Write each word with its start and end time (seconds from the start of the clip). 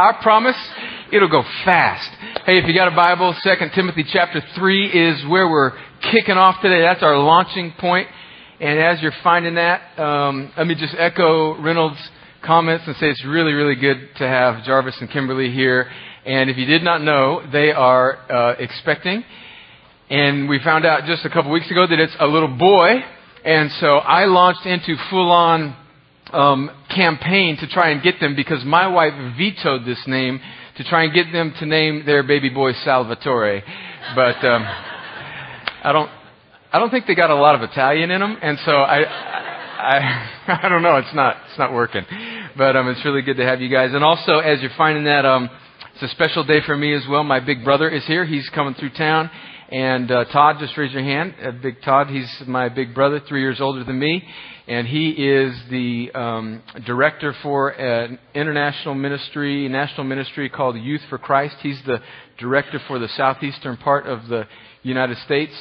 I 0.00 0.12
promise 0.22 0.56
it'll 1.12 1.28
go 1.28 1.42
fast. 1.62 2.08
Hey, 2.46 2.56
if 2.56 2.66
you 2.66 2.72
got 2.72 2.90
a 2.90 2.96
Bible, 2.96 3.36
2 3.42 3.50
Timothy 3.74 4.02
chapter 4.04 4.42
3 4.54 4.86
is 4.86 5.26
where 5.28 5.46
we're 5.46 5.72
kicking 6.10 6.38
off 6.38 6.62
today. 6.62 6.80
That's 6.80 7.02
our 7.02 7.18
launching 7.18 7.74
point. 7.78 8.08
And 8.60 8.78
as 8.78 9.02
you're 9.02 9.12
finding 9.22 9.56
that, 9.56 9.98
um, 9.98 10.52
let 10.56 10.66
me 10.66 10.74
just 10.74 10.94
echo 10.96 11.60
Reynolds' 11.60 11.98
comments 12.42 12.84
and 12.86 12.96
say 12.96 13.10
it's 13.10 13.22
really, 13.26 13.52
really 13.52 13.74
good 13.74 14.08
to 14.16 14.26
have 14.26 14.64
Jarvis 14.64 14.96
and 15.00 15.10
Kimberly 15.10 15.52
here. 15.52 15.90
And 16.24 16.48
if 16.48 16.56
you 16.56 16.64
did 16.64 16.82
not 16.82 17.02
know, 17.02 17.42
they 17.52 17.70
are 17.70 18.32
uh, 18.32 18.54
expecting. 18.58 19.22
And 20.08 20.48
we 20.48 20.60
found 20.60 20.86
out 20.86 21.04
just 21.04 21.26
a 21.26 21.28
couple 21.28 21.50
weeks 21.50 21.70
ago 21.70 21.86
that 21.86 22.00
it's 22.00 22.16
a 22.18 22.26
little 22.26 22.56
boy. 22.56 23.04
And 23.44 23.70
so 23.72 23.96
I 23.98 24.24
launched 24.24 24.64
into 24.64 24.96
full 25.10 25.30
on 25.30 25.76
um, 26.32 26.70
campaign 26.94 27.56
to 27.58 27.66
try 27.66 27.90
and 27.90 28.02
get 28.02 28.20
them 28.20 28.34
because 28.36 28.64
my 28.64 28.86
wife 28.86 29.12
vetoed 29.36 29.84
this 29.84 30.02
name 30.06 30.40
to 30.76 30.84
try 30.84 31.04
and 31.04 31.12
get 31.12 31.32
them 31.32 31.52
to 31.58 31.66
name 31.66 32.04
their 32.06 32.22
baby 32.22 32.48
boy 32.48 32.72
Salvatore. 32.84 33.62
But 34.14 34.44
um, 34.44 34.62
I 35.82 35.90
don't. 35.92 36.10
I 36.72 36.78
don't 36.78 36.90
think 36.90 37.06
they 37.06 37.16
got 37.16 37.30
a 37.30 37.34
lot 37.34 37.56
of 37.56 37.62
Italian 37.62 38.12
in 38.12 38.20
them, 38.20 38.38
and 38.40 38.56
so 38.64 38.70
I, 38.70 39.02
I, 39.02 40.58
I 40.62 40.68
don't 40.68 40.82
know. 40.82 40.98
It's 40.98 41.12
not, 41.12 41.36
it's 41.48 41.58
not 41.58 41.72
working, 41.72 42.02
but 42.56 42.76
um, 42.76 42.88
it's 42.88 43.04
really 43.04 43.22
good 43.22 43.38
to 43.38 43.44
have 43.44 43.60
you 43.60 43.68
guys. 43.68 43.90
And 43.92 44.04
also, 44.04 44.38
as 44.38 44.60
you're 44.60 44.70
finding 44.78 45.02
that, 45.04 45.26
um, 45.26 45.50
it's 45.94 46.02
a 46.04 46.08
special 46.14 46.44
day 46.44 46.60
for 46.64 46.76
me 46.76 46.94
as 46.94 47.02
well. 47.10 47.24
My 47.24 47.40
big 47.40 47.64
brother 47.64 47.88
is 47.88 48.06
here. 48.06 48.24
He's 48.24 48.48
coming 48.54 48.74
through 48.74 48.90
town, 48.90 49.30
and 49.70 50.10
uh, 50.10 50.24
Todd, 50.24 50.56
just 50.58 50.76
raise 50.76 50.92
your 50.92 51.02
hand. 51.02 51.34
Uh, 51.40 51.52
big 51.52 51.80
Todd, 51.82 52.08
he's 52.08 52.28
my 52.46 52.68
big 52.68 52.92
brother, 52.92 53.20
three 53.20 53.40
years 53.40 53.60
older 53.60 53.84
than 53.84 53.98
me, 54.00 54.22
and 54.66 54.86
he 54.86 55.10
is 55.10 55.54
the 55.70 56.10
um, 56.12 56.62
director 56.86 57.34
for 57.40 57.68
an 57.68 58.18
international 58.34 58.94
ministry, 58.94 59.68
national 59.68 60.04
ministry 60.04 60.48
called 60.48 60.76
Youth 60.76 61.02
for 61.08 61.18
Christ. 61.18 61.54
He's 61.62 61.80
the 61.86 62.00
director 62.38 62.80
for 62.88 62.98
the 62.98 63.08
southeastern 63.08 63.76
part 63.76 64.06
of 64.06 64.26
the 64.26 64.48
United 64.82 65.18
States. 65.18 65.52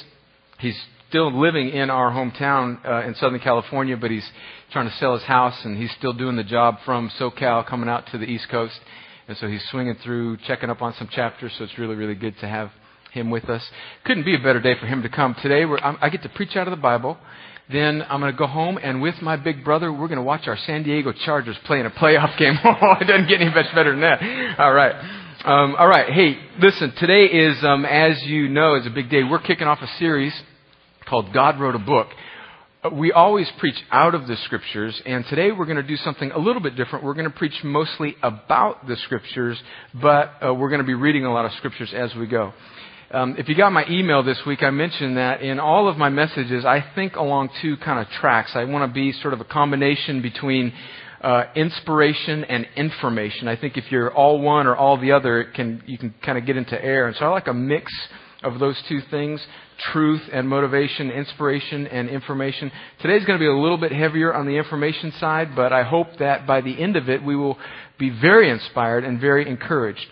He's 0.58 0.80
still 1.10 1.40
living 1.40 1.70
in 1.70 1.92
our 1.92 2.12
hometown 2.12 2.84
uh, 2.84 3.08
in 3.08 3.14
Southern 3.14 3.40
California, 3.40 3.96
but 3.96 4.10
he's 4.10 4.28
trying 4.72 4.90
to 4.90 4.96
sell 4.96 5.14
his 5.14 5.24
house, 5.24 5.60
and 5.66 5.78
he's 5.78 5.92
still 6.00 6.14
doing 6.14 6.36
the 6.36 6.44
job 6.44 6.78
from 6.84 7.12
SoCal, 7.20 7.64
coming 7.68 7.90
out 7.90 8.08
to 8.12 8.18
the 8.18 8.26
East 8.26 8.50
Coast, 8.50 8.80
and 9.28 9.38
so 9.38 9.48
he's 9.48 9.64
swinging 9.70 9.96
through, 10.04 10.38
checking 10.48 10.72
up 10.72 10.82
on 10.82 10.96
some 10.96 11.08
chapters. 11.10 11.54
So 11.60 11.64
it's 11.64 11.78
really, 11.78 11.96
really 11.96 12.16
good 12.16 12.36
to 12.40 12.48
have 12.48 12.72
him 13.12 13.30
with 13.30 13.50
us. 13.50 13.64
Couldn't 14.06 14.26
be 14.26 14.36
a 14.36 14.40
better 14.40 14.60
day 14.60 14.76
for 14.80 14.86
him 14.86 15.02
to 15.04 15.10
come 15.10 15.36
today. 15.42 15.66
I 16.02 16.10
get 16.10 16.24
to 16.24 16.30
preach 16.30 16.56
out 16.56 16.68
of 16.68 16.72
the 16.72 16.82
Bible. 16.82 17.18
Then 17.72 18.04
I'm 18.10 18.20
going 18.20 18.32
to 18.32 18.38
go 18.38 18.48
home 18.48 18.80
and 18.82 19.02
with 19.02 19.22
my 19.22 19.36
big 19.36 19.64
brother, 19.64 19.92
we're 19.92 20.08
going 20.08 20.18
to 20.18 20.24
watch 20.24 20.48
our 20.48 20.58
San 20.58 20.82
Diego 20.84 21.14
Chargers 21.26 21.56
play 21.66 21.80
in 21.80 21.86
a 21.86 21.92
playoff 21.92 22.38
game. 22.40 22.58
Oh, 22.66 22.96
it 23.00 23.06
doesn't 23.06 23.28
get 23.28 23.42
any 23.42 23.54
much 23.54 23.74
better 23.76 23.92
than 23.92 24.02
that. 24.02 24.60
All 24.60 24.74
right. 24.74 24.96
Um, 25.46 25.76
all 25.76 25.88
right. 25.88 26.12
Hey, 26.12 26.38
listen, 26.60 26.94
today 26.98 27.26
is, 27.26 27.64
um, 27.64 27.86
as 27.86 28.22
you 28.24 28.50
know, 28.50 28.76
is 28.76 28.86
a 28.86 28.90
big 28.90 29.10
day. 29.10 29.24
We're 29.24 29.40
kicking 29.40 29.68
off 29.68 29.80
a 29.82 29.88
series 29.98 30.34
called 31.08 31.34
God 31.34 31.60
Wrote 31.60 31.76
a 31.76 31.80
Book. 31.80 32.08
We 32.94 33.12
always 33.12 33.50
preach 33.60 33.76
out 33.92 34.16
of 34.16 34.28
the 34.28 34.38
scriptures, 34.46 35.02
and 35.06 35.26
today 35.26 35.52
we're 35.52 35.66
going 35.66 35.78
to 35.78 35.84
do 35.84 35.98
something 35.98 36.32
a 36.32 36.40
little 36.40 36.62
bit 36.62 36.76
different. 36.76 37.04
We're 37.04 37.14
going 37.14 37.30
to 37.30 37.38
preach 37.38 37.62
mostly 37.64 38.16
about 38.24 38.88
the 38.88 38.96
scriptures, 38.98 39.62
but 39.94 40.34
uh, 40.46 40.54
we're 40.54 40.70
going 40.70 40.80
to 40.80 40.88
be 40.88 40.94
reading 40.94 41.26
a 41.26 41.34
lot 41.34 41.46
of 41.46 41.52
scriptures 41.54 41.94
as 41.94 42.16
we 42.16 42.26
go. 42.26 42.54
Um, 43.12 43.36
if 43.40 43.50
you 43.50 43.56
got 43.56 43.72
my 43.72 43.86
email 43.90 44.22
this 44.22 44.40
week, 44.46 44.62
I 44.62 44.70
mentioned 44.70 45.18
that 45.18 45.42
in 45.42 45.60
all 45.60 45.88
of 45.88 45.98
my 45.98 46.10
messages, 46.10 46.64
I 46.64 46.86
think 46.94 47.16
along 47.16 47.50
two 47.60 47.76
kind 47.78 48.00
of 48.00 48.08
tracks. 48.14 48.52
I 48.54 48.66
want 48.66 48.88
to 48.88 48.94
be 48.94 49.14
sort 49.14 49.34
of 49.34 49.42
a 49.42 49.46
combination 49.46 50.22
between 50.22 50.72
uh, 51.22 51.46
inspiration 51.56 52.44
and 52.44 52.68
information. 52.76 53.48
I 53.48 53.56
think 53.56 53.78
if 53.78 53.92
you're 53.92 54.14
all 54.14 54.40
one 54.40 54.68
or 54.68 54.76
all 54.76 55.00
the 55.00 55.14
other, 55.14 55.42
it 55.42 55.56
can 55.56 55.82
you 55.88 55.98
can 55.98 56.14
kind 56.24 56.38
of 56.38 56.46
get 56.46 56.56
into 56.56 56.80
air. 56.80 57.08
And 57.08 57.16
so 57.16 57.26
I 57.26 57.30
like 57.30 57.48
a 57.48 57.54
mix 57.54 57.92
of 58.44 58.60
those 58.60 58.80
two 58.88 59.02
things 59.10 59.44
truth 59.92 60.22
and 60.32 60.48
motivation, 60.48 61.10
inspiration 61.10 61.88
and 61.88 62.10
information. 62.10 62.72
Today's 63.02 63.26
going 63.26 63.40
to 63.40 63.44
be 63.44 63.48
a 63.48 63.56
little 63.56 63.78
bit 63.78 63.92
heavier 63.92 64.34
on 64.34 64.46
the 64.46 64.58
information 64.58 65.14
side, 65.20 65.56
but 65.56 65.74
I 65.74 65.84
hope 65.84 66.08
that 66.20 66.46
by 66.46 66.62
the 66.62 66.80
end 66.80 66.96
of 66.96 67.10
it, 67.10 67.24
we 67.24 67.36
will 67.36 67.58
be 67.98 68.10
very 68.10 68.52
inspired 68.52 69.04
and 69.04 69.20
very 69.20 69.50
encouraged. 69.50 70.06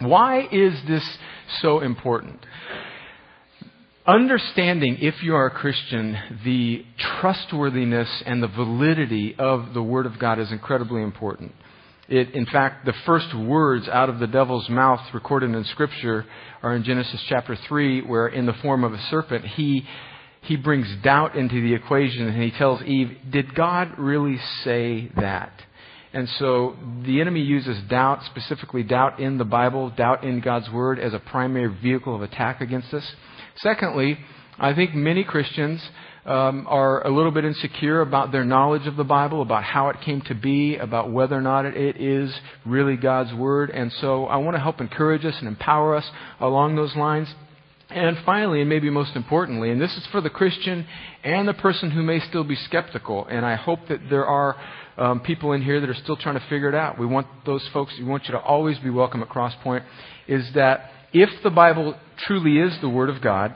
Why 0.00 0.48
is 0.50 0.74
this 0.86 1.18
so 1.60 1.80
important? 1.80 2.44
Understanding, 4.06 4.98
if 5.00 5.22
you 5.22 5.34
are 5.34 5.46
a 5.46 5.50
Christian, 5.50 6.18
the 6.44 6.84
trustworthiness 6.98 8.22
and 8.26 8.42
the 8.42 8.48
validity 8.48 9.34
of 9.38 9.72
the 9.72 9.82
Word 9.82 10.04
of 10.04 10.18
God 10.18 10.38
is 10.38 10.52
incredibly 10.52 11.02
important. 11.02 11.54
It, 12.08 12.34
in 12.34 12.44
fact, 12.44 12.84
the 12.84 12.92
first 13.06 13.34
words 13.34 13.88
out 13.88 14.10
of 14.10 14.18
the 14.18 14.26
devil's 14.26 14.68
mouth 14.68 15.00
recorded 15.14 15.54
in 15.54 15.64
Scripture 15.64 16.26
are 16.62 16.76
in 16.76 16.84
Genesis 16.84 17.22
chapter 17.28 17.56
3, 17.56 18.02
where 18.02 18.28
in 18.28 18.44
the 18.44 18.52
form 18.52 18.84
of 18.84 18.92
a 18.92 19.00
serpent, 19.04 19.46
he, 19.46 19.86
he 20.42 20.56
brings 20.56 20.86
doubt 21.02 21.34
into 21.34 21.62
the 21.62 21.72
equation 21.72 22.28
and 22.28 22.42
he 22.42 22.50
tells 22.50 22.82
Eve, 22.82 23.16
Did 23.30 23.54
God 23.54 23.98
really 23.98 24.38
say 24.64 25.10
that? 25.16 25.62
And 26.14 26.28
so 26.38 26.76
the 27.04 27.20
enemy 27.20 27.40
uses 27.40 27.76
doubt, 27.90 28.20
specifically 28.24 28.84
doubt 28.84 29.18
in 29.18 29.36
the 29.36 29.44
Bible, 29.44 29.90
doubt 29.90 30.22
in 30.22 30.40
God's 30.40 30.70
Word, 30.70 31.00
as 31.00 31.12
a 31.12 31.18
primary 31.18 31.76
vehicle 31.82 32.14
of 32.14 32.22
attack 32.22 32.60
against 32.60 32.94
us. 32.94 33.04
Secondly, 33.56 34.18
I 34.56 34.74
think 34.74 34.94
many 34.94 35.24
Christians 35.24 35.82
um, 36.24 36.66
are 36.68 37.04
a 37.04 37.10
little 37.10 37.32
bit 37.32 37.44
insecure 37.44 38.00
about 38.00 38.30
their 38.30 38.44
knowledge 38.44 38.86
of 38.86 38.94
the 38.94 39.02
Bible, 39.02 39.42
about 39.42 39.64
how 39.64 39.88
it 39.88 40.00
came 40.02 40.20
to 40.22 40.36
be, 40.36 40.76
about 40.76 41.10
whether 41.10 41.34
or 41.34 41.40
not 41.40 41.66
it 41.66 42.00
is 42.00 42.32
really 42.64 42.96
God's 42.96 43.34
Word. 43.34 43.70
And 43.70 43.92
so 44.00 44.26
I 44.26 44.36
want 44.36 44.56
to 44.56 44.62
help 44.62 44.80
encourage 44.80 45.24
us 45.24 45.34
and 45.40 45.48
empower 45.48 45.96
us 45.96 46.08
along 46.38 46.76
those 46.76 46.94
lines. 46.94 47.26
And 47.90 48.16
finally, 48.24 48.60
and 48.60 48.68
maybe 48.68 48.88
most 48.88 49.14
importantly, 49.14 49.70
and 49.70 49.80
this 49.80 49.96
is 49.96 50.06
for 50.10 50.20
the 50.20 50.30
Christian 50.30 50.86
and 51.22 51.46
the 51.46 51.54
person 51.54 51.90
who 51.90 52.02
may 52.02 52.20
still 52.20 52.44
be 52.44 52.56
skeptical, 52.56 53.26
and 53.26 53.44
I 53.44 53.56
hope 53.56 53.80
that 53.88 54.08
there 54.08 54.24
are 54.24 54.56
um, 54.96 55.20
people 55.20 55.52
in 55.52 55.62
here 55.62 55.80
that 55.80 55.90
are 55.90 55.94
still 55.94 56.16
trying 56.16 56.38
to 56.38 56.46
figure 56.48 56.68
it 56.68 56.74
out. 56.74 56.98
We 56.98 57.06
want 57.06 57.26
those 57.44 57.66
folks, 57.72 57.94
we 57.98 58.04
want 58.04 58.24
you 58.26 58.32
to 58.32 58.40
always 58.40 58.78
be 58.78 58.90
welcome 58.90 59.22
at 59.22 59.28
Crosspoint, 59.28 59.84
is 60.28 60.48
that 60.54 60.90
if 61.12 61.30
the 61.42 61.50
Bible 61.50 61.96
truly 62.26 62.58
is 62.58 62.76
the 62.80 62.88
Word 62.88 63.10
of 63.10 63.20
God, 63.20 63.54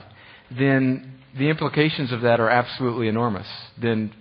then 0.50 1.18
the 1.36 1.48
implications 1.48 2.12
of 2.12 2.22
that 2.22 2.40
are 2.40 2.48
absolutely 2.48 3.08
enormous. 3.08 3.46
Then 3.80 4.12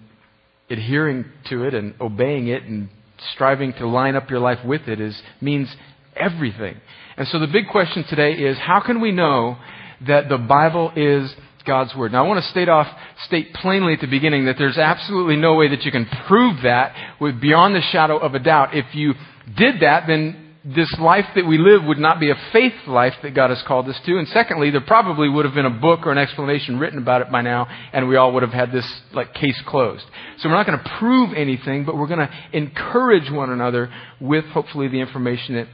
adhering 0.69 1.25
to 1.49 1.63
it 1.63 1.73
and 1.73 1.95
obeying 2.01 2.47
it 2.47 2.63
and 2.63 2.89
striving 3.33 3.73
to 3.73 3.87
line 3.87 4.15
up 4.15 4.29
your 4.29 4.39
life 4.39 4.63
with 4.65 4.87
it 4.87 4.99
is 4.99 5.19
means 5.41 5.73
everything. 6.15 6.79
And 7.15 7.27
so 7.27 7.39
the 7.39 7.47
big 7.47 7.67
question 7.71 8.03
today 8.09 8.33
is 8.33 8.57
how 8.57 8.81
can 8.81 9.01
we 9.01 9.11
know 9.11 9.57
that 10.05 10.29
the 10.29 10.37
Bible 10.37 10.91
is 10.95 11.33
God's 11.67 11.93
Word? 11.95 12.11
Now 12.13 12.25
I 12.25 12.27
want 12.27 12.43
to 12.43 12.49
state 12.49 12.69
off, 12.69 12.87
state 13.25 13.53
plainly 13.53 13.93
at 13.93 14.01
the 14.01 14.07
beginning 14.07 14.45
that 14.45 14.55
there's 14.57 14.77
absolutely 14.77 15.35
no 15.35 15.55
way 15.55 15.67
that 15.67 15.83
you 15.83 15.91
can 15.91 16.07
prove 16.27 16.63
that 16.63 16.95
with 17.19 17.39
beyond 17.39 17.75
the 17.75 17.81
shadow 17.91 18.17
of 18.17 18.33
a 18.33 18.39
doubt. 18.39 18.73
If 18.73 18.95
you 18.95 19.13
did 19.55 19.81
that, 19.81 20.05
then 20.07 20.47
this 20.75 20.93
life 20.99 21.25
that 21.35 21.45
we 21.45 21.57
live 21.57 21.83
would 21.85 21.97
not 21.97 22.19
be 22.19 22.29
a 22.29 22.35
faith 22.51 22.73
life 22.87 23.13
that 23.23 23.33
God 23.33 23.51
has 23.51 23.63
called 23.65 23.87
us 23.87 23.99
to. 24.05 24.17
And 24.17 24.27
secondly, 24.29 24.69
there 24.69 24.81
probably 24.81 25.29
would 25.29 25.45
have 25.45 25.53
been 25.53 25.65
a 25.65 25.69
book 25.69 26.05
or 26.05 26.11
an 26.11 26.17
explanation 26.17 26.77
written 26.77 26.99
about 26.99 27.21
it 27.21 27.31
by 27.31 27.41
now, 27.41 27.67
and 27.93 28.09
we 28.09 28.17
all 28.17 28.33
would 28.33 28.43
have 28.43 28.51
had 28.51 28.71
this 28.71 28.85
like 29.13 29.33
case 29.33 29.61
closed. 29.65 30.03
So 30.39 30.49
we're 30.49 30.55
not 30.55 30.65
going 30.65 30.79
to 30.79 30.97
prove 30.99 31.33
anything, 31.35 31.85
but 31.85 31.95
we're 31.95 32.07
going 32.07 32.27
to 32.27 32.31
encourage 32.51 33.31
one 33.31 33.49
another 33.49 33.89
with 34.19 34.45
hopefully 34.45 34.87
the 34.87 34.99
information 34.99 35.55
that 35.55 35.67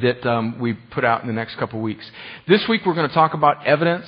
that 0.00 0.28
um, 0.28 0.60
we 0.60 0.74
put 0.92 1.04
out 1.04 1.20
in 1.22 1.26
the 1.26 1.32
next 1.32 1.56
couple 1.58 1.80
weeks. 1.80 2.08
This 2.46 2.64
week 2.68 2.82
we're 2.86 2.94
going 2.94 3.08
to 3.08 3.14
talk 3.14 3.34
about 3.34 3.66
evidence 3.66 4.06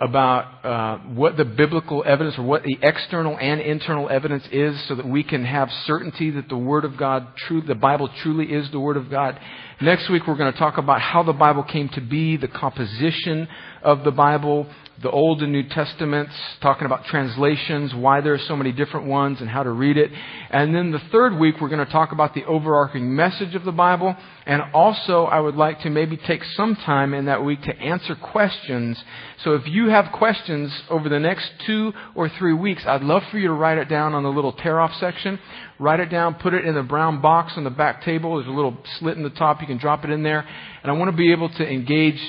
about 0.00 0.64
uh, 0.64 0.98
what 1.14 1.36
the 1.36 1.44
biblical 1.44 2.02
evidence 2.06 2.38
or 2.38 2.42
what 2.42 2.62
the 2.62 2.78
external 2.82 3.38
and 3.38 3.60
internal 3.60 4.08
evidence 4.08 4.44
is 4.50 4.82
so 4.88 4.94
that 4.94 5.06
we 5.06 5.22
can 5.22 5.44
have 5.44 5.70
certainty 5.84 6.30
that 6.30 6.48
the 6.48 6.56
Word 6.56 6.86
of 6.86 6.96
God, 6.96 7.36
true, 7.36 7.60
the 7.60 7.74
Bible 7.74 8.08
truly 8.22 8.50
is 8.50 8.70
the 8.70 8.80
Word 8.80 8.96
of 8.96 9.10
God. 9.10 9.38
Next 9.78 10.08
week 10.08 10.26
we're 10.26 10.36
going 10.36 10.52
to 10.52 10.58
talk 10.58 10.78
about 10.78 11.02
how 11.02 11.22
the 11.22 11.34
Bible 11.34 11.64
came 11.64 11.90
to 11.90 12.00
be, 12.00 12.38
the 12.38 12.48
composition 12.48 13.46
of 13.82 14.02
the 14.02 14.10
Bible, 14.10 14.66
the 15.02 15.10
Old 15.10 15.42
and 15.42 15.50
New 15.50 15.66
Testaments, 15.66 16.32
talking 16.60 16.84
about 16.84 17.06
translations, 17.06 17.94
why 17.94 18.20
there 18.20 18.34
are 18.34 18.38
so 18.38 18.54
many 18.54 18.70
different 18.70 19.06
ones, 19.06 19.40
and 19.40 19.48
how 19.48 19.62
to 19.62 19.70
read 19.70 19.96
it. 19.96 20.10
And 20.50 20.74
then 20.74 20.90
the 20.90 21.00
third 21.10 21.38
week, 21.38 21.54
we're 21.58 21.70
going 21.70 21.84
to 21.84 21.90
talk 21.90 22.12
about 22.12 22.34
the 22.34 22.44
overarching 22.44 23.14
message 23.14 23.54
of 23.54 23.64
the 23.64 23.72
Bible. 23.72 24.14
And 24.44 24.60
also, 24.74 25.24
I 25.24 25.40
would 25.40 25.54
like 25.54 25.80
to 25.82 25.90
maybe 25.90 26.18
take 26.18 26.44
some 26.54 26.76
time 26.76 27.14
in 27.14 27.26
that 27.26 27.42
week 27.42 27.62
to 27.62 27.74
answer 27.78 28.14
questions. 28.14 29.02
So 29.42 29.54
if 29.54 29.66
you 29.66 29.88
have 29.88 30.12
questions 30.12 30.70
over 30.90 31.08
the 31.08 31.20
next 31.20 31.50
two 31.66 31.92
or 32.14 32.28
three 32.28 32.54
weeks, 32.54 32.82
I'd 32.86 33.02
love 33.02 33.22
for 33.30 33.38
you 33.38 33.48
to 33.48 33.54
write 33.54 33.78
it 33.78 33.88
down 33.88 34.12
on 34.12 34.22
the 34.22 34.28
little 34.28 34.52
tear 34.52 34.80
off 34.80 34.92
section. 35.00 35.38
Write 35.78 36.00
it 36.00 36.10
down, 36.10 36.34
put 36.34 36.52
it 36.52 36.66
in 36.66 36.74
the 36.74 36.82
brown 36.82 37.22
box 37.22 37.54
on 37.56 37.64
the 37.64 37.70
back 37.70 38.02
table. 38.04 38.36
There's 38.36 38.48
a 38.48 38.50
little 38.50 38.76
slit 38.98 39.16
in 39.16 39.22
the 39.22 39.30
top. 39.30 39.62
You 39.62 39.66
can 39.66 39.78
drop 39.78 40.04
it 40.04 40.10
in 40.10 40.22
there. 40.22 40.46
And 40.82 40.92
I 40.92 40.94
want 40.94 41.10
to 41.10 41.16
be 41.16 41.32
able 41.32 41.48
to 41.48 41.66
engage 41.66 42.20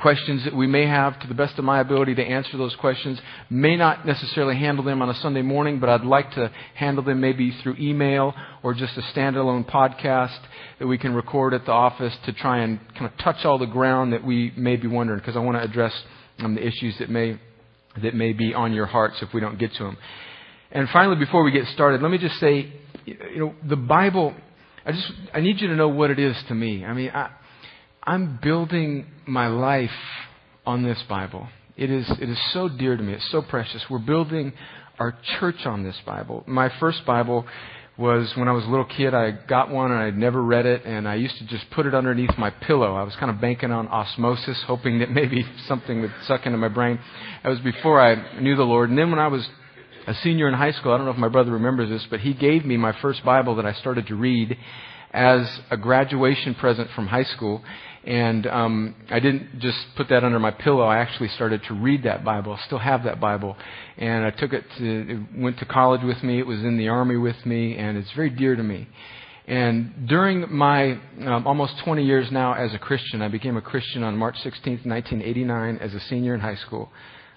questions 0.00 0.44
that 0.44 0.54
we 0.54 0.66
may 0.66 0.86
have 0.86 1.18
to 1.20 1.26
the 1.26 1.34
best 1.34 1.58
of 1.58 1.64
my 1.64 1.80
ability 1.80 2.14
to 2.14 2.22
answer 2.22 2.56
those 2.56 2.74
questions. 2.76 3.20
May 3.48 3.76
not 3.76 4.06
necessarily 4.06 4.56
handle 4.56 4.84
them 4.84 5.00
on 5.02 5.08
a 5.08 5.14
Sunday 5.14 5.42
morning, 5.42 5.80
but 5.80 5.88
I'd 5.88 6.02
like 6.02 6.32
to 6.32 6.50
handle 6.74 7.02
them 7.02 7.20
maybe 7.20 7.50
through 7.62 7.76
email 7.78 8.34
or 8.62 8.74
just 8.74 8.96
a 8.96 9.02
standalone 9.02 9.68
podcast 9.68 10.38
that 10.78 10.86
we 10.86 10.98
can 10.98 11.14
record 11.14 11.54
at 11.54 11.64
the 11.64 11.72
office 11.72 12.14
to 12.26 12.32
try 12.32 12.60
and 12.60 12.78
kind 12.94 13.06
of 13.06 13.16
touch 13.18 13.44
all 13.44 13.58
the 13.58 13.66
ground 13.66 14.12
that 14.12 14.24
we 14.24 14.52
may 14.56 14.76
be 14.76 14.86
wondering 14.86 15.18
because 15.18 15.36
I 15.36 15.40
want 15.40 15.56
to 15.56 15.62
address 15.62 15.92
um, 16.38 16.54
the 16.54 16.66
issues 16.66 16.98
that 16.98 17.08
may 17.08 17.38
that 18.02 18.14
may 18.14 18.34
be 18.34 18.52
on 18.52 18.74
your 18.74 18.84
hearts 18.84 19.16
if 19.22 19.32
we 19.32 19.40
don't 19.40 19.58
get 19.58 19.72
to 19.74 19.84
them. 19.84 19.96
And 20.70 20.86
finally, 20.90 21.16
before 21.16 21.42
we 21.42 21.50
get 21.50 21.66
started, 21.68 22.02
let 22.02 22.10
me 22.10 22.18
just 22.18 22.38
say, 22.38 22.70
you 23.06 23.16
know, 23.36 23.54
the 23.66 23.76
Bible. 23.76 24.34
I 24.84 24.92
just 24.92 25.12
I 25.32 25.40
need 25.40 25.60
you 25.60 25.68
to 25.68 25.74
know 25.74 25.88
what 25.88 26.10
it 26.10 26.18
is 26.18 26.36
to 26.48 26.54
me. 26.54 26.84
I 26.84 26.92
mean, 26.92 27.10
I 27.10 27.30
I'm 28.06 28.38
building 28.40 29.04
my 29.26 29.48
life 29.48 29.90
on 30.64 30.84
this 30.84 31.02
Bible. 31.08 31.48
It 31.76 31.90
is, 31.90 32.08
it 32.20 32.30
is 32.30 32.38
so 32.52 32.68
dear 32.68 32.96
to 32.96 33.02
me. 33.02 33.14
It's 33.14 33.30
so 33.32 33.42
precious. 33.42 33.84
We're 33.90 33.98
building 33.98 34.52
our 35.00 35.18
church 35.40 35.66
on 35.66 35.82
this 35.82 35.96
Bible. 36.06 36.44
My 36.46 36.70
first 36.78 37.04
Bible 37.04 37.44
was 37.98 38.32
when 38.36 38.46
I 38.46 38.52
was 38.52 38.62
a 38.64 38.68
little 38.68 38.84
kid. 38.84 39.12
I 39.12 39.32
got 39.48 39.70
one 39.70 39.90
and 39.90 40.00
I'd 40.00 40.16
never 40.16 40.40
read 40.40 40.66
it, 40.66 40.84
and 40.84 41.08
I 41.08 41.16
used 41.16 41.36
to 41.38 41.46
just 41.46 41.68
put 41.70 41.84
it 41.84 41.96
underneath 41.96 42.30
my 42.38 42.50
pillow. 42.50 42.94
I 42.94 43.02
was 43.02 43.16
kind 43.16 43.30
of 43.30 43.40
banking 43.40 43.72
on 43.72 43.88
osmosis, 43.88 44.62
hoping 44.68 45.00
that 45.00 45.10
maybe 45.10 45.44
something 45.66 46.00
would 46.00 46.14
suck 46.28 46.46
into 46.46 46.58
my 46.58 46.68
brain. 46.68 47.00
That 47.42 47.48
was 47.48 47.60
before 47.60 48.00
I 48.00 48.40
knew 48.40 48.54
the 48.54 48.62
Lord. 48.62 48.88
And 48.90 48.96
then 48.96 49.10
when 49.10 49.18
I 49.18 49.26
was 49.26 49.44
a 50.06 50.14
senior 50.22 50.46
in 50.46 50.54
high 50.54 50.72
school, 50.72 50.92
I 50.92 50.96
don't 50.96 51.06
know 51.06 51.12
if 51.12 51.18
my 51.18 51.28
brother 51.28 51.50
remembers 51.50 51.88
this, 51.88 52.06
but 52.08 52.20
he 52.20 52.34
gave 52.34 52.64
me 52.64 52.76
my 52.76 52.94
first 53.02 53.24
Bible 53.24 53.56
that 53.56 53.66
I 53.66 53.72
started 53.72 54.06
to 54.06 54.14
read 54.14 54.56
as 55.12 55.60
a 55.70 55.76
graduation 55.76 56.54
present 56.54 56.90
from 56.94 57.06
high 57.06 57.24
school. 57.24 57.62
And 58.04 58.46
um, 58.46 58.94
I 59.10 59.18
didn't 59.18 59.58
just 59.58 59.78
put 59.96 60.08
that 60.10 60.22
under 60.22 60.38
my 60.38 60.52
pillow. 60.52 60.84
I 60.84 60.98
actually 60.98 61.28
started 61.30 61.62
to 61.64 61.74
read 61.74 62.04
that 62.04 62.24
Bible. 62.24 62.52
I 62.52 62.64
still 62.64 62.78
have 62.78 63.02
that 63.02 63.20
Bible, 63.20 63.56
and 63.98 64.24
I 64.24 64.30
took 64.30 64.52
it 64.52 64.64
to 64.78 65.26
it 65.34 65.40
went 65.40 65.58
to 65.58 65.64
college 65.64 66.02
with 66.04 66.22
me. 66.22 66.38
It 66.38 66.46
was 66.46 66.60
in 66.60 66.78
the 66.78 66.88
army 66.88 67.16
with 67.16 67.44
me, 67.44 67.76
and 67.76 67.98
it's 67.98 68.12
very 68.12 68.30
dear 68.30 68.54
to 68.54 68.62
me. 68.62 68.86
And 69.48 70.08
during 70.08 70.52
my 70.52 70.98
um, 71.20 71.46
almost 71.46 71.74
20 71.84 72.04
years 72.04 72.30
now 72.30 72.54
as 72.54 72.74
a 72.74 72.78
Christian, 72.78 73.22
I 73.22 73.28
became 73.28 73.56
a 73.56 73.62
Christian 73.62 74.02
on 74.02 74.16
March 74.16 74.36
16th, 74.36 74.84
1989, 74.84 75.78
as 75.78 75.94
a 75.94 76.00
senior 76.00 76.34
in 76.34 76.40
high 76.40 76.56
school. 76.56 76.90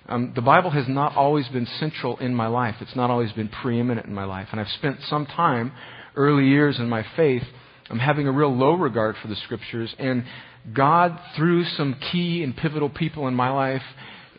Um, 0.08 0.34
the 0.34 0.42
Bible 0.42 0.72
has 0.72 0.88
not 0.88 1.16
always 1.16 1.48
been 1.50 1.68
central 1.80 2.18
in 2.18 2.34
my 2.34 2.48
life. 2.48 2.76
It's 2.82 2.96
not 2.96 3.12
always 3.12 3.32
been 3.34 3.48
preeminent 3.48 4.08
in 4.08 4.14
my 4.14 4.26
life, 4.26 4.48
and 4.52 4.60
I've 4.60 4.70
spent 4.70 4.98
some 5.08 5.28
time, 5.28 5.72
early 6.20 6.46
years 6.46 6.78
in 6.78 6.90
my 6.90 7.04
faith, 7.16 7.44
I'm 7.90 7.98
having 7.98 8.28
a 8.28 8.32
real 8.32 8.56
low 8.56 8.74
regard 8.74 9.16
for 9.22 9.30
the 9.30 9.38
Scriptures 9.38 9.96
and 9.98 10.26
God, 10.74 11.18
through 11.38 11.64
some 11.64 11.96
key 12.12 12.44
and 12.44 12.56
pivotal 12.56 12.90
people 12.90 13.28
in 13.28 13.34
my 13.34 13.50
life, 13.50 13.82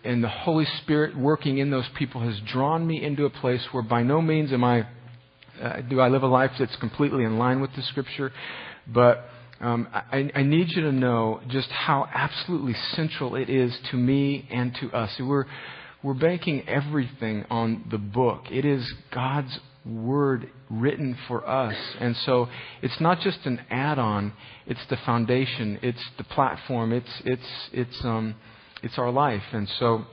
and 0.05 0.23
the 0.23 0.29
Holy 0.29 0.67
Spirit 0.83 1.17
working 1.17 1.59
in 1.59 1.71
those 1.71 1.89
people, 1.97 2.21
has 2.21 2.39
drawn 2.47 2.87
me 2.87 3.03
into 3.03 3.25
a 3.25 3.31
place 3.31 3.67
where 3.73 3.83
by 3.83 4.03
no 4.03 4.21
means 4.21 4.53
am 4.53 4.63
I, 4.63 4.87
uh, 5.61 5.81
do 5.81 6.01
I 6.01 6.09
live 6.09 6.23
a 6.23 6.29
life 6.29 6.53
that's 6.59 6.77
completely 6.77 7.25
in 7.25 7.39
line 7.39 7.61
with 7.61 7.75
the 7.75 7.83
Scripture, 7.83 8.31
but 8.87 9.25
um, 9.61 9.89
I, 9.93 10.31
I, 10.35 10.43
need 10.43 10.69
you 10.71 10.83
to 10.83 10.93
know 10.93 11.41
just 11.49 11.69
how 11.69 12.09
absolutely 12.15 12.75
central 12.93 13.35
it 13.35 13.51
is 13.51 13.77
to 13.91 13.97
me 13.97 14.49
and 14.51 14.75
to 14.81 14.91
us. 14.91 15.11
We're, 15.19 15.45
we're 16.03 16.15
banking 16.15 16.67
everything 16.67 17.45
on 17.51 17.85
the 17.91 17.99
book. 17.99 18.45
It 18.51 18.65
is 18.65 18.91
God's 19.13 19.59
word 19.85 20.51
written 20.69 21.17
for 21.27 21.49
us. 21.49 21.75
And 21.99 22.17
so 22.25 22.49
it's 22.83 23.01
not 23.01 23.21
just 23.21 23.39
an 23.45 23.61
add-on, 23.71 24.33
it's 24.67 24.85
the 24.89 24.97
foundation, 24.99 25.79
it's 25.83 26.05
the 26.19 26.25
platform, 26.25 26.93
it's 26.93 27.11
it's 27.25 27.69
it's 27.73 28.05
um 28.05 28.35
it's 28.83 28.99
our 28.99 29.11
life. 29.11 29.43
And 29.53 29.69
so 29.79 30.05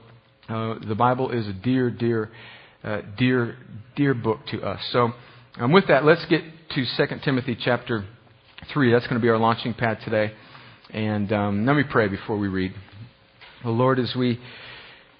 uh, 0.48 0.76
the 0.86 0.94
Bible 0.94 1.30
is 1.30 1.46
a 1.46 1.52
dear, 1.52 1.90
dear, 1.90 2.30
uh, 2.82 3.02
dear, 3.18 3.56
dear 3.96 4.14
book 4.14 4.40
to 4.50 4.62
us. 4.62 4.80
So 4.92 5.12
um, 5.58 5.72
with 5.72 5.88
that, 5.88 6.04
let's 6.04 6.24
get 6.26 6.42
to 6.70 6.84
2 6.96 7.06
Timothy 7.24 7.56
chapter 7.60 8.04
3. 8.72 8.92
That's 8.92 9.06
going 9.06 9.20
to 9.20 9.22
be 9.22 9.28
our 9.28 9.38
launching 9.38 9.74
pad 9.74 9.98
today. 10.04 10.32
And 10.90 11.30
um, 11.32 11.66
let 11.66 11.76
me 11.76 11.82
pray 11.82 12.08
before 12.08 12.38
we 12.38 12.48
read. 12.48 12.72
Lord, 13.64 13.98
as 13.98 14.14
we 14.14 14.40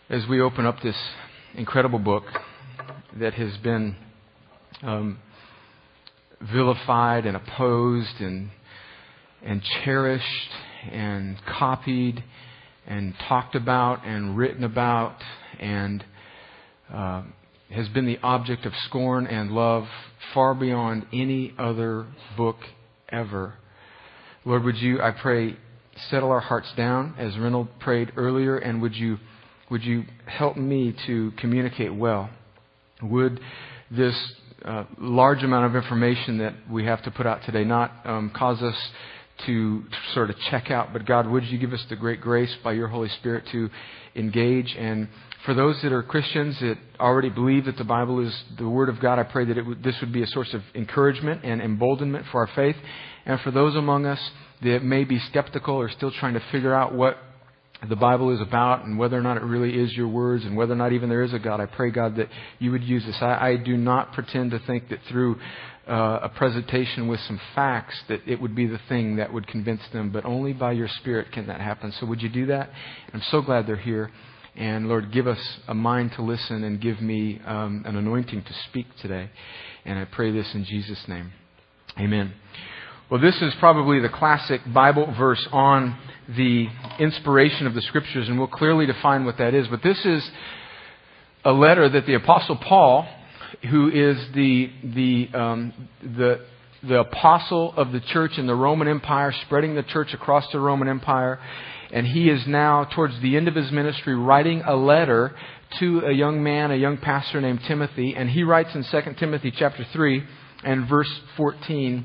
as 0.09 0.27
we 0.27 0.41
open 0.41 0.65
up 0.65 0.77
this 0.83 0.97
incredible 1.55 1.99
book 1.99 2.25
that 3.19 3.35
has 3.35 3.55
been 3.59 3.95
um, 4.83 5.19
vilified 6.41 7.27
and 7.27 7.37
opposed 7.37 8.21
and 8.21 8.51
and 9.43 9.63
cherished 9.85 10.51
and 10.91 11.37
copied 11.47 12.23
and 12.87 13.15
talked 13.29 13.55
about 13.55 14.05
and 14.05 14.37
written 14.37 14.65
about 14.65 15.17
and 15.61 16.05
uh, 16.93 17.23
has 17.71 17.89
been 17.89 18.07
the 18.07 18.19
object 18.23 18.65
of 18.67 18.73
scorn 18.87 19.27
and 19.27 19.51
love 19.51 19.85
far 20.33 20.55
beyond 20.55 21.07
any 21.13 21.55
other 21.59 22.07
book 22.37 22.57
ever. 23.11 23.55
Lord, 24.45 24.65
would 24.65 24.77
you, 24.77 25.03
I 25.03 25.11
pray, 25.11 25.57
settle 26.11 26.31
our 26.31 26.41
hearts 26.41 26.73
down 26.77 27.15
as 27.19 27.37
Reynold 27.37 27.69
prayed 27.81 28.13
earlier, 28.17 28.57
and 28.57 28.81
would 28.81 28.95
you, 28.95 29.19
would 29.71 29.83
you 29.83 30.05
help 30.27 30.57
me 30.57 30.95
to 31.07 31.33
communicate 31.39 31.95
well? 31.95 32.31
Would 33.03 33.41
this 33.91 34.17
uh, 34.65 34.85
large 34.99 35.43
amount 35.43 35.67
of 35.67 35.77
information 35.77 36.39
that 36.39 36.55
we 36.71 36.85
have 36.85 37.03
to 37.05 37.11
put 37.11 37.27
out 37.27 37.45
today 37.45 37.65
not 37.65 37.93
um, 38.05 38.31
cause 38.35 38.61
us 38.61 38.77
to 39.47 39.85
sort 40.15 40.31
of 40.31 40.37
check 40.51 40.71
out, 40.71 40.93
but 40.93 41.07
God, 41.07 41.29
would 41.29 41.45
you 41.45 41.59
give 41.59 41.73
us 41.73 41.85
the 41.89 41.97
great 41.97 42.21
grace 42.21 42.55
by 42.65 42.73
your 42.73 42.89
Holy 42.89 43.09
Spirit 43.09 43.45
to 43.53 43.71
engage? 44.17 44.75
And 44.77 45.09
for 45.45 45.55
those 45.55 45.81
that 45.83 45.93
are 45.93 46.03
Christians 46.03 46.59
that 46.61 46.77
already 46.99 47.29
believe 47.29 47.67
that 47.67 47.77
the 47.77 47.85
Bible 47.85 48.19
is 48.27 48.35
the 48.59 48.69
Word 48.69 48.89
of 48.89 48.99
God, 49.01 49.21
I 49.21 49.23
pray 49.23 49.45
that 49.45 49.77
this 49.83 49.95
would 50.01 50.13
be 50.13 50.23
a 50.23 50.27
source 50.27 50.53
of 50.55 50.63
encouragement 50.75 51.43
and 51.45 51.63
emboldenment 51.63 52.27
for 52.33 52.41
our 52.41 52.53
faith. 52.55 52.77
And 53.27 53.41
for 53.41 53.53
those 53.53 53.77
among 53.77 54.07
us 54.07 54.21
that 54.63 54.83
may 54.83 55.05
be 55.05 55.21
skeptical 55.21 55.77
or 55.77 55.89
still 55.89 56.11
trying 56.11 56.35
to 56.35 56.43
figure 56.51 56.75
out 56.75 56.95
what 56.95 57.17
the 57.87 57.97
Bible 57.97 58.35
is 58.35 58.41
about 58.41 58.85
and 58.85 58.99
whether 58.99 59.17
or 59.17 59.21
not 59.21 59.37
it 59.37 59.45
really 59.45 59.79
is 59.79 59.93
your 59.93 60.09
words 60.09 60.45
and 60.45 60.57
whether 60.57 60.73
or 60.73 60.77
not 60.77 60.93
even 60.93 61.09
there 61.09 61.23
is 61.23 61.33
a 61.33 61.39
God. 61.39 61.61
I 61.61 61.67
pray, 61.67 61.91
God, 61.91 62.17
that 62.17 62.29
you 62.59 62.73
would 62.73 62.83
use 62.83 63.05
this. 63.05 63.17
I, 63.21 63.51
I 63.51 63.57
do 63.57 63.77
not 63.77 64.13
pretend 64.13 64.51
to 64.51 64.59
think 64.61 64.89
that 64.89 64.99
through 65.09 65.37
uh, 65.89 66.21
a 66.23 66.29
presentation 66.29 67.07
with 67.07 67.21
some 67.21 67.41
facts 67.55 67.95
that 68.09 68.21
it 68.27 68.41
would 68.41 68.55
be 68.55 68.67
the 68.67 68.81
thing 68.89 69.17
that 69.17 69.33
would 69.33 69.47
convince 69.47 69.81
them, 69.93 70.11
but 70.11 70.25
only 70.25 70.53
by 70.53 70.73
your 70.73 70.89
Spirit 70.89 71.31
can 71.33 71.47
that 71.47 71.61
happen. 71.61 71.93
So 72.01 72.07
would 72.07 72.21
you 72.21 72.29
do 72.29 72.47
that? 72.47 72.71
I'm 73.15 73.23
so 73.31 73.41
glad 73.43 73.67
they're 73.67 73.77
here. 73.77 74.11
And 74.57 74.89
Lord, 74.89 75.13
give 75.13 75.29
us 75.29 75.39
a 75.69 75.75
mind 75.75 76.13
to 76.17 76.23
listen 76.23 76.65
and 76.65 76.81
give 76.81 77.01
me 77.01 77.41
um, 77.47 77.85
an 77.87 77.97
anointing 77.97 78.43
to 78.43 78.55
speak 78.69 78.87
today. 79.01 79.31
And 79.85 79.99
I 79.99 80.05
pray 80.05 80.33
this 80.33 80.53
in 80.53 80.65
Jesus' 80.65 81.05
name. 81.07 81.33
Amen. 81.99 82.35
Well, 83.11 83.23
this 83.23 83.41
is 83.41 83.55
probably 83.59 84.01
the 84.01 84.11
classic 84.11 84.61
Bible 84.71 85.15
verse 85.17 85.49
on 85.51 85.97
the 86.37 86.67
inspiration 86.99 87.67
of 87.67 87.73
the 87.73 87.81
Scriptures, 87.81 88.29
and 88.29 88.39
we'll 88.39 88.49
clearly 88.49 88.85
define 88.85 89.25
what 89.25 89.39
that 89.39 89.55
is. 89.55 89.67
But 89.67 89.83
this 89.83 89.97
is 90.05 90.31
a 91.43 91.53
letter 91.53 91.89
that 91.89 92.05
the 92.05 92.13
Apostle 92.13 92.57
Paul, 92.57 93.09
who 93.71 93.89
is 93.89 94.19
the, 94.35 94.71
the, 94.85 95.29
um, 95.33 95.89
the, 96.03 96.45
the 96.87 97.01
apostle 97.01 97.73
of 97.79 97.93
the 97.93 98.01
church 98.01 98.33
in 98.37 98.47
the 98.47 98.55
Roman 98.55 98.89
Empire, 98.89 99.33
spreading 99.47 99.75
the 99.75 99.85
church 99.85 100.13
across 100.13 100.45
the 100.53 100.61
Roman 100.61 100.87
Empire, 100.87 101.41
and 101.91 102.07
he 102.07 102.29
is 102.29 102.47
now, 102.47 102.85
towards 102.95 103.19
the 103.23 103.39
end 103.39 103.49
of 103.49 103.55
his 103.55 103.73
ministry, 103.73 104.15
writing 104.17 104.61
a 104.67 104.77
letter 104.77 105.35
to 105.79 106.01
a 106.01 106.13
young 106.13 106.43
man, 106.43 106.73
a 106.73 106.77
young 106.77 106.99
pastor 106.99 107.41
named 107.41 107.61
Timothy, 107.67 108.15
and 108.15 108.29
he 108.29 108.43
writes 108.43 108.75
in 108.75 108.85
2 108.85 109.15
Timothy 109.19 109.51
chapter 109.51 109.87
3 109.95 110.23
and 110.63 110.87
verse 110.87 111.21
14 111.39 112.05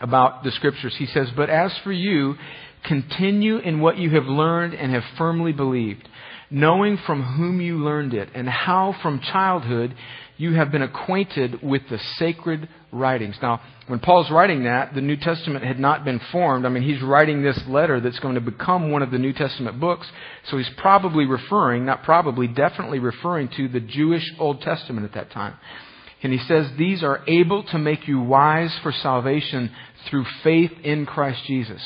about 0.00 0.44
the 0.44 0.50
scriptures. 0.52 0.94
He 0.98 1.06
says, 1.06 1.28
But 1.36 1.50
as 1.50 1.72
for 1.84 1.92
you, 1.92 2.36
continue 2.84 3.58
in 3.58 3.80
what 3.80 3.98
you 3.98 4.10
have 4.10 4.26
learned 4.26 4.74
and 4.74 4.92
have 4.92 5.04
firmly 5.18 5.52
believed, 5.52 6.08
knowing 6.50 6.98
from 7.06 7.22
whom 7.22 7.60
you 7.60 7.78
learned 7.78 8.14
it, 8.14 8.28
and 8.34 8.48
how 8.48 8.94
from 9.02 9.20
childhood 9.20 9.94
you 10.38 10.52
have 10.52 10.70
been 10.70 10.82
acquainted 10.82 11.62
with 11.62 11.82
the 11.88 11.98
sacred 12.18 12.68
writings. 12.92 13.36
Now, 13.40 13.60
when 13.86 14.00
Paul's 14.00 14.30
writing 14.30 14.64
that, 14.64 14.94
the 14.94 15.00
New 15.00 15.16
Testament 15.16 15.64
had 15.64 15.78
not 15.78 16.04
been 16.04 16.20
formed. 16.30 16.66
I 16.66 16.68
mean, 16.68 16.82
he's 16.82 17.02
writing 17.02 17.42
this 17.42 17.58
letter 17.66 18.00
that's 18.00 18.18
going 18.18 18.34
to 18.34 18.40
become 18.40 18.90
one 18.90 19.02
of 19.02 19.10
the 19.10 19.18
New 19.18 19.32
Testament 19.32 19.80
books. 19.80 20.06
So 20.50 20.58
he's 20.58 20.70
probably 20.76 21.24
referring, 21.24 21.86
not 21.86 22.02
probably, 22.02 22.48
definitely 22.48 22.98
referring 22.98 23.48
to 23.56 23.68
the 23.68 23.80
Jewish 23.80 24.30
Old 24.38 24.60
Testament 24.60 25.06
at 25.06 25.14
that 25.14 25.30
time. 25.30 25.54
And 26.22 26.32
he 26.32 26.38
says, 26.40 26.66
These 26.76 27.02
are 27.02 27.22
able 27.28 27.62
to 27.64 27.78
make 27.78 28.08
you 28.08 28.20
wise 28.20 28.76
for 28.82 28.92
salvation 28.92 29.70
through 30.08 30.24
faith 30.42 30.72
in 30.82 31.06
Christ 31.06 31.42
Jesus. 31.46 31.82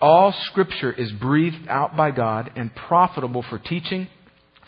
All 0.00 0.32
Scripture 0.46 0.92
is 0.92 1.10
breathed 1.12 1.68
out 1.68 1.96
by 1.96 2.10
God 2.12 2.52
and 2.56 2.74
profitable 2.74 3.44
for 3.48 3.58
teaching, 3.58 4.08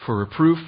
for 0.04 0.16
reproof, 0.16 0.58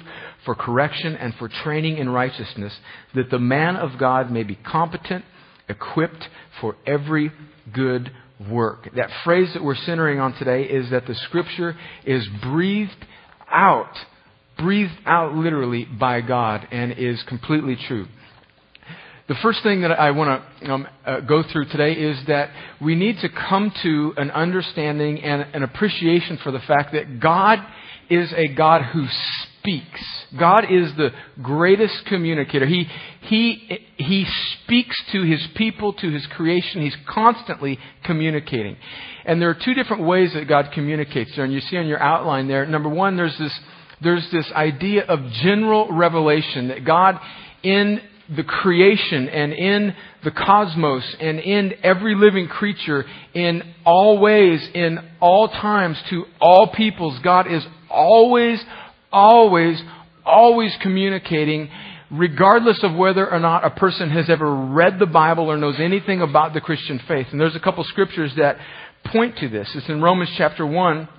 for 0.45 0.55
correction, 0.55 1.15
and 1.15 1.33
for 1.35 1.49
training 1.49 1.97
in 1.97 2.09
righteousness, 2.09 2.73
that 3.13 3.29
the 3.29 3.39
man 3.39 3.75
of 3.75 3.97
God 3.97 4.31
may 4.31 4.43
be 4.43 4.55
competent, 4.55 5.25
equipped 5.67 6.29
for 6.61 6.75
every 6.85 7.31
good 7.73 8.11
work. 8.49 8.89
That 8.95 9.09
phrase 9.23 9.49
that 9.53 9.63
we're 9.63 9.75
centering 9.75 10.19
on 10.19 10.33
today 10.33 10.63
is 10.63 10.89
that 10.91 11.07
the 11.07 11.15
Scripture 11.15 11.75
is 12.05 12.25
breathed 12.41 13.05
out, 13.51 13.95
breathed 14.57 14.97
out 15.05 15.35
literally 15.35 15.85
by 15.85 16.21
God, 16.21 16.67
and 16.71 16.93
is 16.93 17.21
completely 17.23 17.75
true. 17.75 18.07
The 19.29 19.35
first 19.35 19.63
thing 19.63 19.81
that 19.81 19.91
I 19.91 20.11
want 20.11 20.43
to 20.59 20.73
um, 20.73 20.87
uh, 21.05 21.21
go 21.21 21.43
through 21.43 21.65
today 21.69 21.93
is 21.93 22.17
that 22.27 22.49
we 22.81 22.93
need 22.95 23.19
to 23.19 23.29
come 23.29 23.71
to 23.81 24.13
an 24.17 24.29
understanding 24.31 25.23
and 25.23 25.47
an 25.53 25.63
appreciation 25.63 26.37
for 26.43 26.51
the 26.51 26.59
fact 26.59 26.91
that 26.91 27.21
God 27.21 27.59
is 28.09 28.33
a 28.35 28.49
God 28.49 28.81
who 28.81 29.05
speaks. 29.61 30.01
God 30.37 30.65
is 30.69 30.93
the 30.97 31.11
greatest 31.41 32.05
communicator. 32.07 32.65
He, 32.65 32.89
he, 33.21 33.79
he 33.95 34.25
speaks 34.63 35.01
to 35.13 35.21
his 35.21 35.47
people, 35.55 35.93
to 35.93 36.11
his 36.11 36.27
creation. 36.27 36.81
He's 36.81 36.97
constantly 37.07 37.79
communicating. 38.03 38.75
And 39.23 39.41
there 39.41 39.49
are 39.49 39.57
two 39.57 39.73
different 39.73 40.03
ways 40.03 40.33
that 40.33 40.49
God 40.49 40.71
communicates 40.73 41.33
there. 41.37 41.45
And 41.45 41.53
you 41.53 41.61
see 41.61 41.77
on 41.77 41.87
your 41.87 42.01
outline 42.01 42.49
there, 42.49 42.65
number 42.65 42.89
one, 42.89 43.15
there's 43.15 43.37
this, 43.37 43.57
there's 44.01 44.29
this 44.31 44.51
idea 44.51 45.05
of 45.05 45.31
general 45.31 45.87
revelation 45.93 46.67
that 46.67 46.83
God 46.83 47.17
in 47.63 48.01
the 48.35 48.43
creation 48.43 49.27
and 49.27 49.53
in 49.53 49.95
the 50.23 50.31
cosmos 50.31 51.03
and 51.19 51.39
in 51.39 51.73
every 51.83 52.15
living 52.15 52.47
creature 52.47 53.05
in 53.33 53.61
all 53.85 54.19
ways, 54.19 54.67
in 54.73 54.99
all 55.19 55.47
times, 55.49 55.97
to 56.09 56.25
all 56.39 56.67
peoples. 56.67 57.19
God 57.23 57.51
is 57.51 57.65
always, 57.89 58.63
always, 59.11 59.81
always 60.25 60.75
communicating 60.81 61.69
regardless 62.11 62.79
of 62.83 62.95
whether 62.95 63.29
or 63.29 63.39
not 63.39 63.65
a 63.65 63.71
person 63.71 64.09
has 64.11 64.29
ever 64.29 64.53
read 64.67 64.99
the 64.99 65.05
Bible 65.05 65.51
or 65.51 65.57
knows 65.57 65.79
anything 65.79 66.21
about 66.21 66.53
the 66.53 66.61
Christian 66.61 67.01
faith. 67.07 67.27
And 67.31 67.41
there's 67.41 67.55
a 67.55 67.59
couple 67.59 67.83
scriptures 67.85 68.31
that 68.37 68.57
point 69.05 69.37
to 69.37 69.49
this. 69.49 69.69
It's 69.73 69.89
in 69.89 70.01
Romans 70.01 70.29
chapter 70.37 70.65
1 70.65 71.09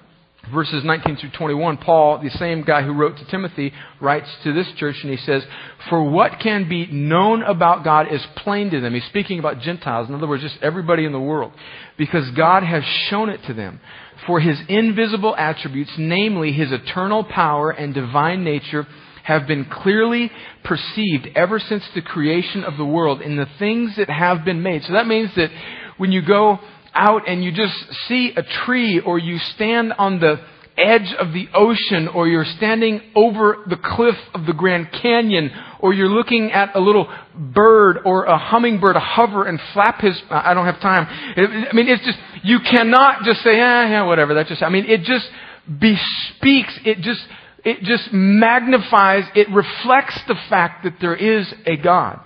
verses 0.52 0.84
19 0.84 1.16
through 1.16 1.30
21, 1.30 1.78
Paul, 1.78 2.22
the 2.22 2.30
same 2.30 2.62
guy 2.62 2.82
who 2.82 2.92
wrote 2.92 3.16
to 3.18 3.24
Timothy, 3.26 3.72
writes 4.00 4.28
to 4.42 4.52
this 4.52 4.68
church 4.76 4.96
and 5.02 5.10
he 5.10 5.16
says, 5.16 5.42
For 5.88 6.02
what 6.02 6.40
can 6.40 6.68
be 6.68 6.86
known 6.86 7.42
about 7.42 7.84
God 7.84 8.12
is 8.12 8.24
plain 8.36 8.70
to 8.70 8.80
them. 8.80 8.94
He's 8.94 9.04
speaking 9.06 9.38
about 9.38 9.60
Gentiles, 9.60 10.08
in 10.08 10.14
other 10.14 10.26
words, 10.26 10.42
just 10.42 10.58
everybody 10.62 11.04
in 11.04 11.12
the 11.12 11.20
world, 11.20 11.52
because 11.96 12.30
God 12.32 12.62
has 12.62 12.84
shown 13.08 13.28
it 13.28 13.42
to 13.46 13.54
them. 13.54 13.80
For 14.26 14.40
his 14.40 14.58
invisible 14.68 15.34
attributes, 15.36 15.92
namely 15.98 16.52
his 16.52 16.72
eternal 16.72 17.24
power 17.24 17.70
and 17.70 17.92
divine 17.92 18.44
nature, 18.44 18.86
have 19.24 19.46
been 19.46 19.64
clearly 19.64 20.30
perceived 20.64 21.28
ever 21.34 21.58
since 21.58 21.82
the 21.94 22.02
creation 22.02 22.62
of 22.62 22.76
the 22.76 22.84
world 22.84 23.22
in 23.22 23.36
the 23.36 23.48
things 23.58 23.96
that 23.96 24.10
have 24.10 24.44
been 24.44 24.62
made. 24.62 24.82
So 24.84 24.92
that 24.92 25.06
means 25.06 25.30
that 25.36 25.50
when 25.96 26.12
you 26.12 26.22
go 26.22 26.60
out 26.94 27.28
and 27.28 27.42
you 27.42 27.52
just 27.52 27.74
see 28.08 28.32
a 28.36 28.42
tree 28.42 29.00
or 29.00 29.18
you 29.18 29.38
stand 29.38 29.92
on 29.94 30.20
the 30.20 30.40
edge 30.76 31.14
of 31.18 31.32
the 31.32 31.48
ocean 31.54 32.08
or 32.08 32.26
you're 32.26 32.44
standing 32.44 33.00
over 33.14 33.58
the 33.68 33.76
cliff 33.76 34.16
of 34.34 34.46
the 34.46 34.52
Grand 34.52 34.90
Canyon 34.90 35.50
or 35.80 35.94
you're 35.94 36.08
looking 36.08 36.50
at 36.50 36.74
a 36.74 36.80
little 36.80 37.08
bird 37.34 37.98
or 38.04 38.24
a 38.24 38.36
hummingbird 38.38 38.96
hover 38.96 39.46
and 39.46 39.60
flap 39.72 40.00
his, 40.00 40.20
I 40.30 40.54
don't 40.54 40.66
have 40.66 40.80
time. 40.80 41.06
I 41.08 41.72
mean, 41.72 41.88
it's 41.88 42.04
just, 42.04 42.18
you 42.42 42.58
cannot 42.60 43.22
just 43.24 43.42
say, 43.42 43.60
ah, 43.60 43.88
yeah, 43.88 44.02
whatever, 44.04 44.34
that 44.34 44.48
just, 44.48 44.62
I 44.62 44.68
mean, 44.68 44.86
it 44.86 45.02
just 45.02 45.28
bespeaks, 45.66 46.78
it 46.84 46.98
just, 47.00 47.24
it 47.64 47.82
just 47.82 48.12
magnifies, 48.12 49.24
it 49.34 49.48
reflects 49.50 50.20
the 50.26 50.36
fact 50.48 50.84
that 50.84 50.94
there 51.00 51.14
is 51.14 51.52
a 51.66 51.76
God. 51.76 52.20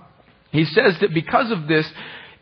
He 0.51 0.65
says 0.65 0.97
that 1.01 1.13
because 1.13 1.51
of 1.51 1.67
this, 1.67 1.89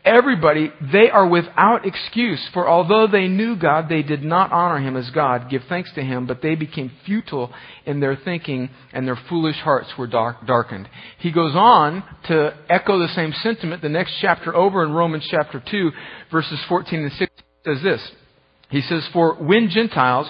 everybody, 0.04 0.72
they 0.92 1.10
are 1.10 1.26
without 1.26 1.86
excuse. 1.86 2.46
For 2.52 2.68
although 2.68 3.06
they 3.06 3.28
knew 3.28 3.56
God, 3.56 3.88
they 3.88 4.02
did 4.02 4.22
not 4.22 4.52
honor 4.52 4.78
him 4.78 4.96
as 4.96 5.10
God, 5.10 5.50
give 5.50 5.62
thanks 5.68 5.92
to 5.94 6.02
him, 6.02 6.26
but 6.26 6.42
they 6.42 6.54
became 6.54 6.90
futile 7.04 7.52
in 7.86 8.00
their 8.00 8.16
thinking, 8.16 8.70
and 8.92 9.06
their 9.06 9.18
foolish 9.28 9.56
hearts 9.56 9.88
were 9.98 10.06
dark, 10.06 10.46
darkened. 10.46 10.88
He 11.18 11.32
goes 11.32 11.54
on 11.54 12.02
to 12.28 12.56
echo 12.68 12.98
the 12.98 13.08
same 13.08 13.32
sentiment 13.42 13.82
the 13.82 13.88
next 13.88 14.14
chapter 14.20 14.54
over 14.54 14.84
in 14.84 14.92
Romans 14.92 15.26
chapter 15.30 15.62
2, 15.70 15.90
verses 16.30 16.58
14 16.68 17.00
and 17.00 17.12
16 17.12 17.28
says 17.64 17.82
this. 17.82 18.10
He 18.70 18.80
says, 18.82 19.06
For 19.12 19.34
when 19.34 19.70
Gentiles 19.70 20.28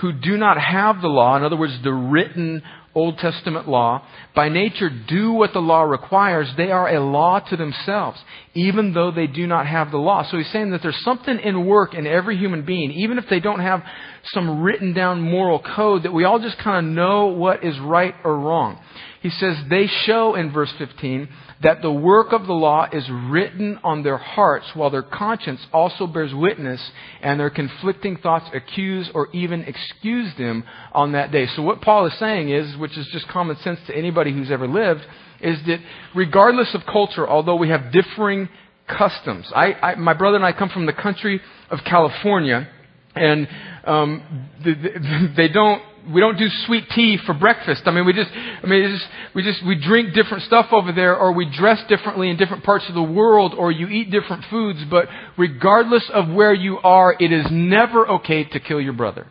who 0.00 0.12
do 0.12 0.36
not 0.36 0.58
have 0.58 1.00
the 1.00 1.08
law, 1.08 1.36
in 1.36 1.44
other 1.44 1.56
words, 1.56 1.78
the 1.82 1.92
written 1.92 2.62
Old 2.94 3.18
Testament 3.18 3.68
law, 3.68 4.02
by 4.34 4.48
nature 4.48 4.90
do 4.90 5.32
what 5.32 5.52
the 5.52 5.60
law 5.60 5.82
requires, 5.82 6.50
they 6.56 6.72
are 6.72 6.88
a 6.88 7.00
law 7.00 7.38
to 7.38 7.56
themselves, 7.56 8.20
even 8.54 8.94
though 8.94 9.12
they 9.12 9.28
do 9.28 9.46
not 9.46 9.66
have 9.66 9.92
the 9.92 9.96
law. 9.96 10.24
So 10.28 10.38
he's 10.38 10.50
saying 10.50 10.70
that 10.72 10.82
there's 10.82 11.00
something 11.04 11.38
in 11.38 11.66
work 11.66 11.94
in 11.94 12.06
every 12.06 12.36
human 12.36 12.64
being, 12.64 12.90
even 12.90 13.18
if 13.18 13.28
they 13.28 13.38
don't 13.38 13.60
have 13.60 13.84
some 14.32 14.62
written 14.62 14.92
down 14.92 15.20
moral 15.20 15.60
code, 15.60 16.02
that 16.02 16.12
we 16.12 16.24
all 16.24 16.40
just 16.40 16.58
kind 16.58 16.84
of 16.84 16.92
know 16.92 17.26
what 17.26 17.64
is 17.64 17.78
right 17.78 18.14
or 18.24 18.36
wrong. 18.36 18.80
He 19.22 19.30
says 19.30 19.56
they 19.68 19.86
show 19.86 20.34
in 20.34 20.50
verse 20.50 20.72
15 20.78 21.28
that 21.62 21.82
the 21.82 21.92
work 21.92 22.32
of 22.32 22.46
the 22.46 22.52
law 22.54 22.88
is 22.90 23.08
written 23.10 23.78
on 23.84 24.02
their 24.02 24.16
hearts 24.16 24.66
while 24.74 24.88
their 24.88 25.02
conscience 25.02 25.60
also 25.72 26.06
bears 26.06 26.34
witness 26.34 26.80
and 27.20 27.38
their 27.38 27.50
conflicting 27.50 28.16
thoughts 28.16 28.46
accuse 28.54 29.10
or 29.14 29.28
even 29.32 29.60
excuse 29.64 30.32
them 30.38 30.64
on 30.92 31.12
that 31.12 31.30
day. 31.30 31.46
So 31.54 31.62
what 31.62 31.82
Paul 31.82 32.06
is 32.06 32.18
saying 32.18 32.48
is, 32.48 32.76
which 32.78 32.96
is 32.96 33.06
just 33.12 33.28
common 33.28 33.56
sense 33.58 33.78
to 33.88 33.96
anybody 33.96 34.32
who's 34.32 34.50
ever 34.50 34.66
lived, 34.66 35.02
is 35.40 35.58
that 35.66 35.80
regardless 36.14 36.74
of 36.74 36.82
culture, 36.86 37.28
although 37.28 37.56
we 37.56 37.68
have 37.68 37.92
differing 37.92 38.48
customs, 38.86 39.50
I, 39.54 39.72
I 39.74 39.94
my 39.96 40.14
brother 40.14 40.36
and 40.36 40.44
I 40.44 40.52
come 40.52 40.70
from 40.70 40.86
the 40.86 40.92
country 40.92 41.40
of 41.70 41.80
California, 41.84 42.68
and 43.14 43.48
um, 43.84 44.48
they 45.36 45.48
don't 45.48 45.82
we 46.12 46.20
don't 46.20 46.38
do 46.38 46.48
sweet 46.66 46.88
tea 46.90 47.18
for 47.26 47.34
breakfast. 47.34 47.82
I 47.86 47.90
mean, 47.90 48.06
we 48.06 48.12
just, 48.12 48.30
I 48.32 48.66
mean, 48.66 48.90
just, 48.90 49.10
we 49.34 49.42
just, 49.42 49.64
we 49.66 49.74
drink 49.74 50.14
different 50.14 50.44
stuff 50.44 50.66
over 50.72 50.92
there, 50.92 51.16
or 51.16 51.32
we 51.32 51.50
dress 51.50 51.80
differently 51.88 52.30
in 52.30 52.36
different 52.36 52.64
parts 52.64 52.84
of 52.88 52.94
the 52.94 53.02
world, 53.02 53.54
or 53.56 53.70
you 53.70 53.88
eat 53.88 54.10
different 54.10 54.44
foods. 54.50 54.80
But 54.90 55.06
regardless 55.36 56.08
of 56.12 56.28
where 56.28 56.54
you 56.54 56.78
are, 56.78 57.14
it 57.18 57.32
is 57.32 57.46
never 57.50 58.08
okay 58.08 58.44
to 58.44 58.60
kill 58.60 58.80
your 58.80 58.92
brother. 58.92 59.26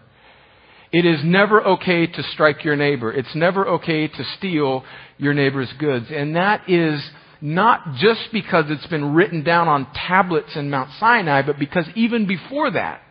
It 0.92 1.06
is 1.06 1.20
never 1.24 1.62
okay 1.62 2.08
to 2.08 2.24
strike 2.24 2.64
your 2.64 2.76
neighbor. 2.76 3.12
It's 3.14 3.36
never 3.36 3.68
okay 3.68 4.08
to 4.08 4.24
steal 4.38 4.84
your 5.18 5.34
neighbor's 5.34 5.72
goods. 5.78 6.08
And 6.10 6.36
that 6.36 6.68
is 6.68 7.02
not 7.42 7.94
just 7.96 8.32
because 8.32 8.66
it's 8.70 8.88
been 8.88 9.14
written 9.14 9.44
down 9.44 9.68
on 9.68 9.88
tablets 9.94 10.56
in 10.56 10.70
Mount 10.70 10.90
Sinai, 11.00 11.44
but 11.44 11.60
because 11.60 11.86
even 11.96 12.26
before 12.26 12.72
that, 12.72 13.02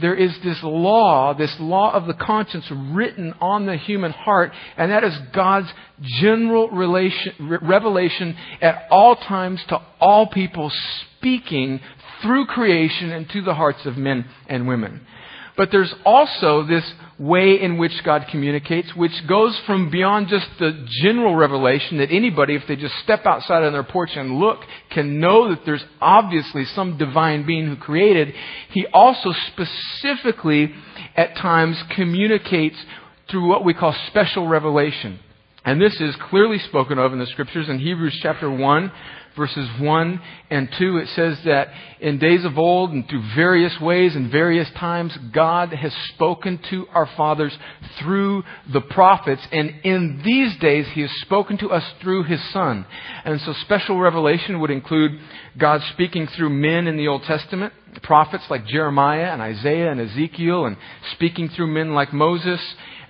there 0.00 0.14
is 0.14 0.32
this 0.42 0.62
law, 0.62 1.34
this 1.34 1.54
law 1.58 1.92
of 1.92 2.06
the 2.06 2.14
conscience 2.14 2.66
written 2.70 3.34
on 3.40 3.66
the 3.66 3.76
human 3.76 4.12
heart, 4.12 4.52
and 4.76 4.90
that 4.90 5.04
is 5.04 5.16
God's 5.32 5.72
general 6.20 6.70
relation, 6.70 7.58
revelation 7.62 8.36
at 8.60 8.86
all 8.90 9.16
times 9.16 9.62
to 9.68 9.80
all 10.00 10.26
people, 10.26 10.72
speaking 11.18 11.80
through 12.22 12.46
creation 12.46 13.10
and 13.10 13.28
to 13.30 13.42
the 13.42 13.54
hearts 13.54 13.84
of 13.84 13.96
men 13.96 14.24
and 14.48 14.66
women. 14.66 15.06
But 15.56 15.70
there's 15.70 15.92
also 16.04 16.64
this 16.64 16.84
way 17.18 17.60
in 17.60 17.76
which 17.76 18.02
God 18.04 18.26
communicates, 18.30 18.94
which 18.96 19.26
goes 19.26 19.58
from 19.66 19.90
beyond 19.90 20.28
just 20.28 20.46
the 20.58 20.86
general 21.02 21.36
revelation 21.36 21.98
that 21.98 22.10
anybody, 22.10 22.54
if 22.54 22.66
they 22.66 22.76
just 22.76 22.94
step 23.04 23.26
outside 23.26 23.62
on 23.62 23.72
their 23.72 23.82
porch 23.82 24.10
and 24.16 24.38
look, 24.38 24.60
can 24.90 25.20
know 25.20 25.50
that 25.50 25.64
there's 25.66 25.84
obviously 26.00 26.64
some 26.64 26.96
divine 26.96 27.44
being 27.46 27.66
who 27.66 27.76
created. 27.76 28.34
He 28.70 28.86
also 28.86 29.32
specifically, 29.52 30.74
at 31.16 31.36
times, 31.36 31.82
communicates 31.90 32.76
through 33.30 33.46
what 33.46 33.64
we 33.64 33.74
call 33.74 33.94
special 34.08 34.48
revelation. 34.48 35.20
And 35.64 35.80
this 35.80 36.00
is 36.00 36.16
clearly 36.28 36.58
spoken 36.58 36.98
of 36.98 37.12
in 37.12 37.18
the 37.18 37.26
scriptures 37.26 37.68
in 37.68 37.78
Hebrews 37.78 38.18
chapter 38.20 38.50
1, 38.50 38.92
verses 39.36 39.68
1 39.80 40.20
and 40.50 40.68
2, 40.78 40.98
it 40.98 41.08
says 41.10 41.38
that 41.44 41.68
in 42.00 42.18
days 42.18 42.44
of 42.44 42.58
old 42.58 42.90
and 42.90 43.08
through 43.08 43.22
various 43.34 43.80
ways 43.80 44.14
and 44.16 44.30
various 44.30 44.68
times, 44.72 45.16
God 45.32 45.72
has 45.72 45.92
spoken 46.14 46.58
to 46.70 46.86
our 46.92 47.06
fathers 47.16 47.56
through 48.00 48.42
the 48.72 48.80
prophets. 48.80 49.42
And 49.52 49.72
in 49.84 50.22
these 50.24 50.56
days, 50.58 50.86
He 50.92 51.02
has 51.02 51.10
spoken 51.22 51.58
to 51.58 51.70
us 51.70 51.84
through 52.00 52.24
His 52.24 52.42
Son. 52.52 52.86
And 53.24 53.40
so 53.40 53.52
special 53.52 53.98
revelation 53.98 54.60
would 54.60 54.70
include 54.70 55.18
God 55.58 55.82
speaking 55.92 56.26
through 56.28 56.50
men 56.50 56.86
in 56.86 56.96
the 56.96 57.08
Old 57.08 57.24
Testament, 57.24 57.72
prophets 58.02 58.44
like 58.48 58.66
Jeremiah 58.66 59.32
and 59.32 59.42
Isaiah 59.42 59.90
and 59.90 60.00
Ezekiel, 60.00 60.64
and 60.64 60.76
speaking 61.12 61.48
through 61.50 61.66
men 61.66 61.94
like 61.94 62.12
Moses 62.12 62.60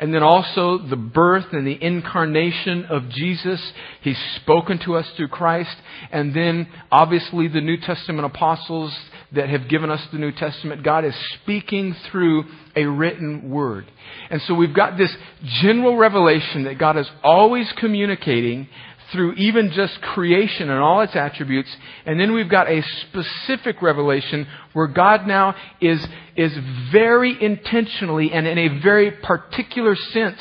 and 0.03 0.13
then 0.13 0.25
also 0.25 0.79
the 0.79 0.97
birth 0.97 1.47
and 1.53 1.65
the 1.65 1.81
incarnation 1.81 2.87
of 2.87 3.09
Jesus. 3.09 3.61
He's 4.01 4.19
spoken 4.37 4.79
to 4.81 4.97
us 4.97 5.09
through 5.17 5.29
Christ. 5.29 5.77
And 6.11 6.35
then 6.35 6.67
obviously 6.91 7.47
the 7.47 7.61
New 7.61 7.77
Testament 7.77 8.27
apostles 8.27 8.93
that 9.31 9.49
have 9.49 9.69
given 9.69 9.91
us 9.91 10.05
the 10.11 10.19
New 10.19 10.33
Testament. 10.33 10.83
God 10.83 11.05
is 11.05 11.15
speaking 11.41 11.95
through 12.11 12.47
a 12.75 12.85
written 12.85 13.49
word. 13.49 13.91
And 14.29 14.43
so 14.43 14.55
we've 14.55 14.75
got 14.75 14.99
this 14.99 15.15
general 15.61 15.97
revelation 15.97 16.65
that 16.65 16.79
God 16.79 16.97
is 16.97 17.09
always 17.23 17.73
communicating 17.77 18.69
through 19.13 19.35
even 19.35 19.71
just 19.73 20.01
creation 20.01 20.71
and 20.71 20.81
all 20.81 21.03
its 21.03 21.15
attributes. 21.15 21.69
And 22.07 22.19
then 22.19 22.33
we've 22.33 22.49
got 22.49 22.69
a 22.69 22.83
specific 22.83 23.83
revelation 23.83 24.47
where 24.73 24.87
God 24.87 25.27
now 25.27 25.55
is, 25.81 26.05
is 26.37 26.53
very 26.91 27.41
intentionally 27.41 28.33
and 28.33 28.47
in 28.47 28.59
a 28.59 28.81
very 28.81 29.11
particular 29.11 29.95
sense 29.95 30.39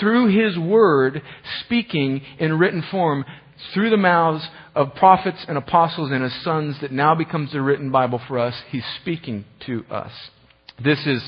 through 0.00 0.28
His 0.28 0.58
Word 0.58 1.22
speaking 1.60 2.22
in 2.38 2.58
written 2.58 2.82
form 2.90 3.24
through 3.72 3.90
the 3.90 3.96
mouths 3.96 4.46
of 4.74 4.94
prophets 4.96 5.44
and 5.46 5.56
apostles 5.56 6.10
and 6.10 6.24
His 6.24 6.34
sons 6.42 6.80
that 6.80 6.92
now 6.92 7.14
becomes 7.14 7.52
the 7.52 7.62
written 7.62 7.90
Bible 7.90 8.20
for 8.26 8.38
us. 8.38 8.54
He's 8.70 8.84
speaking 9.00 9.44
to 9.66 9.84
us. 9.90 10.12
This 10.82 11.06
is 11.06 11.22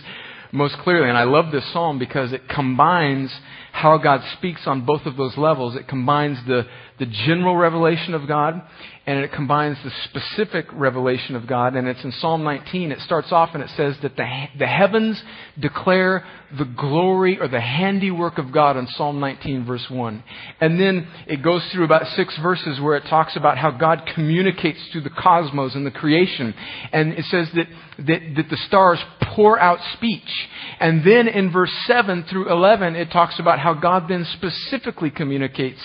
most 0.52 0.78
clearly, 0.78 1.08
and 1.08 1.18
I 1.18 1.24
love 1.24 1.52
this 1.52 1.64
psalm 1.72 1.98
because 1.98 2.32
it 2.32 2.48
combines 2.48 3.30
how 3.72 3.98
God 3.98 4.22
speaks 4.38 4.66
on 4.66 4.86
both 4.86 5.04
of 5.06 5.16
those 5.16 5.36
levels. 5.36 5.76
It 5.76 5.86
combines 5.86 6.38
the, 6.46 6.66
the 6.98 7.06
general 7.06 7.56
revelation 7.56 8.14
of 8.14 8.26
God 8.26 8.62
and 9.06 9.20
it 9.20 9.32
combines 9.32 9.76
the 9.84 9.92
specific 10.04 10.66
revelation 10.72 11.36
of 11.36 11.46
God. 11.46 11.76
And 11.76 11.86
it's 11.86 12.02
in 12.02 12.10
Psalm 12.10 12.42
19. 12.42 12.90
It 12.90 12.98
starts 13.00 13.30
off 13.30 13.50
and 13.54 13.62
it 13.62 13.70
says 13.76 13.94
that 14.02 14.16
the, 14.16 14.44
the 14.58 14.66
heavens 14.66 15.22
declare 15.60 16.26
the 16.58 16.64
glory 16.64 17.38
or 17.38 17.46
the 17.46 17.60
handiwork 17.60 18.38
of 18.38 18.52
God 18.52 18.76
in 18.76 18.88
Psalm 18.88 19.20
19 19.20 19.64
verse 19.64 19.86
1. 19.88 20.24
And 20.60 20.80
then 20.80 21.06
it 21.28 21.40
goes 21.40 21.64
through 21.72 21.84
about 21.84 22.08
six 22.16 22.36
verses 22.42 22.80
where 22.80 22.96
it 22.96 23.04
talks 23.08 23.36
about 23.36 23.58
how 23.58 23.70
God 23.70 24.10
communicates 24.12 24.80
to 24.92 25.00
the 25.00 25.10
cosmos 25.10 25.76
and 25.76 25.86
the 25.86 25.92
creation. 25.92 26.52
And 26.92 27.12
it 27.12 27.26
says 27.26 27.48
that, 27.54 27.68
that, 27.98 28.20
that 28.36 28.50
the 28.50 28.58
stars 28.66 28.98
pour 29.36 29.60
out 29.60 29.78
speech. 29.92 30.48
And 30.80 31.06
then 31.06 31.28
in 31.28 31.52
verse 31.52 31.72
7 31.86 32.24
through 32.24 32.50
11, 32.50 32.96
it 32.96 33.12
talks 33.12 33.38
about 33.38 33.60
how 33.60 33.74
God 33.74 34.06
then 34.08 34.26
specifically 34.34 35.10
communicates 35.10 35.80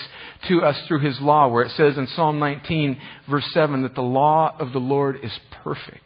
to 0.48 0.62
us 0.62 0.76
through 0.86 1.00
His 1.00 1.20
law, 1.20 1.48
where 1.48 1.64
it 1.64 1.72
says 1.72 1.96
in 1.96 2.06
Psalm 2.08 2.38
19, 2.38 2.98
verse 3.28 3.46
7, 3.52 3.82
that 3.82 3.94
the 3.94 4.02
law 4.02 4.54
of 4.58 4.72
the 4.72 4.78
Lord 4.78 5.18
is 5.22 5.32
perfect. 5.62 6.00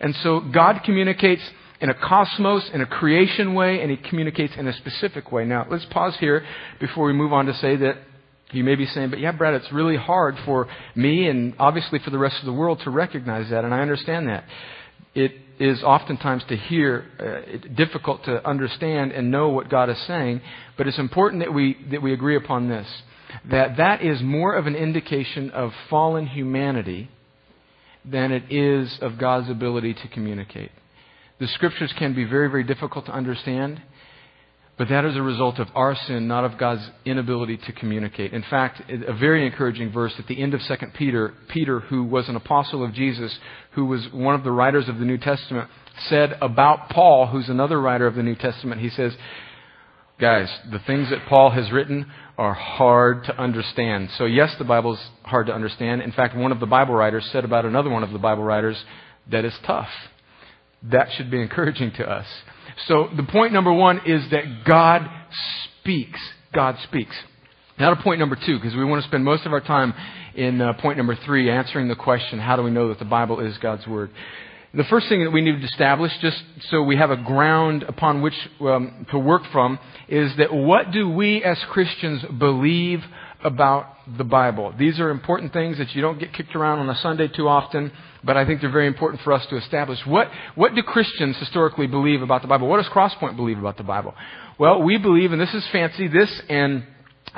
And 0.00 0.14
so 0.22 0.40
God 0.40 0.80
communicates 0.84 1.42
in 1.80 1.90
a 1.90 1.94
cosmos, 1.94 2.70
in 2.72 2.80
a 2.80 2.86
creation 2.86 3.54
way, 3.54 3.80
and 3.80 3.90
He 3.90 3.96
communicates 3.96 4.54
in 4.56 4.66
a 4.66 4.72
specific 4.72 5.30
way. 5.30 5.44
Now, 5.44 5.66
let's 5.70 5.86
pause 5.86 6.16
here 6.18 6.44
before 6.80 7.06
we 7.06 7.12
move 7.12 7.32
on 7.32 7.46
to 7.46 7.54
say 7.54 7.76
that 7.76 7.96
you 8.50 8.64
may 8.64 8.74
be 8.74 8.86
saying, 8.86 9.10
but 9.10 9.18
yeah, 9.18 9.32
Brad, 9.32 9.54
it's 9.54 9.70
really 9.72 9.96
hard 9.96 10.36
for 10.44 10.68
me 10.94 11.28
and 11.28 11.54
obviously 11.58 11.98
for 11.98 12.10
the 12.10 12.18
rest 12.18 12.36
of 12.40 12.46
the 12.46 12.52
world 12.52 12.80
to 12.84 12.90
recognize 12.90 13.50
that, 13.50 13.64
and 13.64 13.74
I 13.74 13.80
understand 13.80 14.28
that. 14.28 14.44
It 15.14 15.32
is 15.58 15.82
oftentimes 15.82 16.44
to 16.48 16.56
hear 16.56 17.04
uh, 17.18 17.74
difficult 17.74 18.24
to 18.24 18.46
understand 18.48 19.12
and 19.12 19.30
know 19.30 19.48
what 19.48 19.68
God 19.68 19.90
is 19.90 19.98
saying, 20.06 20.40
but 20.76 20.86
it's 20.86 20.98
important 20.98 21.42
that 21.42 21.52
we 21.52 21.76
that 21.90 22.00
we 22.00 22.12
agree 22.12 22.36
upon 22.36 22.68
this 22.68 22.86
that 23.50 23.76
that 23.76 24.02
is 24.02 24.20
more 24.22 24.54
of 24.54 24.66
an 24.66 24.74
indication 24.74 25.50
of 25.50 25.72
fallen 25.90 26.26
humanity 26.26 27.10
than 28.04 28.32
it 28.32 28.50
is 28.50 28.98
of 29.00 29.18
God's 29.18 29.50
ability 29.50 29.94
to 29.94 30.08
communicate. 30.08 30.70
The 31.40 31.48
scriptures 31.48 31.92
can 31.98 32.14
be 32.14 32.24
very, 32.24 32.48
very 32.48 32.64
difficult 32.64 33.06
to 33.06 33.12
understand, 33.12 33.80
but 34.76 34.88
that 34.88 35.04
is 35.04 35.16
a 35.16 35.22
result 35.22 35.58
of 35.58 35.68
our 35.74 35.94
sin, 35.94 36.26
not 36.28 36.44
of 36.44 36.58
God's 36.58 36.88
inability 37.04 37.58
to 37.58 37.72
communicate. 37.72 38.32
In 38.32 38.44
fact, 38.48 38.82
a 38.90 39.12
very 39.12 39.46
encouraging 39.46 39.92
verse 39.92 40.14
at 40.18 40.26
the 40.26 40.40
end 40.40 40.54
of 40.54 40.60
2 40.62 40.74
Peter, 40.94 41.34
Peter, 41.48 41.80
who 41.80 42.04
was 42.04 42.28
an 42.28 42.36
apostle 42.36 42.84
of 42.84 42.92
Jesus, 42.92 43.36
who 43.72 43.84
was 43.86 44.06
one 44.12 44.34
of 44.34 44.44
the 44.44 44.52
writers 44.52 44.88
of 44.88 44.98
the 44.98 45.04
New 45.04 45.18
Testament, 45.18 45.68
said 46.08 46.36
about 46.40 46.90
Paul, 46.90 47.26
who's 47.26 47.48
another 47.48 47.80
writer 47.80 48.06
of 48.06 48.14
the 48.14 48.22
New 48.22 48.36
Testament, 48.36 48.80
he 48.80 48.90
says, 48.90 49.16
Guys, 50.20 50.48
the 50.72 50.80
things 50.80 51.10
that 51.10 51.26
Paul 51.28 51.50
has 51.50 51.70
written 51.70 52.06
are 52.36 52.54
hard 52.54 53.24
to 53.24 53.40
understand. 53.40 54.10
So, 54.18 54.24
yes, 54.24 54.52
the 54.58 54.64
Bible's 54.64 54.98
hard 55.22 55.46
to 55.46 55.54
understand. 55.54 56.02
In 56.02 56.10
fact, 56.10 56.36
one 56.36 56.50
of 56.50 56.58
the 56.58 56.66
Bible 56.66 56.94
writers 56.94 57.28
said 57.30 57.44
about 57.44 57.64
another 57.64 57.88
one 57.88 58.02
of 58.02 58.10
the 58.10 58.18
Bible 58.18 58.42
writers 58.42 58.76
that 59.30 59.44
is 59.44 59.54
tough. 59.64 59.88
That 60.82 61.08
should 61.16 61.30
be 61.30 61.40
encouraging 61.42 61.92
to 61.98 62.10
us. 62.10 62.26
So, 62.86 63.08
the 63.16 63.22
point 63.22 63.52
number 63.52 63.72
one 63.72 64.00
is 64.06 64.28
that 64.30 64.64
God 64.64 65.08
speaks. 65.82 66.20
God 66.52 66.76
speaks. 66.84 67.14
Now 67.78 67.94
to 67.94 68.02
point 68.02 68.18
number 68.18 68.36
two, 68.44 68.58
because 68.58 68.74
we 68.74 68.84
want 68.84 69.02
to 69.02 69.08
spend 69.08 69.24
most 69.24 69.46
of 69.46 69.52
our 69.52 69.60
time 69.60 69.94
in 70.34 70.60
uh, 70.60 70.72
point 70.74 70.96
number 70.96 71.16
three 71.24 71.48
answering 71.48 71.86
the 71.86 71.94
question, 71.94 72.40
how 72.40 72.56
do 72.56 72.64
we 72.64 72.72
know 72.72 72.88
that 72.88 72.98
the 72.98 73.04
Bible 73.04 73.38
is 73.38 73.56
God's 73.58 73.86
Word? 73.86 74.10
The 74.74 74.84
first 74.84 75.08
thing 75.08 75.24
that 75.24 75.30
we 75.30 75.40
need 75.40 75.58
to 75.60 75.66
establish, 75.66 76.12
just 76.18 76.42
so 76.68 76.82
we 76.82 76.96
have 76.96 77.10
a 77.10 77.16
ground 77.16 77.84
upon 77.84 78.20
which 78.20 78.34
um, 78.60 79.06
to 79.10 79.18
work 79.18 79.42
from, 79.50 79.78
is 80.08 80.36
that 80.36 80.52
what 80.52 80.90
do 80.90 81.08
we 81.08 81.42
as 81.42 81.58
Christians 81.70 82.22
believe 82.38 83.02
about 83.42 83.86
the 84.18 84.24
Bible? 84.24 84.74
These 84.78 85.00
are 85.00 85.08
important 85.08 85.54
things 85.54 85.78
that 85.78 85.94
you 85.94 86.02
don't 86.02 86.18
get 86.18 86.34
kicked 86.34 86.54
around 86.54 86.80
on 86.80 86.90
a 86.90 86.96
Sunday 86.96 87.28
too 87.28 87.48
often, 87.48 87.90
but 88.22 88.36
I 88.36 88.44
think 88.44 88.60
they're 88.60 88.70
very 88.70 88.86
important 88.86 89.22
for 89.22 89.32
us 89.32 89.46
to 89.46 89.56
establish. 89.56 90.04
What, 90.06 90.30
what 90.54 90.74
do 90.74 90.82
Christians 90.82 91.38
historically 91.38 91.86
believe 91.86 92.20
about 92.20 92.42
the 92.42 92.48
Bible? 92.48 92.68
What 92.68 92.82
does 92.82 92.92
Crosspoint 92.92 93.36
believe 93.36 93.58
about 93.58 93.78
the 93.78 93.84
Bible? 93.84 94.14
Well, 94.58 94.82
we 94.82 94.98
believe, 94.98 95.32
and 95.32 95.40
this 95.40 95.54
is 95.54 95.66
fancy, 95.68 96.08
this 96.08 96.42
and 96.50 96.84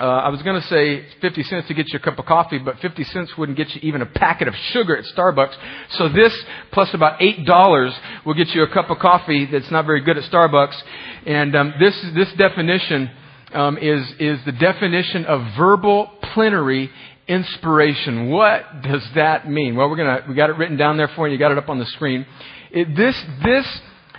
uh, 0.00 0.22
I 0.24 0.28
was 0.30 0.40
going 0.42 0.58
to 0.58 0.66
say 0.68 1.04
50 1.20 1.42
cents 1.42 1.68
to 1.68 1.74
get 1.74 1.92
you 1.92 1.98
a 1.98 2.02
cup 2.02 2.18
of 2.18 2.24
coffee, 2.24 2.56
but 2.56 2.78
50 2.78 3.04
cents 3.04 3.36
wouldn't 3.36 3.58
get 3.58 3.68
you 3.74 3.80
even 3.82 4.00
a 4.00 4.06
packet 4.06 4.48
of 4.48 4.54
sugar 4.72 4.96
at 4.96 5.04
Starbucks. 5.14 5.54
So 5.90 6.08
this 6.08 6.32
plus 6.72 6.92
about 6.94 7.20
$8 7.20 8.24
will 8.24 8.32
get 8.32 8.48
you 8.48 8.62
a 8.62 8.68
cup 8.72 8.88
of 8.88 8.98
coffee 8.98 9.44
that's 9.44 9.70
not 9.70 9.84
very 9.84 10.00
good 10.00 10.16
at 10.16 10.24
Starbucks. 10.24 10.80
And 11.26 11.54
um, 11.54 11.74
this, 11.78 11.94
this 12.14 12.32
definition 12.38 13.10
um, 13.52 13.76
is, 13.76 14.10
is 14.18 14.42
the 14.46 14.52
definition 14.52 15.26
of 15.26 15.42
verbal 15.58 16.10
plenary 16.32 16.90
inspiration. 17.28 18.30
What 18.30 18.82
does 18.82 19.06
that 19.14 19.50
mean? 19.50 19.76
Well, 19.76 19.90
we're 19.90 19.96
gonna, 19.96 20.24
we 20.26 20.34
got 20.34 20.48
it 20.48 20.56
written 20.56 20.78
down 20.78 20.96
there 20.96 21.10
for 21.14 21.28
you. 21.28 21.34
You 21.34 21.38
got 21.38 21.52
it 21.52 21.58
up 21.58 21.68
on 21.68 21.78
the 21.78 21.86
screen. 21.86 22.24
It, 22.70 22.96
this, 22.96 23.22
this 23.44 23.66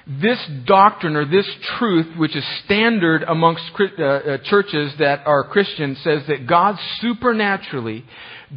this 0.07 0.39
doctrine 0.65 1.15
or 1.15 1.25
this 1.25 1.47
truth, 1.77 2.17
which 2.17 2.35
is 2.35 2.43
standard 2.65 3.23
amongst 3.23 3.63
uh, 3.79 4.03
uh, 4.03 4.37
churches 4.45 4.93
that 4.99 5.25
are 5.25 5.43
Christian, 5.43 5.95
says 6.03 6.23
that 6.27 6.47
God 6.47 6.77
supernaturally 6.99 8.05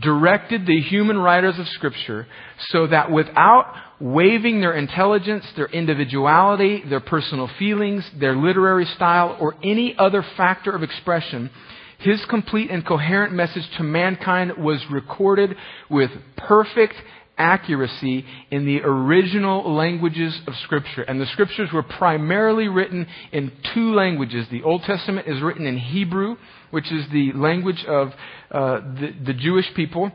directed 0.00 0.66
the 0.66 0.80
human 0.80 1.18
writers 1.18 1.58
of 1.58 1.68
Scripture 1.68 2.26
so 2.70 2.86
that 2.86 3.10
without 3.10 3.72
waiving 4.00 4.60
their 4.60 4.74
intelligence, 4.74 5.44
their 5.56 5.66
individuality, 5.66 6.82
their 6.88 7.00
personal 7.00 7.48
feelings, 7.58 8.08
their 8.18 8.36
literary 8.36 8.86
style, 8.86 9.36
or 9.40 9.54
any 9.62 9.94
other 9.98 10.24
factor 10.36 10.74
of 10.74 10.82
expression, 10.82 11.50
his 11.98 12.24
complete 12.26 12.70
and 12.70 12.84
coherent 12.84 13.32
message 13.32 13.68
to 13.76 13.82
mankind 13.82 14.52
was 14.58 14.84
recorded 14.90 15.56
with 15.88 16.10
perfect 16.36 16.94
accuracy 17.36 18.24
in 18.50 18.66
the 18.66 18.80
original 18.82 19.74
languages 19.74 20.38
of 20.46 20.54
Scripture. 20.64 21.02
And 21.02 21.20
the 21.20 21.26
Scriptures 21.26 21.70
were 21.72 21.82
primarily 21.82 22.68
written 22.68 23.06
in 23.32 23.52
two 23.74 23.94
languages. 23.94 24.46
The 24.50 24.62
Old 24.62 24.82
Testament 24.82 25.26
is 25.28 25.42
written 25.42 25.66
in 25.66 25.78
Hebrew, 25.78 26.36
which 26.70 26.90
is 26.92 27.06
the 27.12 27.32
language 27.32 27.84
of 27.86 28.08
uh, 28.50 28.80
the, 29.00 29.14
the 29.26 29.34
Jewish 29.34 29.72
people. 29.74 30.10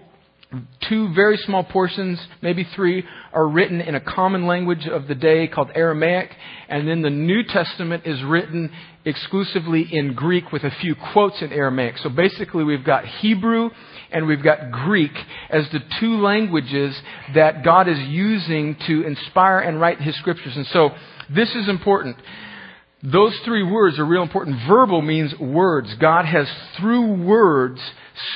Two 0.89 1.13
very 1.13 1.37
small 1.37 1.63
portions, 1.63 2.19
maybe 2.41 2.67
three, 2.75 3.03
are 3.33 3.47
written 3.47 3.81
in 3.81 3.93
a 3.93 3.99
common 3.99 4.47
language 4.47 4.87
of 4.87 5.07
the 5.07 5.13
day 5.13 5.47
called 5.47 5.69
Aramaic. 5.75 6.31
And 6.67 6.87
then 6.87 7.03
the 7.03 7.11
New 7.11 7.43
Testament 7.43 8.07
is 8.07 8.23
written 8.23 8.71
exclusively 9.05 9.87
in 9.91 10.15
Greek 10.15 10.51
with 10.51 10.63
a 10.63 10.71
few 10.81 10.95
quotes 11.13 11.41
in 11.43 11.53
Aramaic. 11.53 11.99
So 11.99 12.09
basically, 12.09 12.63
we've 12.63 12.83
got 12.83 13.05
Hebrew 13.05 13.69
and 14.11 14.27
we've 14.27 14.43
got 14.43 14.71
Greek 14.71 15.11
as 15.49 15.69
the 15.71 15.79
two 15.99 16.21
languages 16.21 16.99
that 17.35 17.63
God 17.63 17.87
is 17.87 17.99
using 17.99 18.75
to 18.87 19.03
inspire 19.05 19.59
and 19.59 19.79
write 19.79 20.01
His 20.01 20.15
scriptures. 20.17 20.55
And 20.55 20.67
so 20.67 20.91
this 21.29 21.49
is 21.55 21.67
important. 21.69 22.17
Those 23.01 23.37
three 23.45 23.63
words 23.63 23.97
are 23.97 24.05
real 24.05 24.23
important. 24.23 24.67
Verbal 24.67 25.01
means 25.01 25.37
words. 25.39 25.93
God 25.95 26.25
has, 26.25 26.49
through 26.77 27.23
words, 27.23 27.79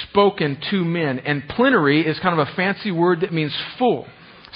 spoken 0.10 0.58
to 0.70 0.86
men. 0.86 1.20
And 1.20 1.48
plenary 1.50 2.06
is 2.06 2.18
kind 2.20 2.40
of 2.40 2.48
a 2.48 2.52
fancy 2.56 2.92
word 2.92 3.22
that 3.22 3.34
means 3.34 3.54
full. 3.78 4.08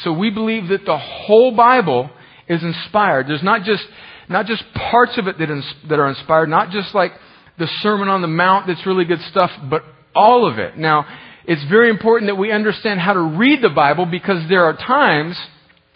So 0.03 0.13
we 0.13 0.29
believe 0.29 0.69
that 0.69 0.85
the 0.85 0.97
whole 0.97 1.51
Bible 1.55 2.09
is 2.47 2.63
inspired. 2.63 3.27
There's 3.27 3.43
not 3.43 3.63
just, 3.63 3.85
not 4.29 4.45
just 4.45 4.63
parts 4.73 5.17
of 5.17 5.27
it 5.27 5.37
that, 5.39 5.63
that 5.89 5.99
are 5.99 6.07
inspired, 6.07 6.47
not 6.47 6.69
just 6.69 6.95
like 6.95 7.11
the 7.57 7.67
Sermon 7.81 8.07
on 8.07 8.21
the 8.21 8.27
Mount 8.27 8.67
that's 8.67 8.85
really 8.85 9.05
good 9.05 9.21
stuff, 9.29 9.51
but 9.69 9.83
all 10.15 10.49
of 10.49 10.59
it. 10.59 10.77
Now, 10.77 11.05
it's 11.45 11.63
very 11.69 11.89
important 11.89 12.29
that 12.29 12.35
we 12.35 12.51
understand 12.51 12.99
how 12.99 13.13
to 13.13 13.21
read 13.21 13.61
the 13.61 13.69
Bible 13.69 14.05
because 14.05 14.47
there 14.49 14.65
are 14.65 14.75
times, 14.75 15.37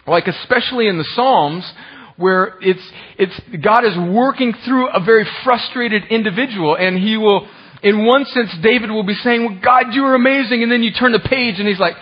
like 0.06 0.26
especially 0.26 0.88
in 0.88 0.98
the 0.98 1.06
Psalms, 1.14 1.70
where 2.16 2.54
it's, 2.60 2.92
it's, 3.18 3.40
God 3.62 3.84
is 3.84 3.96
working 3.96 4.54
through 4.64 4.88
a 4.88 5.04
very 5.04 5.26
frustrated 5.44 6.04
individual 6.10 6.76
and 6.76 6.98
he 6.98 7.16
will, 7.16 7.48
in 7.82 8.06
one 8.06 8.24
sense, 8.26 8.50
David 8.62 8.90
will 8.90 9.04
be 9.04 9.14
saying, 9.14 9.44
well, 9.44 9.60
God, 9.62 9.92
you 9.92 10.04
are 10.04 10.14
amazing. 10.14 10.62
And 10.62 10.70
then 10.70 10.82
you 10.82 10.92
turn 10.92 11.12
the 11.12 11.20
page 11.20 11.58
and 11.58 11.68
he's 11.68 11.80
like, 11.80 11.94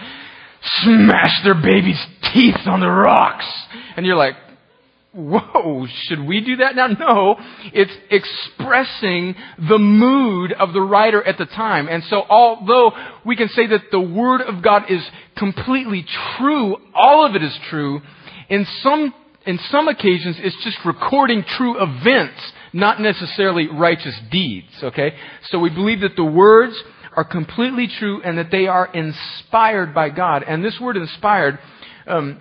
smash 0.82 1.42
their 1.42 1.54
baby's 1.54 2.00
teeth 2.32 2.66
on 2.66 2.80
the 2.80 2.88
rocks. 2.88 3.46
And 3.96 4.04
you're 4.04 4.16
like, 4.16 4.34
whoa, 5.12 5.86
should 6.04 6.24
we 6.24 6.40
do 6.40 6.56
that 6.56 6.76
now? 6.76 6.86
No. 6.86 7.36
It's 7.72 7.92
expressing 8.10 9.34
the 9.58 9.78
mood 9.78 10.52
of 10.52 10.72
the 10.72 10.80
writer 10.80 11.22
at 11.22 11.38
the 11.38 11.46
time. 11.46 11.88
And 11.88 12.04
so 12.04 12.22
although 12.28 12.92
we 13.24 13.36
can 13.36 13.48
say 13.48 13.66
that 13.66 13.90
the 13.90 14.00
Word 14.00 14.40
of 14.40 14.62
God 14.62 14.84
is 14.88 15.02
completely 15.36 16.06
true, 16.36 16.76
all 16.94 17.26
of 17.26 17.34
it 17.34 17.42
is 17.42 17.58
true, 17.68 18.00
in 18.48 18.66
some, 18.82 19.12
in 19.46 19.58
some 19.70 19.88
occasions 19.88 20.36
it's 20.38 20.62
just 20.62 20.78
recording 20.84 21.44
true 21.44 21.82
events, 21.82 22.40
not 22.72 23.00
necessarily 23.00 23.68
righteous 23.68 24.18
deeds, 24.30 24.68
okay? 24.82 25.14
So 25.50 25.58
we 25.58 25.70
believe 25.70 26.00
that 26.02 26.14
the 26.16 26.24
words 26.24 26.74
are 27.16 27.24
completely 27.24 27.88
true 27.88 28.22
and 28.22 28.38
that 28.38 28.52
they 28.52 28.68
are 28.68 28.86
inspired 28.86 29.92
by 29.92 30.10
God. 30.10 30.44
And 30.46 30.64
this 30.64 30.78
word 30.80 30.96
inspired, 30.96 31.58
um, 32.06 32.40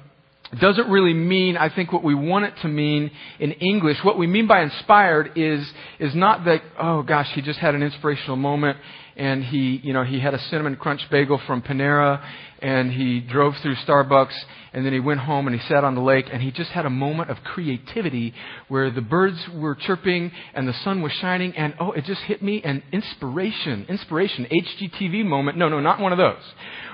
doesn't 0.58 0.90
really 0.90 1.14
mean, 1.14 1.58
I 1.58 1.70
think, 1.70 1.94
what 1.94 2.04
we 2.04 2.16
want 2.16 2.46
it 2.46 2.54
to 2.62 2.68
mean 2.68 3.12
in 3.40 3.52
English. 3.52 4.04
What 4.04 4.18
we 4.18 4.26
mean 4.26 4.48
by 4.48 4.62
inspired 4.62 5.34
is, 5.36 5.72
is 6.00 6.16
not 6.16 6.46
that, 6.46 6.64
oh 6.80 7.04
gosh, 7.04 7.30
he 7.34 7.42
just 7.42 7.60
had 7.60 7.76
an 7.76 7.84
inspirational 7.84 8.36
moment 8.36 8.78
and 9.16 9.44
he, 9.44 9.80
you 9.84 9.94
know, 9.94 10.04
he 10.04 10.20
had 10.20 10.34
a 10.34 10.40
cinnamon 10.40 10.76
crunch 10.78 11.08
bagel 11.12 11.40
from 11.46 11.62
Panera 11.62 12.24
and 12.62 12.92
he 12.92 13.20
drove 13.20 13.56
through 13.58 13.76
Starbucks 13.76 14.34
and 14.74 14.86
then 14.86 14.94
he 14.94 15.00
went 15.00 15.20
home 15.20 15.46
and 15.46 15.60
he 15.60 15.68
sat 15.68 15.84
on 15.84 15.94
the 15.94 16.02
lake 16.02 16.26
and 16.32 16.42
he 16.42 16.52
just 16.52 16.72
had 16.72 16.86
a 16.86 16.90
moment 16.90 17.30
of 17.30 17.38
creativity 17.44 18.34
where 18.70 18.90
the 18.90 19.02
birds 19.02 19.38
were 19.54 19.76
chirping 19.76 20.32
and 20.54 20.68
the 20.68 20.74
sun 20.74 21.02
was 21.02 21.12
shining 21.12 21.54
and 21.56 21.76
oh, 21.80 21.92
it 21.92 22.06
just 22.06 22.22
hit 22.22 22.42
me 22.42 22.62
and 22.64 22.82
inspiration, 22.92 23.86
inspiration, 23.88 24.48
HGTV 24.52 25.26
moment. 25.26 25.58
No, 25.58 25.70
no, 25.70 25.80
not 25.80 26.00
one 26.00 26.12
of 26.12 26.18
those. 26.18 26.42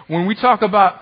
When 0.08 0.26
we 0.26 0.36
talk 0.36 0.62
about 0.62 1.00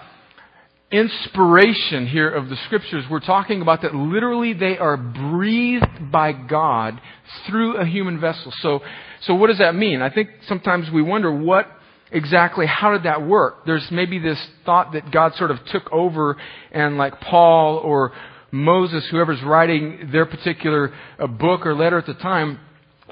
inspiration 0.93 2.05
here 2.05 2.29
of 2.29 2.49
the 2.49 2.55
scriptures, 2.65 3.03
we're 3.09 3.19
talking 3.19 3.61
about 3.61 3.81
that 3.81 3.95
literally 3.95 4.53
they 4.53 4.77
are 4.77 4.95
breathed 4.95 6.11
by 6.11 6.31
God 6.31 7.01
through 7.47 7.77
a 7.77 7.85
human 7.85 8.21
vessel. 8.21 8.53
So, 8.61 8.81
so 9.21 9.33
what 9.33 9.47
does 9.47 9.57
that 9.57 9.73
mean? 9.73 10.03
I 10.03 10.11
think 10.11 10.29
sometimes 10.47 10.91
we 10.91 11.01
wonder 11.01 11.33
what 11.33 11.67
exactly, 12.11 12.67
how 12.67 12.91
did 12.91 13.03
that 13.03 13.25
work? 13.25 13.65
There's 13.65 13.89
maybe 13.89 14.19
this 14.19 14.37
thought 14.65 14.93
that 14.93 15.11
God 15.11 15.33
sort 15.35 15.49
of 15.49 15.65
took 15.65 15.91
over 15.91 16.37
and 16.71 16.95
like 16.97 17.19
Paul 17.19 17.77
or 17.77 18.13
Moses, 18.51 19.03
whoever's 19.09 19.41
writing 19.41 20.09
their 20.11 20.27
particular 20.27 20.93
uh, 21.17 21.25
book 21.25 21.65
or 21.65 21.73
letter 21.73 21.97
at 21.97 22.05
the 22.05 22.13
time, 22.13 22.59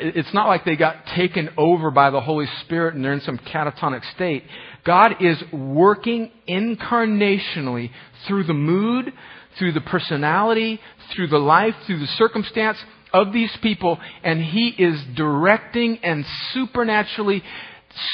it's 0.01 0.33
not 0.33 0.47
like 0.47 0.65
they 0.65 0.75
got 0.75 1.05
taken 1.15 1.49
over 1.57 1.91
by 1.91 2.09
the 2.09 2.21
Holy 2.21 2.47
Spirit 2.61 2.95
and 2.95 3.03
they're 3.03 3.13
in 3.13 3.21
some 3.21 3.37
catatonic 3.37 4.01
state. 4.15 4.43
God 4.83 5.15
is 5.21 5.41
working 5.51 6.31
incarnationally 6.47 7.91
through 8.27 8.45
the 8.45 8.53
mood, 8.53 9.13
through 9.59 9.73
the 9.73 9.81
personality, 9.81 10.79
through 11.13 11.27
the 11.27 11.37
life, 11.37 11.75
through 11.85 11.99
the 11.99 12.07
circumstance 12.07 12.77
of 13.13 13.33
these 13.33 13.55
people, 13.61 13.99
and 14.23 14.41
He 14.41 14.69
is 14.69 14.99
directing 15.15 15.99
and 16.03 16.25
supernaturally 16.53 17.43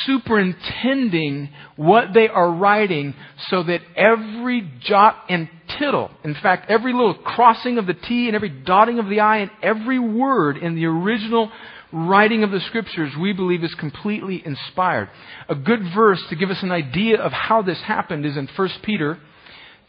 superintending 0.06 1.50
what 1.76 2.14
they 2.14 2.28
are 2.28 2.52
writing 2.52 3.14
so 3.50 3.64
that 3.64 3.82
every 3.96 4.70
jot 4.82 5.16
and 5.30 5.50
tittle, 5.78 6.10
in 6.24 6.34
fact, 6.36 6.70
every 6.70 6.94
little 6.94 7.14
crossing 7.14 7.78
of 7.78 7.86
the 7.86 7.94
T 7.94 8.28
and 8.28 8.36
every 8.36 8.50
dotting 8.50 9.00
of 9.00 9.08
the 9.08 9.20
I 9.20 9.38
and 9.38 9.52
every 9.62 10.00
word 10.00 10.58
in 10.58 10.76
the 10.76 10.86
original 10.86 11.52
writing 11.92 12.44
of 12.44 12.52
the 12.52 12.60
scriptures 12.60 13.14
we 13.20 13.34
believe 13.34 13.64
is 13.64 13.74
completely 13.76 14.42
inspired. 14.46 15.10
A 15.48 15.56
good 15.56 15.82
verse 15.94 16.22
to 16.30 16.36
give 16.36 16.50
us 16.50 16.62
an 16.64 16.72
idea 16.72 17.20
of 17.20 17.32
how 17.32 17.62
this 17.62 17.80
happened 17.82 18.26
is 18.26 18.38
in 18.38 18.48
1 18.56 18.70
Peter 18.84 19.20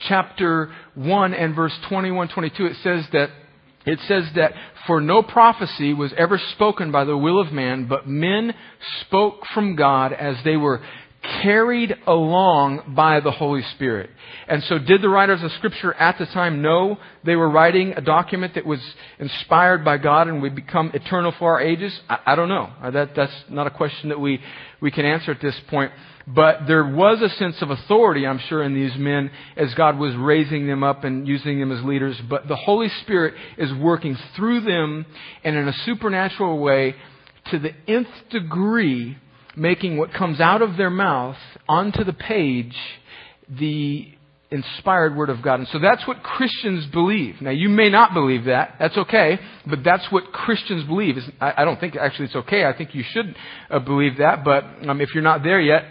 chapter 0.00 0.72
1 0.94 1.34
and 1.34 1.56
verse 1.56 1.76
21 1.88 2.28
22 2.28 2.66
it 2.66 2.76
says 2.84 3.04
that 3.12 3.30
it 3.84 3.98
says 4.06 4.24
that 4.37 4.52
for 4.87 5.00
no 5.00 5.22
prophecy 5.22 5.92
was 5.92 6.12
ever 6.16 6.38
spoken 6.52 6.92
by 6.92 7.04
the 7.04 7.16
will 7.16 7.40
of 7.40 7.52
man 7.52 7.88
but 7.88 8.06
men 8.06 8.54
spoke 9.00 9.44
from 9.52 9.74
God 9.74 10.12
as 10.12 10.37
they 10.44 10.56
were 10.56 10.80
carried 11.22 11.94
along 12.07 12.94
by 12.94 13.20
the 13.20 13.31
Holy 13.31 13.62
Spirit. 13.74 14.11
And 14.46 14.62
so 14.64 14.78
did 14.78 15.02
the 15.02 15.09
writers 15.09 15.42
of 15.42 15.50
Scripture 15.52 15.92
at 15.94 16.16
the 16.18 16.26
time 16.26 16.62
know 16.62 16.98
they 17.24 17.37
were 17.37 17.50
writing 17.50 17.94
a 17.96 18.00
document 18.00 18.54
that 18.54 18.64
was 18.64 18.81
inspired 19.18 19.85
by 19.85 19.98
God 19.98 20.28
and 20.28 20.42
would 20.42 20.54
become 20.54 20.90
eternal 20.94 21.33
for 21.38 21.54
our 21.54 21.61
ages? 21.61 21.98
I, 22.09 22.18
I 22.26 22.35
don't 22.37 22.48
know. 22.48 22.70
That, 22.92 23.14
that's 23.16 23.33
not 23.48 23.66
a 23.66 23.70
question 23.70 24.11
that 24.11 24.20
we, 24.20 24.40
we 24.81 24.90
can 24.90 25.04
answer 25.04 25.33
at 25.33 25.40
this 25.40 25.59
point. 25.68 25.92
But 26.26 26.66
there 26.66 26.85
was 26.85 27.20
a 27.22 27.31
sense 27.31 27.61
of 27.62 27.70
authority, 27.70 28.26
I'm 28.26 28.38
sure, 28.38 28.62
in 28.62 28.74
these 28.74 28.94
men 28.96 29.31
as 29.57 29.74
God 29.74 29.98
was 29.98 30.14
raising 30.14 30.66
them 30.66 30.85
up 30.85 31.04
and 31.04 31.26
using 31.26 31.59
them 31.59 31.72
as 31.72 31.83
leaders. 31.83 32.20
But 32.28 32.46
the 32.46 32.57
Holy 32.57 32.90
Spirit 33.02 33.35
is 33.57 33.72
working 33.72 34.16
through 34.37 34.61
them 34.61 35.07
and 35.42 35.57
in 35.57 35.66
a 35.66 35.72
supernatural 35.85 36.59
way 36.59 36.94
to 37.50 37.59
the 37.59 37.72
nth 37.88 38.09
degree 38.31 39.16
making 39.59 39.97
what 39.97 40.12
comes 40.12 40.40
out 40.40 40.62
of 40.62 40.77
their 40.77 40.90
mouth 40.90 41.37
onto 41.68 42.05
the 42.05 42.12
page 42.12 42.75
the 43.49 44.09
inspired 44.51 45.14
word 45.14 45.29
of 45.29 45.42
God. 45.42 45.61
And 45.61 45.68
so 45.68 45.79
that's 45.79 46.07
what 46.07 46.23
Christians 46.23 46.87
believe. 46.87 47.40
Now, 47.40 47.51
you 47.51 47.68
may 47.68 47.90
not 47.90 48.14
believe 48.14 48.44
that. 48.44 48.77
That's 48.79 48.97
okay. 48.97 49.38
But 49.66 49.85
that's 49.85 50.11
what 50.11 50.33
Christians 50.33 50.85
believe. 50.85 51.16
I 51.40 51.64
don't 51.64 51.79
think 51.79 51.97
actually 51.97 52.27
it's 52.27 52.37
okay. 52.37 52.64
I 52.64 52.77
think 52.77 52.94
you 52.94 53.05
should 53.11 53.37
uh, 53.71 53.79
believe 53.79 54.18
that. 54.18 54.44
But 54.44 54.64
um, 54.88 55.01
if 55.01 55.14
you're 55.14 55.23
not 55.23 55.42
there 55.42 55.61
yet, 55.61 55.85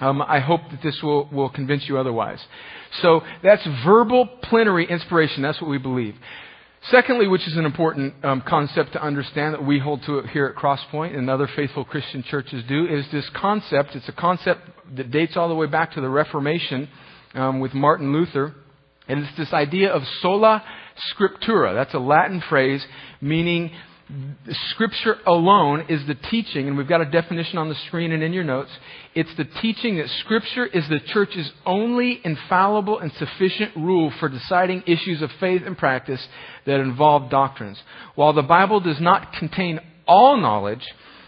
um, 0.00 0.22
I 0.22 0.40
hope 0.40 0.62
that 0.70 0.82
this 0.82 0.98
will, 1.02 1.28
will 1.30 1.50
convince 1.50 1.88
you 1.88 1.98
otherwise. 1.98 2.40
So 3.02 3.20
that's 3.42 3.66
verbal 3.84 4.26
plenary 4.44 4.86
inspiration. 4.88 5.42
That's 5.42 5.60
what 5.60 5.70
we 5.70 5.78
believe. 5.78 6.14
Secondly, 6.84 7.28
which 7.28 7.46
is 7.46 7.56
an 7.56 7.66
important 7.66 8.14
um, 8.24 8.42
concept 8.46 8.94
to 8.94 9.02
understand 9.02 9.52
that 9.52 9.64
we 9.64 9.78
hold 9.78 10.02
to 10.04 10.22
here 10.32 10.46
at 10.46 10.56
Crosspoint 10.56 11.16
and 11.16 11.28
other 11.28 11.46
faithful 11.54 11.84
Christian 11.84 12.22
churches 12.22 12.64
do, 12.66 12.86
is 12.86 13.04
this 13.12 13.28
concept. 13.36 13.90
It's 13.94 14.08
a 14.08 14.12
concept 14.12 14.62
that 14.96 15.10
dates 15.10 15.36
all 15.36 15.48
the 15.48 15.54
way 15.54 15.66
back 15.66 15.92
to 15.92 16.00
the 16.00 16.08
Reformation 16.08 16.88
um, 17.34 17.60
with 17.60 17.74
Martin 17.74 18.12
Luther. 18.14 18.54
And 19.08 19.24
it's 19.24 19.36
this 19.36 19.52
idea 19.52 19.90
of 19.90 20.02
sola 20.22 20.62
scriptura. 21.12 21.74
That's 21.74 21.92
a 21.94 21.98
Latin 21.98 22.42
phrase 22.48 22.84
meaning 23.20 23.72
Scripture 24.70 25.18
alone 25.26 25.86
is 25.88 26.04
the 26.06 26.14
teaching, 26.14 26.66
and 26.66 26.76
we've 26.76 26.88
got 26.88 27.00
a 27.00 27.10
definition 27.10 27.58
on 27.58 27.68
the 27.68 27.74
screen 27.86 28.10
and 28.12 28.22
in 28.22 28.32
your 28.32 28.44
notes. 28.44 28.70
It's 29.14 29.34
the 29.36 29.44
teaching 29.44 29.98
that 29.98 30.08
Scripture 30.20 30.66
is 30.66 30.88
the 30.88 30.98
church's 30.98 31.50
only 31.64 32.20
infallible 32.24 32.98
and 32.98 33.12
sufficient 33.12 33.76
rule 33.76 34.12
for 34.18 34.28
deciding 34.28 34.82
issues 34.86 35.22
of 35.22 35.30
faith 35.38 35.62
and 35.64 35.78
practice 35.78 36.26
that 36.66 36.80
involve 36.80 37.30
doctrines. 37.30 37.78
While 38.14 38.32
the 38.32 38.42
Bible 38.42 38.80
does 38.80 39.00
not 39.00 39.32
contain 39.34 39.78
all 40.08 40.36
knowledge, 40.36 40.84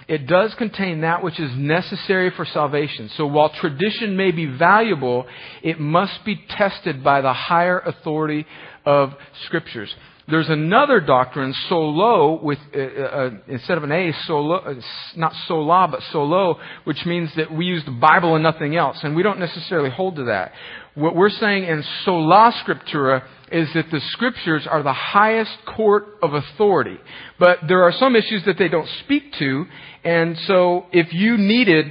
it 0.09 0.27
does 0.27 0.53
contain 0.55 1.03
that 1.03 1.23
which 1.23 1.39
is 1.39 1.57
necessary 1.57 2.31
for 2.31 2.45
salvation. 2.45 3.11
So 3.17 3.27
while 3.27 3.51
tradition 3.51 4.17
may 4.17 4.33
be 4.33 4.47
valuable, 4.47 5.27
it 5.63 5.79
must 5.79 6.25
be 6.25 6.45
tested 6.49 7.05
by 7.05 7.21
the 7.21 7.33
higher 7.33 7.79
authority 7.79 8.45
of 8.85 9.15
Scriptures. 9.45 9.95
There's 10.29 10.49
another 10.49 11.01
doctrine, 11.01 11.53
solo, 11.69 12.41
with 12.41 12.59
uh, 12.75 12.79
uh, 12.79 13.31
instead 13.49 13.77
of 13.77 13.85
an 13.85 13.91
A, 13.91 14.13
solo, 14.27 14.57
uh, 14.57 14.75
not 15.17 15.35
sola, 15.49 15.89
but 15.91 16.01
solo, 16.13 16.59
which 16.85 17.05
means 17.05 17.31
that 17.37 17.53
we 17.53 17.65
use 17.65 17.85
the 17.85 17.91
Bible 17.91 18.35
and 18.35 18.43
nothing 18.43 18.77
else, 18.77 18.99
and 19.03 19.17
we 19.17 19.25
don't 19.25 19.41
necessarily 19.41 19.91
hold 19.91 20.17
to 20.17 20.25
that. 20.25 20.53
What 20.95 21.17
we're 21.17 21.31
saying 21.31 21.65
in 21.65 21.83
sola 22.05 22.53
scriptura 22.65 23.25
is 23.51 23.69
that 23.75 23.91
the 23.91 24.01
scriptures 24.13 24.67
are 24.71 24.83
the 24.83 24.93
highest 24.93 25.53
court 25.67 26.07
of 26.23 26.35
authority. 26.35 26.99
But 27.39 27.59
there 27.67 27.83
are 27.83 27.93
some 27.93 28.15
issues 28.15 28.45
that 28.45 28.59
they 28.59 28.69
don't 28.69 28.89
speak 29.05 29.33
to, 29.41 29.67
and 30.05 30.39
so 30.47 30.87
if 30.93 31.13
you 31.13 31.37
needed 31.37 31.87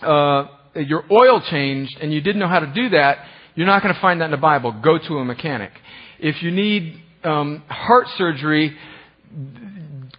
uh, 0.00 0.46
your 0.74 1.04
oil 1.10 1.42
changed 1.50 1.98
and 2.00 2.12
you 2.12 2.20
didn't 2.20 2.38
know 2.38 2.48
how 2.48 2.60
to 2.60 2.72
do 2.72 2.88
that, 2.90 3.18
you're 3.54 3.66
not 3.66 3.82
going 3.82 3.94
to 3.94 4.00
find 4.00 4.20
that 4.20 4.26
in 4.26 4.30
the 4.30 4.36
Bible. 4.36 4.72
Go 4.72 4.98
to 4.98 5.18
a 5.18 5.24
mechanic. 5.24 5.72
If 6.18 6.42
you 6.42 6.50
need 6.50 7.02
um, 7.24 7.62
heart 7.68 8.06
surgery, 8.16 8.76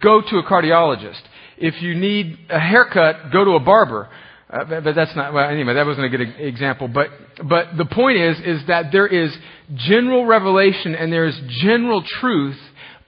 go 0.02 0.20
to 0.20 0.36
a 0.38 0.42
cardiologist. 0.44 1.20
If 1.58 1.82
you 1.82 1.94
need 1.94 2.38
a 2.48 2.58
haircut, 2.58 3.32
go 3.32 3.44
to 3.44 3.52
a 3.52 3.60
barber. 3.60 4.08
Uh, 4.48 4.80
but 4.80 4.94
that's 4.94 5.14
not, 5.14 5.32
well, 5.32 5.48
anyway, 5.48 5.74
that 5.74 5.86
wasn't 5.86 6.06
a 6.06 6.08
good 6.08 6.34
example. 6.38 6.88
But, 6.88 7.08
but 7.48 7.76
the 7.76 7.84
point 7.84 8.18
is, 8.18 8.38
is 8.40 8.66
that 8.66 8.86
there 8.90 9.06
is 9.06 9.32
general 9.76 10.26
revelation 10.26 10.94
and 10.94 11.12
there 11.12 11.26
is 11.26 11.40
general 11.62 12.02
truth, 12.02 12.58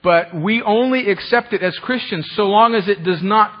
but 0.01 0.33
we 0.33 0.61
only 0.61 1.09
accept 1.09 1.51
it 1.51 1.61
as 1.61 1.77
Christians 1.81 2.31
so 2.35 2.43
long 2.43 2.75
as 2.75 2.87
it 2.87 3.03
does 3.03 3.21
not, 3.21 3.51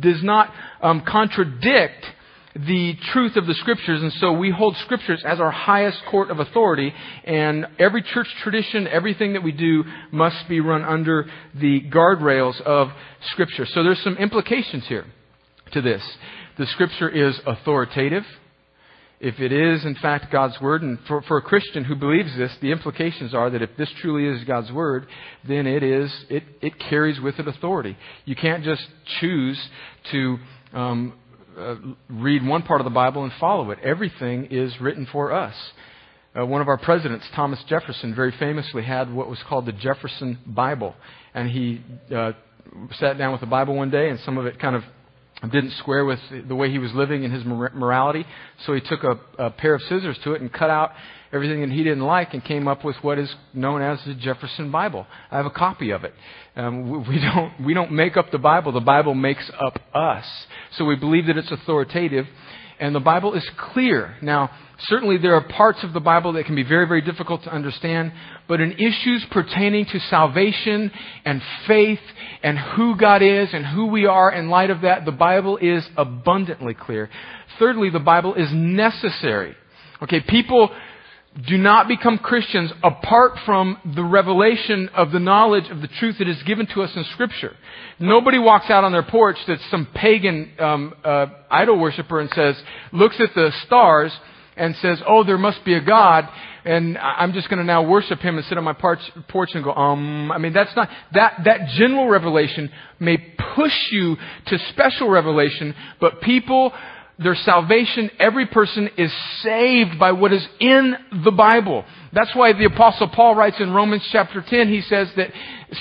does 0.00 0.22
not 0.22 0.50
um, 0.80 1.02
contradict 1.06 2.06
the 2.54 2.94
truth 3.12 3.36
of 3.36 3.46
the 3.46 3.54
scriptures, 3.54 4.00
and 4.00 4.12
so 4.14 4.32
we 4.32 4.50
hold 4.50 4.76
scriptures 4.76 5.22
as 5.26 5.40
our 5.40 5.50
highest 5.50 5.98
court 6.08 6.30
of 6.30 6.38
authority, 6.38 6.94
and 7.24 7.66
every 7.80 8.00
church 8.02 8.28
tradition, 8.42 8.86
everything 8.86 9.32
that 9.32 9.42
we 9.42 9.50
do 9.50 9.82
must 10.12 10.48
be 10.48 10.60
run 10.60 10.82
under 10.82 11.26
the 11.54 11.80
guardrails 11.90 12.60
of 12.60 12.88
scripture. 13.32 13.66
So 13.66 13.82
there's 13.82 14.02
some 14.04 14.16
implications 14.18 14.86
here 14.86 15.04
to 15.72 15.82
this. 15.82 16.02
The 16.56 16.66
scripture 16.66 17.08
is 17.08 17.40
authoritative. 17.44 18.24
if 19.24 19.40
it 19.40 19.52
is 19.52 19.84
in 19.86 19.94
fact 19.96 20.30
God's 20.30 20.60
Word, 20.60 20.82
and 20.82 20.98
for, 21.08 21.22
for 21.22 21.38
a 21.38 21.42
Christian 21.42 21.84
who 21.84 21.94
believes 21.94 22.36
this, 22.36 22.52
the 22.60 22.72
implications 22.72 23.32
are 23.32 23.48
that 23.50 23.62
if 23.62 23.70
this 23.78 23.90
truly 24.00 24.26
is 24.26 24.44
God's 24.44 24.70
Word, 24.70 25.06
then 25.48 25.66
it 25.66 25.82
is, 25.82 26.12
it, 26.28 26.42
it 26.60 26.78
carries 26.78 27.18
with 27.20 27.38
it 27.38 27.48
authority. 27.48 27.96
You 28.26 28.36
can't 28.36 28.64
just 28.64 28.86
choose 29.20 29.58
to 30.12 30.38
um, 30.74 31.14
uh, 31.58 31.76
read 32.08 32.46
one 32.46 32.62
part 32.62 32.80
of 32.80 32.84
the 32.84 32.90
Bible 32.90 33.24
and 33.24 33.32
follow 33.38 33.70
it. 33.70 33.78
Everything 33.82 34.46
is 34.50 34.80
written 34.80 35.06
for 35.10 35.32
us. 35.32 35.54
Uh, 36.38 36.44
one 36.44 36.60
of 36.60 36.68
our 36.68 36.78
presidents, 36.78 37.24
Thomas 37.34 37.62
Jefferson, 37.68 38.14
very 38.14 38.32
famously 38.38 38.82
had 38.82 39.12
what 39.12 39.28
was 39.28 39.38
called 39.48 39.66
the 39.66 39.72
Jefferson 39.72 40.38
Bible. 40.46 40.94
And 41.32 41.48
he 41.48 41.82
uh, 42.14 42.32
sat 42.98 43.18
down 43.18 43.32
with 43.32 43.40
the 43.40 43.46
Bible 43.46 43.76
one 43.76 43.90
day, 43.90 44.08
and 44.10 44.18
some 44.20 44.36
of 44.38 44.46
it 44.46 44.58
kind 44.58 44.74
of 44.74 44.82
didn't 45.50 45.72
square 45.72 46.04
with 46.04 46.20
the 46.48 46.54
way 46.54 46.70
he 46.70 46.78
was 46.78 46.92
living 46.92 47.24
and 47.24 47.32
his 47.32 47.44
morality. 47.44 48.26
So 48.66 48.74
he 48.74 48.80
took 48.80 49.02
a, 49.04 49.18
a 49.38 49.50
pair 49.50 49.74
of 49.74 49.82
scissors 49.82 50.18
to 50.24 50.34
it 50.34 50.40
and 50.40 50.52
cut 50.52 50.70
out 50.70 50.92
everything 51.32 51.60
that 51.62 51.70
he 51.70 51.82
didn't 51.82 52.04
like 52.04 52.32
and 52.32 52.44
came 52.44 52.68
up 52.68 52.84
with 52.84 52.96
what 53.02 53.18
is 53.18 53.34
known 53.52 53.82
as 53.82 53.98
the 54.06 54.14
Jefferson 54.14 54.70
Bible. 54.70 55.06
I 55.30 55.36
have 55.36 55.46
a 55.46 55.50
copy 55.50 55.90
of 55.90 56.04
it. 56.04 56.14
Um, 56.56 57.06
we 57.08 57.18
don't 57.18 57.64
we 57.64 57.74
don't 57.74 57.92
make 57.92 58.16
up 58.16 58.30
the 58.30 58.38
Bible. 58.38 58.72
The 58.72 58.80
Bible 58.80 59.14
makes 59.14 59.50
up 59.58 59.78
us. 59.92 60.24
So 60.76 60.84
we 60.84 60.96
believe 60.96 61.26
that 61.26 61.36
it's 61.36 61.50
authoritative, 61.50 62.26
and 62.80 62.94
the 62.94 63.00
Bible 63.00 63.34
is 63.34 63.48
clear. 63.72 64.16
Now, 64.22 64.50
certainly 64.78 65.18
there 65.18 65.34
are 65.34 65.46
parts 65.48 65.82
of 65.82 65.92
the 65.92 66.00
Bible 66.00 66.32
that 66.34 66.46
can 66.46 66.54
be 66.54 66.62
very 66.62 66.86
very 66.86 67.00
difficult 67.00 67.44
to 67.44 67.52
understand, 67.52 68.12
but 68.48 68.60
in 68.60 68.72
issues 68.72 69.24
pertaining 69.30 69.86
to 69.86 70.00
salvation 70.00 70.90
and 71.24 71.42
faith 71.66 72.00
and 72.42 72.58
who 72.58 72.96
God 72.96 73.22
is 73.22 73.48
and 73.52 73.64
who 73.64 73.86
we 73.86 74.06
are 74.06 74.32
in 74.32 74.48
light 74.48 74.70
of 74.70 74.82
that, 74.82 75.04
the 75.04 75.12
Bible 75.12 75.56
is 75.58 75.86
abundantly 75.96 76.74
clear. 76.74 77.08
Thirdly, 77.58 77.90
the 77.90 78.00
Bible 78.00 78.34
is 78.34 78.48
necessary. 78.52 79.54
Okay, 80.02 80.20
people 80.20 80.70
do 81.48 81.58
not 81.58 81.88
become 81.88 82.18
Christians 82.18 82.72
apart 82.82 83.38
from 83.44 83.78
the 83.96 84.04
revelation 84.04 84.88
of 84.94 85.10
the 85.10 85.18
knowledge 85.18 85.68
of 85.68 85.80
the 85.80 85.88
truth 85.88 86.18
that 86.18 86.28
is 86.28 86.40
given 86.44 86.66
to 86.68 86.82
us 86.82 86.94
in 86.94 87.04
Scripture. 87.12 87.56
Nobody 87.98 88.38
walks 88.38 88.70
out 88.70 88.84
on 88.84 88.92
their 88.92 89.02
porch 89.02 89.36
that's 89.48 89.68
some 89.68 89.86
pagan 89.94 90.52
um, 90.60 90.94
uh, 91.04 91.26
idol 91.50 91.78
worshiper 91.78 92.20
and 92.20 92.30
says, 92.30 92.56
looks 92.92 93.18
at 93.18 93.34
the 93.34 93.52
stars 93.66 94.12
and 94.56 94.76
says, 94.76 95.02
"Oh, 95.06 95.24
there 95.24 95.38
must 95.38 95.64
be 95.64 95.74
a 95.74 95.80
God." 95.80 96.28
And 96.64 96.96
I'm 96.96 97.34
just 97.34 97.50
going 97.50 97.58
to 97.58 97.64
now 97.64 97.82
worship 97.82 98.20
him 98.20 98.38
and 98.38 98.46
sit 98.46 98.56
on 98.56 98.64
my 98.64 98.72
porch, 98.72 99.00
porch 99.28 99.50
and 99.54 99.62
go, 99.62 99.74
um, 99.74 100.32
I 100.32 100.38
mean, 100.38 100.54
that's 100.54 100.74
not, 100.74 100.88
that, 101.12 101.42
that 101.44 101.68
general 101.74 102.08
revelation 102.08 102.70
may 102.98 103.18
push 103.54 103.92
you 103.92 104.16
to 104.46 104.58
special 104.70 105.10
revelation, 105.10 105.74
but 106.00 106.22
people 106.22 106.72
their 107.18 107.36
salvation, 107.36 108.10
every 108.18 108.46
person 108.46 108.90
is 108.98 109.12
saved 109.40 109.98
by 109.98 110.12
what 110.12 110.32
is 110.32 110.46
in 110.58 110.96
the 111.24 111.30
Bible. 111.30 111.84
That's 112.12 112.34
why 112.34 112.52
the 112.52 112.64
apostle 112.64 113.08
Paul 113.08 113.36
writes 113.36 113.60
in 113.60 113.72
Romans 113.72 114.06
chapter 114.10 114.42
10, 114.42 114.68
he 114.68 114.80
says 114.80 115.08
that 115.16 115.30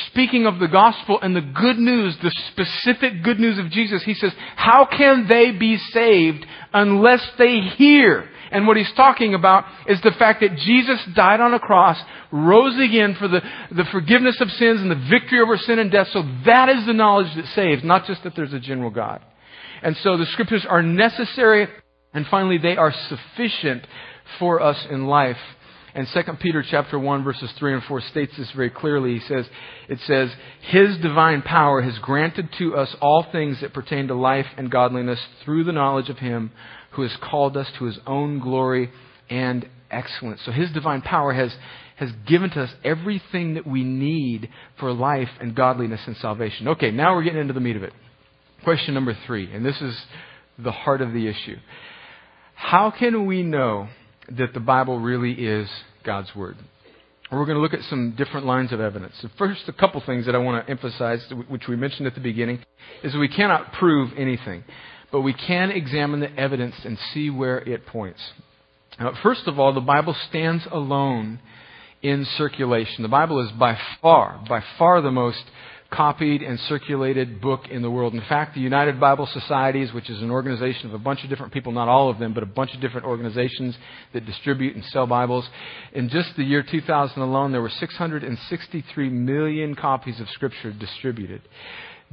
speaking 0.08 0.46
of 0.46 0.60
the 0.60 0.68
gospel 0.68 1.20
and 1.22 1.36
the 1.36 1.42
good 1.42 1.80
news, 1.80 2.16
the 2.22 2.32
specific 2.52 3.24
good 3.24 3.40
news 3.40 3.58
of 3.58 3.72
Jesus, 3.72 4.04
he 4.04 4.14
says, 4.14 4.32
how 4.56 4.86
can 4.86 5.28
they 5.28 5.52
be 5.52 5.78
saved 5.78 6.46
unless 6.72 7.28
they 7.40 7.60
hear? 7.60 8.30
And 8.52 8.68
what 8.68 8.78
he's 8.78 8.94
talking 8.96 9.34
about 9.34 9.66
is 9.88 10.00
the 10.02 10.12
fact 10.12 10.42
that 10.42 10.56
Jesus 10.58 11.00
died 11.16 11.40
on 11.40 11.56
a 11.56 11.60
cross, 11.60 11.98
rose 12.32 12.80
again 12.80 13.16
for 13.16 13.28
the, 13.28 13.42
the 13.72 13.86
forgiveness 13.86 14.40
of 14.40 14.52
sins 14.52 14.82
and 14.82 14.92
the 14.92 15.08
victory 15.10 15.40
over 15.42 15.58
sin 15.58 15.80
and 15.80 15.92
death. 15.92 16.10
So 16.14 16.22
that 16.46 16.70
is 16.70 16.86
the 16.86 16.94
knowledge 16.94 17.36
that 17.36 17.48
saves, 17.48 17.84
not 17.84 18.06
just 18.06 18.22
that 18.24 18.36
there's 18.36 18.54
a 18.54 18.60
general 18.60 18.92
God. 18.92 19.22
And 19.84 19.98
so 19.98 20.18
the 20.18 20.26
scriptures 20.28 20.66
are 20.68 20.82
necessary, 20.82 21.68
and 22.14 22.26
finally, 22.28 22.58
they 22.58 22.78
are 22.78 22.94
sufficient 23.10 23.86
for 24.40 24.62
us 24.62 24.78
in 24.90 25.08
life. 25.08 25.38
And 25.94 26.08
2 26.08 26.22
Peter 26.40 26.64
chapter 26.68 26.98
1 26.98 27.24
verses 27.24 27.52
3 27.60 27.74
and 27.74 27.84
4 27.84 28.02
states 28.02 28.36
this 28.38 28.50
very 28.52 28.72
clearly. 28.72 29.20
He 29.20 29.20
says, 29.20 29.46
it 29.88 30.00
says, 30.08 30.32
His 30.62 30.98
divine 30.98 31.44
power 31.44 31.82
has 31.82 32.00
granted 32.00 32.50
to 32.58 32.76
us 32.76 32.96
all 33.00 33.28
things 33.32 33.62
that 33.62 33.74
pertain 33.74 34.08
to 34.08 34.16
life 34.16 34.48
and 34.58 34.72
godliness 34.72 35.20
through 35.44 35.66
the 35.66 35.72
knowledge 35.72 36.10
of 36.10 36.18
Him 36.18 36.52
who 36.92 37.04
has 37.04 37.16
called 37.22 37.58
us 37.58 37.68
to 37.78 37.86
His 37.86 38.00
own 38.08 38.40
glory 38.40 38.90
and 39.30 39.68
excellence. 39.92 40.42
So 40.46 40.52
His 40.52 40.72
divine 40.72 41.02
power 41.02 41.34
has, 41.34 41.54
has 41.98 42.10
given 42.26 42.50
to 42.52 42.64
us 42.64 42.72
everything 42.84 43.56
that 43.56 43.68
we 43.68 43.84
need 43.84 44.50
for 44.80 44.94
life 44.94 45.30
and 45.40 45.54
godliness 45.54 46.02
and 46.08 46.18
salvation. 46.18 46.70
Okay, 46.70 46.90
now 46.90 47.14
we're 47.14 47.24
getting 47.24 47.42
into 47.42 47.54
the 47.54 47.60
meat 47.60 47.76
of 47.76 47.84
it. 47.84 47.94
Question 48.64 48.94
number 48.94 49.18
three, 49.26 49.54
and 49.54 49.66
this 49.66 49.82
is 49.82 50.06
the 50.58 50.72
heart 50.72 51.02
of 51.02 51.12
the 51.12 51.28
issue. 51.28 51.58
How 52.56 52.92
can 52.92 53.26
we 53.26 53.44
know 53.44 53.90
that 54.30 54.54
the 54.54 54.62
Bible 54.62 55.00
really 55.00 55.34
is 55.34 55.68
God's 56.06 56.34
Word? 56.34 56.56
We're 57.30 57.46
going 57.46 57.58
to 57.58 57.62
look 57.62 57.74
at 57.74 57.84
some 57.90 58.14
different 58.16 58.46
lines 58.46 58.72
of 58.72 58.80
evidence. 58.80 59.14
First, 59.38 59.64
a 59.68 59.74
couple 59.74 60.00
things 60.02 60.28
that 60.28 60.36
I 60.36 60.38
want 60.38 60.66
to 60.66 60.72
emphasize, 60.72 61.26
which 61.50 61.68
we 61.68 61.76
mentioned 61.76 62.08
at 62.08 62.14
the 62.14 62.22
beginning, 62.22 62.64
is 63.04 63.14
we 63.16 63.28
cannot 63.28 63.74
prove 63.74 64.12
anything, 64.16 64.64
but 65.12 65.22
we 65.22 65.34
can 65.34 65.70
examine 65.72 66.22
the 66.22 66.34
evidence 66.40 66.76
and 66.86 66.98
see 67.14 67.30
where 67.30 67.58
it 67.58 67.86
points. 67.88 68.22
Now, 68.98 69.14
first 69.24 69.48
of 69.48 69.60
all, 69.60 69.74
the 69.74 69.82
Bible 69.82 70.16
stands 70.30 70.66
alone 70.72 71.40
in 72.02 72.26
circulation. 72.38 73.02
The 73.02 73.10
Bible 73.10 73.46
is 73.46 73.52
by 73.54 73.78
far, 74.02 74.42
by 74.48 74.64
far 74.78 75.02
the 75.02 75.12
most 75.12 75.44
copied 75.94 76.42
and 76.42 76.60
circulated 76.62 77.40
book 77.40 77.68
in 77.70 77.82
the 77.82 77.92
world. 77.92 78.14
In 78.14 78.22
fact, 78.28 78.56
the 78.56 78.62
United 78.62 79.00
Bible 79.00 79.28
Societies, 79.32 79.94
which 79.94 80.10
is 80.10 80.22
an 80.22 80.32
organization 80.32 80.88
of 80.88 80.94
a 80.94 80.98
bunch 80.98 81.24
of 81.24 81.30
different 81.30 81.54
people, 81.54 81.72
not 81.72 81.88
all 81.88 82.10
of 82.10 82.20
them, 82.20 82.34
but 82.34 82.44
a 82.44 82.48
bunch 82.48 82.74
of 82.74 82.82
different 82.82 83.06
organizations 83.06 83.78
that 84.14 84.26
distribute 84.26 84.76
and 84.76 84.84
sell 84.86 85.06
Bibles, 85.06 85.48
in 85.94 86.10
just 86.10 86.36
the 86.36 86.44
year 86.44 86.64
2000 86.64 87.22
alone, 87.22 87.52
there 87.52 87.62
were 87.62 87.70
663 87.70 89.10
million 89.10 89.76
copies 89.76 90.20
of 90.20 90.28
Scripture 90.30 90.72
distributed. 90.74 91.42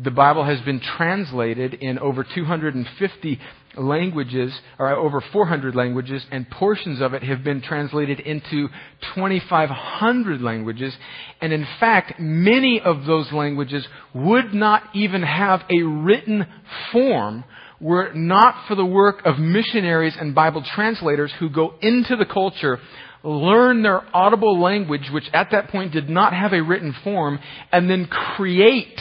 The 0.02 0.10
Bible 0.10 0.44
has 0.44 0.60
been 0.62 0.80
translated 0.80 1.74
in 1.74 1.98
over 1.98 2.24
250 2.24 3.40
languages, 3.76 4.58
or 4.78 4.88
over 4.94 5.20
400 5.20 5.74
languages, 5.74 6.24
and 6.30 6.48
portions 6.48 7.02
of 7.02 7.12
it 7.12 7.22
have 7.22 7.44
been 7.44 7.60
translated 7.60 8.18
into 8.20 8.68
2,500 9.14 10.40
languages. 10.40 10.96
And 11.42 11.52
in 11.52 11.66
fact, 11.78 12.18
many 12.18 12.80
of 12.80 13.04
those 13.04 13.30
languages 13.30 13.86
would 14.14 14.54
not 14.54 14.84
even 14.94 15.22
have 15.22 15.64
a 15.68 15.82
written 15.82 16.46
form 16.92 17.44
were 17.78 18.06
it 18.08 18.16
not 18.16 18.66
for 18.68 18.74
the 18.74 18.84
work 18.84 19.22
of 19.24 19.38
missionaries 19.38 20.16
and 20.18 20.34
Bible 20.34 20.62
translators 20.74 21.32
who 21.38 21.48
go 21.48 21.74
into 21.80 22.16
the 22.16 22.26
culture, 22.26 22.78
learn 23.22 23.82
their 23.82 24.02
audible 24.14 24.60
language, 24.60 25.08
which 25.10 25.28
at 25.32 25.50
that 25.52 25.68
point 25.68 25.92
did 25.92 26.08
not 26.08 26.32
have 26.32 26.52
a 26.52 26.62
written 26.62 26.94
form, 27.04 27.38
and 27.72 27.88
then 27.88 28.06
create 28.06 28.98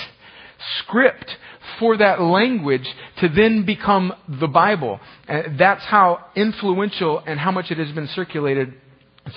script 0.79 1.37
for 1.79 1.97
that 1.97 2.21
language 2.21 2.87
to 3.19 3.29
then 3.29 3.65
become 3.65 4.13
the 4.27 4.47
Bible. 4.47 4.99
And 5.27 5.59
that's 5.59 5.83
how 5.85 6.25
influential 6.35 7.19
and 7.25 7.39
how 7.39 7.51
much 7.51 7.71
it 7.71 7.77
has 7.77 7.91
been 7.91 8.07
circulated 8.07 8.73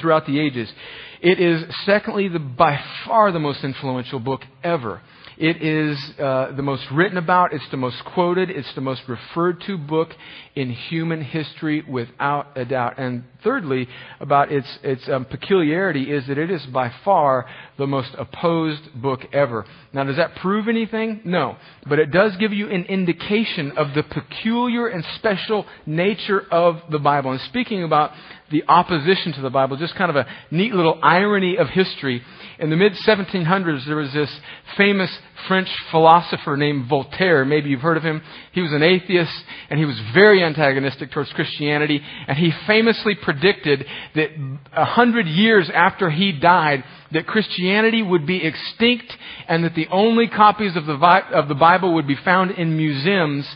throughout 0.01 0.27
the 0.27 0.39
ages. 0.41 0.73
It 1.21 1.39
is, 1.39 1.65
secondly, 1.85 2.29
the, 2.29 2.39
by 2.39 2.83
far 3.07 3.31
the 3.31 3.39
most 3.39 3.63
influential 3.63 4.19
book 4.19 4.43
ever. 4.65 5.01
It 5.39 5.63
is 5.63 5.99
uh, 6.19 6.53
the 6.53 6.63
most 6.63 6.85
written 6.93 7.17
about, 7.17 7.53
it's 7.53 7.69
the 7.71 7.77
most 7.77 8.05
quoted, 8.05 8.51
it's 8.51 8.73
the 8.75 8.81
most 8.81 9.03
referred 9.09 9.61
to 9.63 9.79
book 9.79 10.11
in 10.55 10.71
human 10.71 11.23
history 11.23 11.83
without 11.89 12.49
a 12.57 12.65
doubt. 12.65 12.99
And 12.99 13.25
thirdly, 13.43 13.89
about 14.21 14.53
its, 14.53 14.67
its 14.83 15.09
um, 15.09 15.25
peculiarity 15.25 16.11
is 16.11 16.27
that 16.29 16.39
it 16.39 16.51
is 16.51 16.65
by 16.67 16.93
far 17.05 17.47
the 17.79 17.87
most 17.87 18.11
opposed 18.19 18.83
book 19.01 19.21
ever. 19.33 19.65
Now, 19.93 20.05
does 20.05 20.17
that 20.17 20.37
prove 20.37 20.69
anything? 20.69 21.21
No. 21.25 21.57
But 21.87 21.99
it 21.99 22.11
does 22.11 22.37
give 22.37 22.53
you 22.53 22.71
an 22.71 22.85
indication 22.85 23.73
of 23.73 23.95
the 23.95 24.03
peculiar 24.03 24.89
and 24.89 25.05
special 25.17 25.67
nature 25.87 26.41
of 26.51 26.81
the 26.91 26.99
Bible. 26.99 27.33
And 27.33 27.41
speaking 27.43 27.83
about 27.85 28.13
the 28.51 28.63
opposition 28.69 29.33
to 29.33 29.41
the 29.41 29.51
Bible, 29.51 29.77
just 29.77 29.95
kind 29.97 30.11
of 30.11 30.17
a 30.17 30.27
neat 30.51 30.75
little 30.75 30.99
irony 31.03 31.57
of 31.57 31.69
history. 31.69 32.23
In 32.59 32.71
the 32.71 32.77
mid 32.77 32.93
1700s, 32.93 33.87
there 33.87 33.97
was 33.97 34.13
this 34.13 34.31
famous 34.77 35.11
French 35.49 35.69
philosopher 35.91 36.57
named 36.57 36.89
Voltaire. 36.89 37.45
Maybe 37.45 37.71
you've 37.71 37.81
heard 37.81 37.97
of 37.97 38.03
him. 38.03 38.23
He 38.53 38.61
was 38.61 38.73
an 38.73 38.83
atheist 38.83 39.33
and 39.71 39.79
he 39.79 39.85
was 39.85 39.99
very 40.15 40.45
antagonistic 40.45 41.11
towards 41.11 41.33
Christianity. 41.33 42.01
And 42.29 42.37
he 42.39 42.53
famously 42.67 43.15
predicted 43.33 43.87
that 44.15 44.29
a 44.73 44.85
hundred 44.85 45.27
years 45.27 45.71
after 45.73 46.11
he 46.11 46.33
died, 46.33 46.85
that 47.13 47.27
Christianity 47.27 48.03
would 48.03 48.27
be 48.27 48.45
extinct 48.45 49.13
and 49.49 49.65
that 49.65 49.75
the 49.75 49.89
only 49.91 50.29
copies 50.29 50.77
of 50.77 50.87
the, 50.87 50.95
of 51.33 51.49
the 51.49 51.55
Bible 51.55 51.95
would 51.95 52.07
be 52.07 52.17
found 52.25 52.53
in 52.53 52.77
museums. 52.77 53.47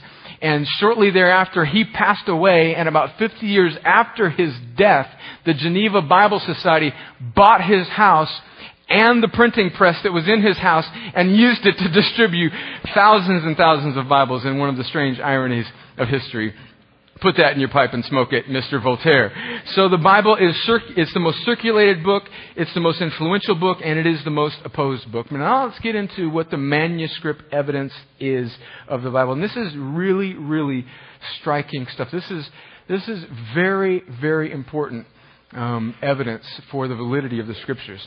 And 0.42 0.66
shortly 0.78 1.10
thereafter, 1.10 1.64
he 1.64 1.84
passed 1.84 2.28
away, 2.28 2.74
and 2.74 2.88
about 2.88 3.18
50 3.18 3.46
years 3.46 3.74
after 3.84 4.28
his 4.28 4.52
death, 4.76 5.08
the 5.44 5.54
Geneva 5.54 6.02
Bible 6.02 6.40
Society 6.40 6.92
bought 7.34 7.62
his 7.64 7.88
house 7.88 8.32
and 8.88 9.22
the 9.22 9.28
printing 9.28 9.70
press 9.70 9.96
that 10.04 10.12
was 10.12 10.28
in 10.28 10.42
his 10.42 10.56
house 10.58 10.84
and 11.14 11.34
used 11.34 11.66
it 11.66 11.76
to 11.78 11.88
distribute 11.90 12.52
thousands 12.94 13.44
and 13.44 13.56
thousands 13.56 13.96
of 13.96 14.08
Bibles 14.08 14.44
in 14.44 14.58
one 14.58 14.68
of 14.68 14.76
the 14.76 14.84
strange 14.84 15.18
ironies 15.18 15.66
of 15.98 16.08
history. 16.08 16.54
Put 17.20 17.36
that 17.38 17.54
in 17.54 17.60
your 17.60 17.70
pipe 17.70 17.94
and 17.94 18.04
smoke 18.04 18.32
it, 18.32 18.44
Mr. 18.46 18.82
Voltaire. 18.82 19.32
So 19.74 19.88
the 19.88 19.96
Bible 19.96 20.36
is 20.36 20.54
it's 20.96 21.14
the 21.14 21.20
most 21.20 21.38
circulated 21.44 22.04
book, 22.04 22.24
it's 22.56 22.72
the 22.74 22.80
most 22.80 23.00
influential 23.00 23.54
book, 23.54 23.78
and 23.82 23.98
it 23.98 24.06
is 24.06 24.22
the 24.24 24.30
most 24.30 24.56
opposed 24.64 25.10
book. 25.10 25.32
Now 25.32 25.66
let's 25.66 25.78
get 25.80 25.94
into 25.94 26.28
what 26.28 26.50
the 26.50 26.58
manuscript 26.58 27.42
evidence 27.52 27.94
is 28.20 28.54
of 28.86 29.02
the 29.02 29.10
Bible. 29.10 29.32
And 29.32 29.42
this 29.42 29.56
is 29.56 29.74
really, 29.76 30.34
really 30.34 30.84
striking 31.40 31.86
stuff. 31.94 32.08
This 32.12 32.30
is 32.30 32.48
this 32.88 33.08
is 33.08 33.24
very, 33.54 34.02
very 34.20 34.52
important 34.52 35.06
um, 35.52 35.94
evidence 36.02 36.44
for 36.70 36.86
the 36.86 36.94
validity 36.94 37.40
of 37.40 37.46
the 37.46 37.54
Scriptures. 37.54 38.06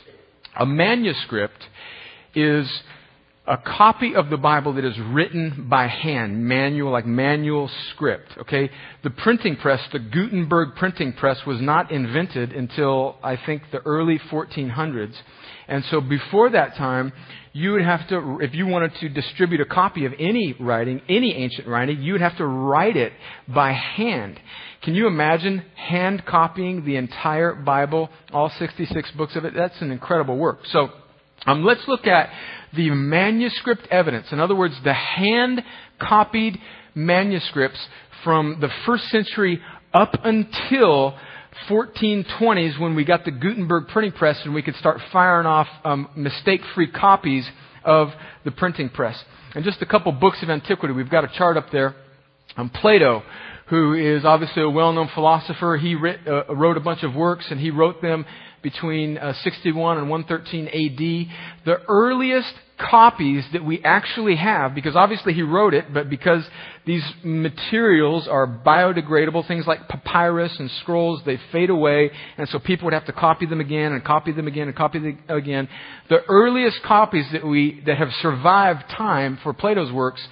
A 0.56 0.64
manuscript 0.64 1.62
is 2.34 2.70
a 3.50 3.56
copy 3.56 4.14
of 4.14 4.30
the 4.30 4.36
Bible 4.36 4.74
that 4.74 4.84
is 4.84 4.96
written 5.10 5.66
by 5.68 5.88
hand, 5.88 6.46
manual, 6.46 6.92
like 6.92 7.04
manual 7.04 7.68
script. 7.90 8.28
Okay? 8.38 8.70
The 9.02 9.10
printing 9.10 9.56
press, 9.56 9.80
the 9.92 9.98
Gutenberg 9.98 10.76
printing 10.76 11.14
press, 11.14 11.36
was 11.44 11.60
not 11.60 11.90
invented 11.90 12.52
until, 12.52 13.16
I 13.24 13.36
think, 13.44 13.62
the 13.72 13.80
early 13.80 14.20
1400s. 14.30 15.14
And 15.66 15.84
so 15.90 16.00
before 16.00 16.50
that 16.50 16.76
time, 16.76 17.12
you 17.52 17.72
would 17.72 17.82
have 17.82 18.08
to, 18.10 18.38
if 18.40 18.54
you 18.54 18.68
wanted 18.68 18.92
to 19.00 19.08
distribute 19.08 19.60
a 19.60 19.64
copy 19.64 20.04
of 20.04 20.12
any 20.20 20.54
writing, 20.60 21.02
any 21.08 21.34
ancient 21.34 21.66
writing, 21.66 22.00
you 22.00 22.12
would 22.12 22.22
have 22.22 22.36
to 22.36 22.46
write 22.46 22.96
it 22.96 23.12
by 23.48 23.72
hand. 23.72 24.38
Can 24.82 24.94
you 24.94 25.08
imagine 25.08 25.64
hand 25.74 26.24
copying 26.24 26.84
the 26.84 26.94
entire 26.94 27.56
Bible, 27.56 28.10
all 28.32 28.52
66 28.60 29.10
books 29.12 29.34
of 29.34 29.44
it? 29.44 29.54
That's 29.56 29.80
an 29.80 29.90
incredible 29.90 30.36
work. 30.36 30.60
So, 30.66 30.90
um, 31.46 31.64
let's 31.64 31.86
look 31.88 32.06
at 32.06 32.30
the 32.74 32.90
manuscript 32.90 33.86
evidence. 33.90 34.26
In 34.32 34.40
other 34.40 34.54
words, 34.54 34.74
the 34.84 34.94
hand 34.94 35.62
copied 35.98 36.58
manuscripts 36.94 37.78
from 38.24 38.58
the 38.60 38.68
first 38.86 39.04
century 39.08 39.60
up 39.92 40.14
until 40.24 41.18
1420s 41.68 42.78
when 42.78 42.94
we 42.94 43.04
got 43.04 43.24
the 43.24 43.30
Gutenberg 43.30 43.88
printing 43.88 44.12
press 44.12 44.40
and 44.44 44.54
we 44.54 44.62
could 44.62 44.76
start 44.76 45.00
firing 45.12 45.46
off 45.46 45.66
um, 45.84 46.08
mistake 46.16 46.60
free 46.74 46.90
copies 46.90 47.48
of 47.84 48.08
the 48.44 48.50
printing 48.50 48.88
press. 48.88 49.22
And 49.54 49.64
just 49.64 49.82
a 49.82 49.86
couple 49.86 50.12
books 50.12 50.42
of 50.42 50.50
antiquity. 50.50 50.94
We've 50.94 51.10
got 51.10 51.24
a 51.24 51.28
chart 51.28 51.56
up 51.56 51.70
there. 51.72 51.94
Um, 52.56 52.70
Plato, 52.70 53.22
who 53.68 53.94
is 53.94 54.24
obviously 54.24 54.62
a 54.62 54.68
well 54.68 54.92
known 54.92 55.08
philosopher, 55.14 55.78
he 55.80 55.94
writ, 55.94 56.20
uh, 56.26 56.54
wrote 56.54 56.76
a 56.76 56.80
bunch 56.80 57.02
of 57.02 57.14
works 57.14 57.46
and 57.50 57.60
he 57.60 57.70
wrote 57.70 58.02
them 58.02 58.26
between 58.62 59.16
uh, 59.16 59.32
61 59.42 59.98
and 59.98 60.10
113 60.10 60.66
AD. 60.66 61.64
The 61.64 61.82
earliest 61.88 62.52
copies 62.78 63.44
that 63.52 63.64
we 63.64 63.82
actually 63.84 64.36
have, 64.36 64.74
because 64.74 64.96
obviously 64.96 65.32
he 65.32 65.42
wrote 65.42 65.74
it, 65.74 65.92
but 65.92 66.10
because 66.10 66.44
these 66.86 67.04
materials 67.22 68.26
are 68.26 68.46
biodegradable, 68.46 69.46
things 69.46 69.66
like 69.66 69.88
papyrus 69.88 70.54
and 70.58 70.70
scrolls, 70.82 71.20
they 71.24 71.38
fade 71.52 71.70
away, 71.70 72.10
and 72.36 72.48
so 72.48 72.58
people 72.58 72.86
would 72.86 72.94
have 72.94 73.06
to 73.06 73.12
copy 73.12 73.46
them 73.46 73.60
again 73.60 73.92
and 73.92 74.04
copy 74.04 74.32
them 74.32 74.46
again 74.46 74.66
and 74.66 74.76
copy 74.76 74.98
them 74.98 75.22
again. 75.28 75.68
The 76.08 76.24
earliest 76.28 76.82
copies 76.82 77.26
that 77.32 77.46
we 77.46 77.82
that 77.86 77.98
have 77.98 78.10
survived 78.20 78.84
time 78.90 79.38
for 79.42 79.52
Plato's 79.52 79.92
works 79.92 80.26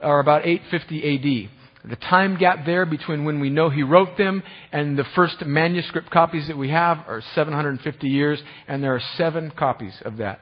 are 0.00 0.20
about 0.20 0.46
850 0.46 1.46
AD. 1.46 1.59
The 1.88 1.96
time 1.96 2.36
gap 2.36 2.66
there 2.66 2.84
between 2.84 3.24
when 3.24 3.40
we 3.40 3.48
know 3.48 3.70
he 3.70 3.82
wrote 3.82 4.18
them 4.18 4.42
and 4.70 4.98
the 4.98 5.04
first 5.14 5.44
manuscript 5.46 6.10
copies 6.10 6.46
that 6.48 6.56
we 6.56 6.68
have 6.70 6.98
are 7.08 7.22
750 7.34 8.06
years, 8.06 8.40
and 8.68 8.82
there 8.82 8.94
are 8.94 9.00
seven 9.16 9.50
copies 9.50 9.94
of 10.04 10.18
that. 10.18 10.40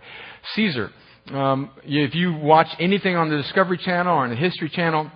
Caesar, 0.56 0.90
um, 1.32 1.70
if 1.84 2.14
you 2.14 2.34
watch 2.34 2.68
anything 2.80 3.16
on 3.16 3.30
the 3.30 3.36
Discovery 3.36 3.78
Channel 3.78 4.14
or 4.14 4.24
on 4.24 4.30
the 4.30 4.36
History 4.36 4.68
Channel, 4.68 5.10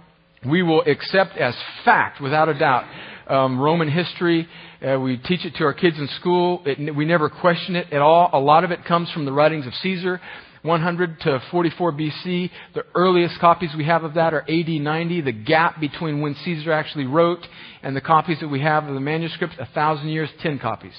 we 0.46 0.62
will 0.62 0.82
accept 0.82 1.36
as 1.38 1.54
fact, 1.84 2.20
without 2.20 2.48
a 2.48 2.58
doubt, 2.58 2.84
um, 3.28 3.58
Roman 3.58 3.90
history. 3.90 4.48
Uh, 4.84 4.98
we 4.98 5.16
teach 5.16 5.44
it 5.44 5.54
to 5.56 5.64
our 5.64 5.74
kids 5.74 5.98
in 5.98 6.08
school. 6.20 6.62
It, 6.66 6.94
we 6.94 7.04
never 7.04 7.30
question 7.30 7.76
it 7.76 7.92
at 7.92 8.00
all. 8.00 8.30
A 8.32 8.38
lot 8.38 8.64
of 8.64 8.70
it 8.70 8.84
comes 8.84 9.10
from 9.12 9.24
the 9.24 9.32
writings 9.32 9.66
of 9.66 9.74
Caesar. 9.74 10.20
100 10.62 11.20
to 11.20 11.42
44 11.50 11.92
BC. 11.92 12.50
The 12.74 12.84
earliest 12.94 13.38
copies 13.40 13.70
we 13.76 13.84
have 13.84 14.04
of 14.04 14.14
that 14.14 14.32
are 14.32 14.42
AD 14.42 14.68
90. 14.68 15.20
The 15.22 15.32
gap 15.32 15.80
between 15.80 16.20
when 16.20 16.34
Caesar 16.44 16.72
actually 16.72 17.06
wrote 17.06 17.46
and 17.82 17.96
the 17.96 18.00
copies 18.00 18.38
that 18.40 18.48
we 18.48 18.60
have 18.60 18.84
of 18.84 18.94
the 18.94 19.00
manuscripts, 19.00 19.56
a 19.58 19.66
thousand 19.66 20.08
years, 20.08 20.30
10 20.40 20.58
copies. 20.58 20.94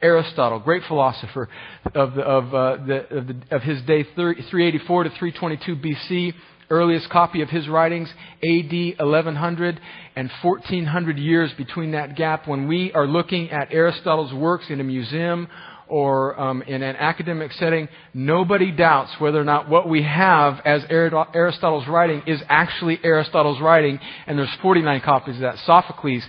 Aristotle, 0.00 0.60
great 0.60 0.84
philosopher 0.84 1.48
of, 1.94 2.14
the, 2.14 2.22
of, 2.22 2.54
uh, 2.54 2.76
the, 2.86 3.16
of, 3.16 3.26
the, 3.26 3.36
of 3.50 3.62
his 3.62 3.82
day, 3.82 4.04
384 4.14 5.04
to 5.04 5.10
322 5.10 5.76
BC 5.76 6.34
earliest 6.70 7.08
copy 7.10 7.40
of 7.40 7.48
his 7.48 7.68
writings, 7.68 8.12
AD 8.42 8.72
1100 8.72 9.80
and 10.16 10.30
1400 10.42 11.18
years 11.18 11.52
between 11.56 11.92
that 11.92 12.16
gap. 12.16 12.46
When 12.46 12.68
we 12.68 12.92
are 12.92 13.06
looking 13.06 13.50
at 13.50 13.72
Aristotle's 13.72 14.32
works 14.34 14.66
in 14.68 14.80
a 14.80 14.84
museum 14.84 15.48
or 15.88 16.38
um, 16.38 16.62
in 16.62 16.82
an 16.82 16.96
academic 16.96 17.52
setting, 17.52 17.88
nobody 18.14 18.70
doubts 18.70 19.12
whether 19.18 19.40
or 19.40 19.44
not 19.44 19.68
what 19.68 19.88
we 19.88 20.02
have 20.02 20.60
as 20.64 20.82
Aristotle's 20.90 21.88
writing 21.88 22.22
is 22.26 22.40
actually 22.48 22.98
Aristotle's 23.02 23.60
writing, 23.60 23.98
and 24.26 24.38
there's 24.38 24.54
49 24.62 25.00
copies 25.00 25.36
of 25.36 25.42
that. 25.42 25.58
Sophocles, 25.64 26.22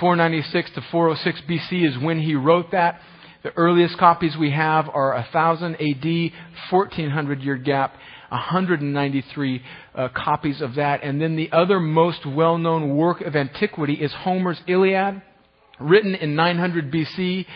496 0.00 0.72
to 0.72 0.82
406 0.90 1.42
BC 1.48 1.88
is 1.88 2.02
when 2.02 2.20
he 2.20 2.34
wrote 2.34 2.72
that. 2.72 3.00
The 3.42 3.52
earliest 3.56 3.96
copies 3.98 4.36
we 4.36 4.50
have 4.50 4.88
are 4.88 5.14
1000 5.14 5.76
AD, 5.76 6.32
1400 6.70 7.40
year 7.40 7.56
gap, 7.56 7.94
193 8.28 9.62
uh, 9.94 10.08
copies 10.08 10.60
of 10.60 10.74
that. 10.74 11.04
And 11.04 11.20
then 11.20 11.36
the 11.36 11.50
other 11.52 11.78
most 11.78 12.26
well 12.26 12.58
known 12.58 12.96
work 12.96 13.20
of 13.20 13.36
antiquity 13.36 13.94
is 13.94 14.12
Homer's 14.12 14.60
Iliad, 14.66 15.22
written 15.78 16.14
in 16.14 16.34
900 16.34 16.92
BC. 16.92 17.46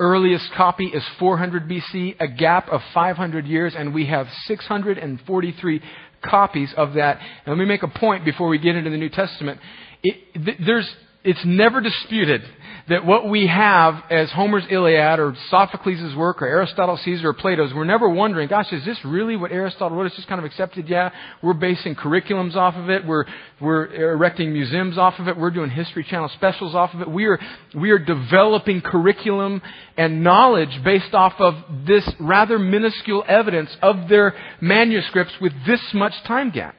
Earliest 0.00 0.50
copy 0.56 0.86
is 0.86 1.04
400 1.18 1.68
BC, 1.68 2.16
a 2.18 2.26
gap 2.26 2.70
of 2.70 2.80
500 2.94 3.46
years, 3.46 3.74
and 3.76 3.92
we 3.92 4.06
have 4.06 4.26
643 4.46 5.82
copies 6.24 6.72
of 6.74 6.94
that. 6.94 7.18
And 7.18 7.48
let 7.48 7.58
me 7.58 7.66
make 7.66 7.82
a 7.82 7.88
point 7.88 8.24
before 8.24 8.48
we 8.48 8.58
get 8.58 8.76
into 8.76 8.88
the 8.88 8.96
New 8.96 9.10
Testament. 9.10 9.60
It, 10.02 10.42
th- 10.42 10.56
there's, 10.64 10.90
it's 11.22 11.44
never 11.44 11.80
disputed 11.80 12.42
that 12.88 13.04
what 13.04 13.28
we 13.28 13.46
have 13.46 14.02
as 14.10 14.30
Homer's 14.32 14.64
Iliad 14.68 15.20
or 15.20 15.36
Sophocles' 15.48 16.16
work 16.16 16.42
or 16.42 16.46
Aristotle, 16.46 16.98
Caesar, 17.04 17.28
or 17.28 17.34
Plato's, 17.34 17.72
we're 17.72 17.84
never 17.84 18.08
wondering, 18.08 18.48
gosh, 18.48 18.72
is 18.72 18.84
this 18.84 18.98
really 19.04 19.36
what 19.36 19.52
Aristotle 19.52 19.96
wrote? 19.96 20.06
It's 20.06 20.16
just 20.16 20.28
kind 20.28 20.40
of 20.40 20.44
accepted. 20.44 20.88
Yeah, 20.88 21.10
we're 21.42 21.52
basing 21.54 21.94
curriculums 21.94 22.56
off 22.56 22.74
of 22.74 22.90
it. 22.90 23.06
We're, 23.06 23.26
we're 23.60 23.86
erecting 24.12 24.52
museums 24.52 24.98
off 24.98 25.14
of 25.18 25.28
it. 25.28 25.36
We're 25.36 25.50
doing 25.50 25.70
History 25.70 26.04
Channel 26.08 26.30
specials 26.34 26.74
off 26.74 26.92
of 26.94 27.02
it. 27.02 27.10
We 27.10 27.26
are, 27.26 27.38
we 27.76 27.90
are 27.90 27.98
developing 27.98 28.80
curriculum 28.80 29.62
and 29.96 30.24
knowledge 30.24 30.82
based 30.82 31.14
off 31.14 31.34
of 31.38 31.54
this 31.86 32.10
rather 32.18 32.58
minuscule 32.58 33.24
evidence 33.28 33.70
of 33.82 34.08
their 34.08 34.34
manuscripts 34.60 35.34
with 35.40 35.52
this 35.66 35.80
much 35.94 36.14
time 36.26 36.50
gap. 36.50 36.74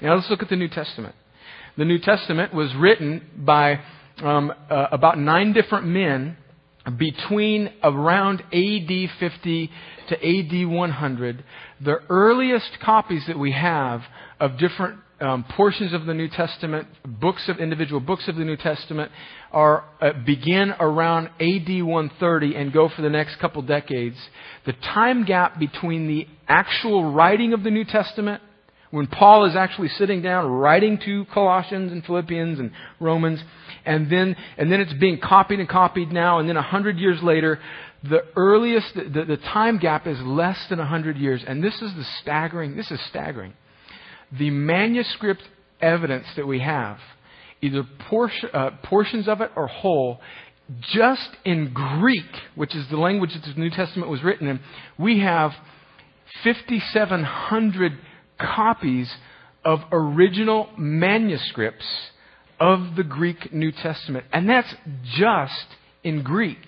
Now 0.00 0.16
let's 0.16 0.28
look 0.28 0.42
at 0.42 0.48
the 0.48 0.56
New 0.56 0.68
Testament. 0.68 1.14
The 1.78 1.86
New 1.86 1.98
Testament 1.98 2.52
was 2.52 2.74
written 2.76 3.22
by 3.34 3.80
um, 4.22 4.52
uh, 4.70 4.88
about 4.92 5.18
nine 5.18 5.54
different 5.54 5.86
men 5.86 6.36
between 6.98 7.70
around 7.82 8.42
AD 8.52 9.10
50 9.18 9.70
to 10.08 10.14
AD 10.14 10.68
100. 10.68 11.44
The 11.82 11.96
earliest 12.10 12.78
copies 12.84 13.24
that 13.26 13.38
we 13.38 13.52
have 13.52 14.02
of 14.38 14.58
different 14.58 14.98
um, 15.22 15.44
portions 15.56 15.94
of 15.94 16.04
the 16.04 16.12
New 16.12 16.28
Testament, 16.28 16.88
books 17.06 17.48
of 17.48 17.58
individual 17.58 18.00
books 18.00 18.28
of 18.28 18.36
the 18.36 18.44
New 18.44 18.56
Testament, 18.56 19.10
are 19.50 19.84
uh, 20.02 20.12
begin 20.26 20.74
around 20.78 21.28
AD 21.40 21.82
130 21.82 22.54
and 22.54 22.70
go 22.70 22.90
for 22.90 23.00
the 23.00 23.08
next 23.08 23.36
couple 23.38 23.62
decades. 23.62 24.16
The 24.66 24.74
time 24.74 25.24
gap 25.24 25.58
between 25.58 26.06
the 26.06 26.26
actual 26.48 27.12
writing 27.12 27.54
of 27.54 27.62
the 27.62 27.70
New 27.70 27.84
Testament 27.84 28.42
when 28.92 29.06
Paul 29.06 29.46
is 29.46 29.56
actually 29.56 29.88
sitting 29.88 30.20
down 30.20 30.50
writing 30.50 30.98
to 31.06 31.24
Colossians 31.32 31.92
and 31.92 32.04
Philippians 32.04 32.58
and 32.58 32.70
Romans, 33.00 33.42
and 33.86 34.12
then 34.12 34.36
and 34.58 34.70
then 34.70 34.82
it's 34.82 34.92
being 34.92 35.18
copied 35.18 35.60
and 35.60 35.68
copied 35.68 36.12
now, 36.12 36.38
and 36.38 36.48
then 36.48 36.58
a 36.58 36.62
hundred 36.62 36.98
years 36.98 37.22
later, 37.22 37.58
the 38.04 38.22
earliest 38.36 38.94
the, 38.94 39.24
the 39.26 39.38
time 39.38 39.78
gap 39.78 40.06
is 40.06 40.20
less 40.20 40.58
than 40.68 40.78
a 40.78 40.84
hundred 40.84 41.16
years, 41.16 41.42
and 41.46 41.64
this 41.64 41.74
is 41.80 41.94
the 41.94 42.04
staggering. 42.20 42.76
This 42.76 42.90
is 42.90 43.00
staggering. 43.08 43.54
The 44.30 44.50
manuscript 44.50 45.42
evidence 45.80 46.26
that 46.36 46.46
we 46.46 46.60
have, 46.60 46.98
either 47.62 47.84
portion, 48.10 48.50
uh, 48.52 48.70
portions 48.82 49.26
of 49.26 49.40
it 49.40 49.52
or 49.56 49.68
whole, 49.68 50.20
just 50.92 51.30
in 51.46 51.72
Greek, 51.72 52.30
which 52.56 52.76
is 52.76 52.86
the 52.90 52.98
language 52.98 53.32
that 53.32 53.54
the 53.54 53.58
New 53.58 53.70
Testament 53.70 54.10
was 54.10 54.22
written 54.22 54.48
in, 54.48 54.60
we 54.98 55.20
have 55.20 55.52
5,700 56.44 57.92
copies 58.54 59.12
of 59.64 59.80
original 59.92 60.68
manuscripts 60.76 61.86
of 62.58 62.96
the 62.96 63.02
Greek 63.02 63.52
New 63.52 63.72
Testament. 63.72 64.24
And 64.32 64.48
that's 64.48 64.72
just 65.16 65.66
in 66.04 66.22
Greek. 66.22 66.58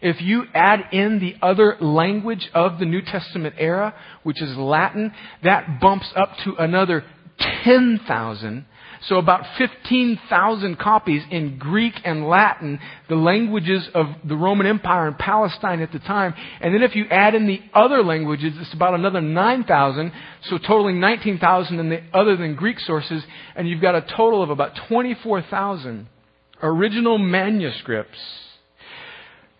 If 0.00 0.20
you 0.20 0.44
add 0.54 0.80
in 0.92 1.18
the 1.18 1.36
other 1.42 1.76
language 1.80 2.50
of 2.54 2.78
the 2.78 2.84
New 2.84 3.02
Testament 3.02 3.54
era, 3.58 3.94
which 4.22 4.42
is 4.42 4.56
Latin, 4.56 5.12
that 5.42 5.80
bumps 5.80 6.10
up 6.16 6.36
to 6.44 6.56
another 6.56 7.04
10,000. 7.64 8.66
So 9.06 9.16
about 9.16 9.44
15,000 9.58 10.78
copies 10.78 11.24
in 11.30 11.58
Greek 11.58 11.94
and 12.04 12.28
Latin, 12.28 12.78
the 13.08 13.16
languages 13.16 13.88
of 13.94 14.06
the 14.24 14.36
Roman 14.36 14.66
Empire 14.66 15.08
and 15.08 15.18
Palestine 15.18 15.80
at 15.80 15.90
the 15.90 15.98
time. 15.98 16.34
And 16.60 16.72
then 16.72 16.82
if 16.82 16.94
you 16.94 17.06
add 17.10 17.34
in 17.34 17.48
the 17.48 17.60
other 17.74 18.04
languages, 18.04 18.54
it's 18.60 18.72
about 18.72 18.94
another 18.94 19.20
9,000. 19.20 20.12
So 20.42 20.58
totaling 20.58 21.00
19,000 21.00 21.80
in 21.80 21.88
the 21.88 22.00
other 22.14 22.36
than 22.36 22.54
Greek 22.54 22.78
sources. 22.78 23.24
And 23.56 23.68
you've 23.68 23.82
got 23.82 23.96
a 23.96 24.02
total 24.02 24.40
of 24.40 24.50
about 24.50 24.76
24,000 24.88 26.06
original 26.62 27.18
manuscripts 27.18 28.20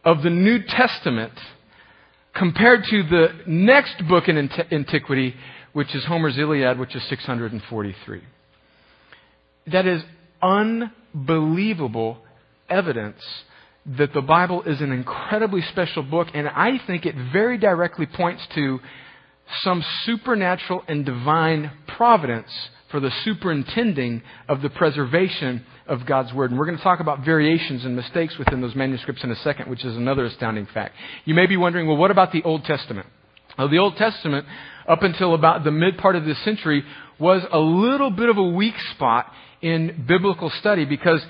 of 0.04 0.22
the 0.22 0.30
New 0.30 0.62
Testament 0.62 1.32
compared 2.32 2.84
to 2.84 3.02
the 3.02 3.40
next 3.46 4.06
book 4.06 4.28
in 4.28 4.38
antiquity, 4.70 5.34
which 5.72 5.94
is 5.96 6.04
Homer's 6.04 6.38
Iliad, 6.38 6.78
which 6.78 6.94
is 6.94 7.02
643. 7.08 8.22
That 9.66 9.86
is 9.86 10.02
unbelievable 10.40 12.18
evidence 12.68 13.22
that 13.84 14.12
the 14.12 14.22
Bible 14.22 14.62
is 14.62 14.80
an 14.80 14.92
incredibly 14.92 15.62
special 15.62 16.02
book, 16.02 16.28
and 16.34 16.48
I 16.48 16.78
think 16.86 17.04
it 17.04 17.14
very 17.32 17.58
directly 17.58 18.06
points 18.06 18.46
to 18.54 18.80
some 19.62 19.84
supernatural 20.04 20.82
and 20.86 21.04
divine 21.04 21.72
providence 21.88 22.50
for 22.90 23.00
the 23.00 23.10
superintending 23.24 24.22
of 24.48 24.62
the 24.62 24.70
preservation 24.70 25.64
of 25.86 26.06
God's 26.06 26.32
Word. 26.32 26.50
And 26.50 26.58
we're 26.58 26.66
going 26.66 26.76
to 26.76 26.82
talk 26.82 27.00
about 27.00 27.24
variations 27.24 27.84
and 27.84 27.96
mistakes 27.96 28.36
within 28.38 28.60
those 28.60 28.74
manuscripts 28.74 29.24
in 29.24 29.30
a 29.30 29.36
second, 29.36 29.68
which 29.68 29.84
is 29.84 29.96
another 29.96 30.24
astounding 30.26 30.66
fact. 30.66 30.94
You 31.24 31.34
may 31.34 31.46
be 31.46 31.56
wondering, 31.56 31.86
well, 31.86 31.96
what 31.96 32.10
about 32.10 32.32
the 32.32 32.42
Old 32.42 32.64
Testament? 32.64 33.06
Well, 33.58 33.68
the 33.68 33.78
Old 33.78 33.96
Testament, 33.96 34.46
up 34.86 35.02
until 35.02 35.34
about 35.34 35.64
the 35.64 35.70
mid 35.70 35.98
part 35.98 36.16
of 36.16 36.24
this 36.24 36.38
century, 36.44 36.84
was 37.18 37.42
a 37.50 37.58
little 37.58 38.10
bit 38.10 38.28
of 38.28 38.36
a 38.36 38.42
weak 38.42 38.74
spot 38.94 39.32
in 39.62 40.04
biblical 40.06 40.50
study 40.50 40.84
because 40.84 41.24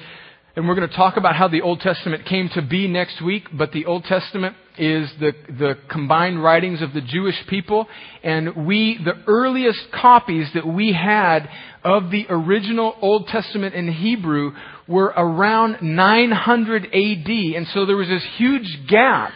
and 0.55 0.69
we're 0.69 0.75
going 0.75 0.89
to 0.89 0.95
talk 0.95 1.17
about 1.17 1.35
how 1.35 1.49
the 1.49 1.63
Old 1.63 1.81
Testament 1.81 2.27
came 2.27 2.51
to 2.51 2.61
be 2.61 2.87
next 2.87 3.23
week, 3.23 3.45
but 3.55 3.73
the 3.73 3.87
Old 3.87 4.05
Testament 4.05 4.55
is 4.77 5.11
the, 5.19 5.33
the 5.49 5.79
combined 5.91 6.43
writings 6.43 6.83
of 6.83 6.93
the 6.93 7.01
Jewish 7.01 7.37
people. 7.49 7.89
And 8.23 8.67
we, 8.67 9.01
the 9.03 9.23
earliest 9.27 9.81
copies 9.93 10.51
that 10.53 10.67
we 10.67 10.93
had 10.93 11.49
of 11.83 12.11
the 12.11 12.27
original 12.29 12.95
Old 13.01 13.29
Testament 13.29 13.75
in 13.75 13.91
Hebrew 13.91 14.53
were 14.87 15.15
around 15.17 15.79
900 15.81 16.85
AD. 16.85 17.29
And 17.57 17.67
so 17.69 17.87
there 17.87 17.97
was 17.97 18.09
this 18.09 18.27
huge 18.37 18.87
gap 18.89 19.33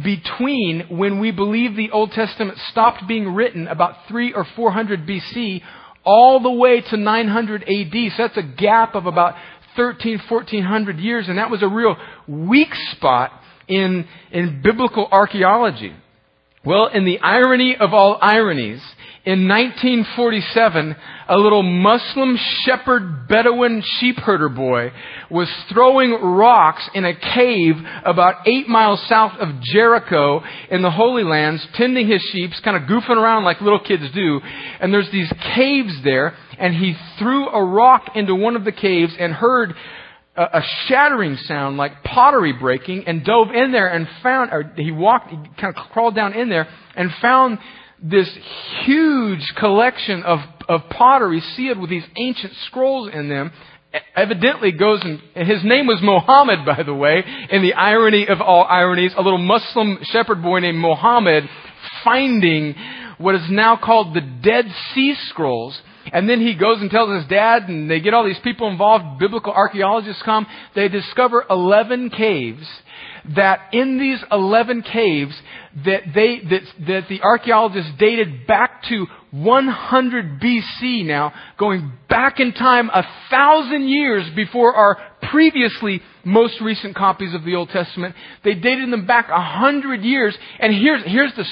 between 0.00 0.86
when 0.90 1.18
we 1.18 1.32
believe 1.32 1.74
the 1.74 1.90
Old 1.90 2.12
Testament 2.12 2.56
stopped 2.70 3.08
being 3.08 3.34
written 3.34 3.66
about 3.66 4.06
3 4.08 4.32
or 4.32 4.46
400 4.54 5.08
BC 5.08 5.60
all 6.04 6.40
the 6.40 6.50
way 6.50 6.80
to 6.80 6.96
900 6.96 7.62
AD. 7.62 8.12
So 8.16 8.22
that's 8.22 8.36
a 8.36 8.42
gap 8.42 8.94
of 8.94 9.06
about 9.06 9.34
13, 9.76 10.20
1400 10.28 10.98
years, 10.98 11.28
and 11.28 11.38
that 11.38 11.50
was 11.50 11.62
a 11.62 11.68
real 11.68 11.96
weak 12.26 12.74
spot 12.92 13.32
in, 13.68 14.06
in 14.30 14.60
biblical 14.62 15.08
archaeology. 15.10 15.94
Well, 16.64 16.88
in 16.88 17.04
the 17.04 17.18
irony 17.20 17.76
of 17.78 17.92
all 17.92 18.18
ironies, 18.20 18.82
in 19.24 19.46
1947, 19.46 20.96
a 21.28 21.36
little 21.38 21.62
Muslim 21.62 22.36
shepherd 22.64 23.28
Bedouin 23.28 23.80
sheep 24.00 24.16
herder 24.16 24.48
boy 24.48 24.90
was 25.30 25.48
throwing 25.72 26.10
rocks 26.10 26.82
in 26.92 27.04
a 27.04 27.14
cave 27.14 27.76
about 28.04 28.48
eight 28.48 28.66
miles 28.66 29.00
south 29.08 29.38
of 29.38 29.60
Jericho 29.60 30.42
in 30.72 30.82
the 30.82 30.90
Holy 30.90 31.22
Lands, 31.22 31.64
tending 31.74 32.08
his 32.08 32.20
sheep, 32.32 32.50
kind 32.64 32.76
of 32.76 32.88
goofing 32.88 33.16
around 33.16 33.44
like 33.44 33.60
little 33.60 33.78
kids 33.78 34.02
do. 34.12 34.40
And 34.80 34.92
there's 34.92 35.10
these 35.12 35.32
caves 35.54 35.94
there, 36.02 36.36
and 36.58 36.74
he 36.74 36.96
threw 37.20 37.48
a 37.48 37.64
rock 37.64 38.16
into 38.16 38.34
one 38.34 38.56
of 38.56 38.64
the 38.64 38.72
caves 38.72 39.14
and 39.16 39.32
heard 39.32 39.72
a, 40.34 40.62
shattering 40.86 41.36
sound 41.36 41.76
like 41.76 42.02
pottery 42.02 42.54
breaking 42.54 43.04
and 43.06 43.24
dove 43.24 43.48
in 43.54 43.70
there 43.70 43.86
and 43.86 44.08
found, 44.22 44.50
or 44.52 44.72
he 44.76 44.90
walked, 44.90 45.30
he 45.30 45.36
kind 45.60 45.76
of 45.76 45.90
crawled 45.92 46.16
down 46.16 46.32
in 46.32 46.48
there 46.48 46.66
and 46.96 47.10
found 47.20 47.58
this 48.02 48.28
huge 48.84 49.54
collection 49.56 50.22
of, 50.24 50.40
of 50.68 50.88
pottery 50.90 51.40
sealed 51.40 51.78
with 51.78 51.90
these 51.90 52.04
ancient 52.16 52.52
scrolls 52.66 53.10
in 53.12 53.28
them 53.28 53.52
evidently 54.16 54.72
goes 54.72 55.00
and, 55.02 55.20
his 55.46 55.62
name 55.64 55.86
was 55.86 56.00
Mohammed, 56.02 56.64
by 56.64 56.82
the 56.82 56.94
way, 56.94 57.22
in 57.50 57.62
the 57.62 57.74
irony 57.74 58.26
of 58.26 58.40
all 58.40 58.64
ironies, 58.64 59.12
a 59.16 59.22
little 59.22 59.38
Muslim 59.38 59.98
shepherd 60.02 60.42
boy 60.42 60.60
named 60.60 60.78
Mohammed 60.78 61.48
finding 62.04 62.74
what 63.18 63.34
is 63.34 63.48
now 63.50 63.76
called 63.76 64.14
the 64.14 64.20
Dead 64.20 64.66
Sea 64.94 65.14
Scrolls. 65.28 65.80
And 66.12 66.28
then 66.28 66.40
he 66.40 66.54
goes 66.54 66.80
and 66.80 66.90
tells 66.90 67.16
his 67.16 67.30
dad, 67.30 67.68
and 67.68 67.88
they 67.88 68.00
get 68.00 68.12
all 68.12 68.24
these 68.24 68.38
people 68.42 68.68
involved, 68.68 69.20
biblical 69.20 69.52
archaeologists 69.52 70.22
come. 70.22 70.46
They 70.74 70.88
discover 70.88 71.44
11 71.48 72.10
caves 72.10 72.66
that 73.36 73.68
in 73.72 73.98
these 73.98 74.18
11 74.30 74.82
caves 74.82 75.34
that 75.84 76.02
they, 76.14 76.40
that, 76.40 76.62
that 76.86 77.08
the 77.08 77.22
archaeologists 77.22 77.92
dated 77.98 78.46
back 78.46 78.82
to 78.84 79.06
100 79.30 80.40
BC 80.40 81.06
now, 81.06 81.32
going 81.58 81.92
back 82.08 82.38
in 82.38 82.52
time 82.52 82.90
a 82.90 83.02
thousand 83.30 83.88
years 83.88 84.28
before 84.36 84.74
our 84.74 84.98
previously 85.30 86.02
most 86.24 86.60
recent 86.60 86.94
copies 86.94 87.34
of 87.34 87.44
the 87.44 87.54
Old 87.54 87.70
Testament. 87.70 88.14
They 88.44 88.54
dated 88.54 88.92
them 88.92 89.06
back 89.06 89.28
a 89.30 89.40
hundred 89.40 90.02
years, 90.02 90.36
and 90.58 90.74
here's, 90.74 91.02
here's 91.04 91.32
the, 91.34 91.44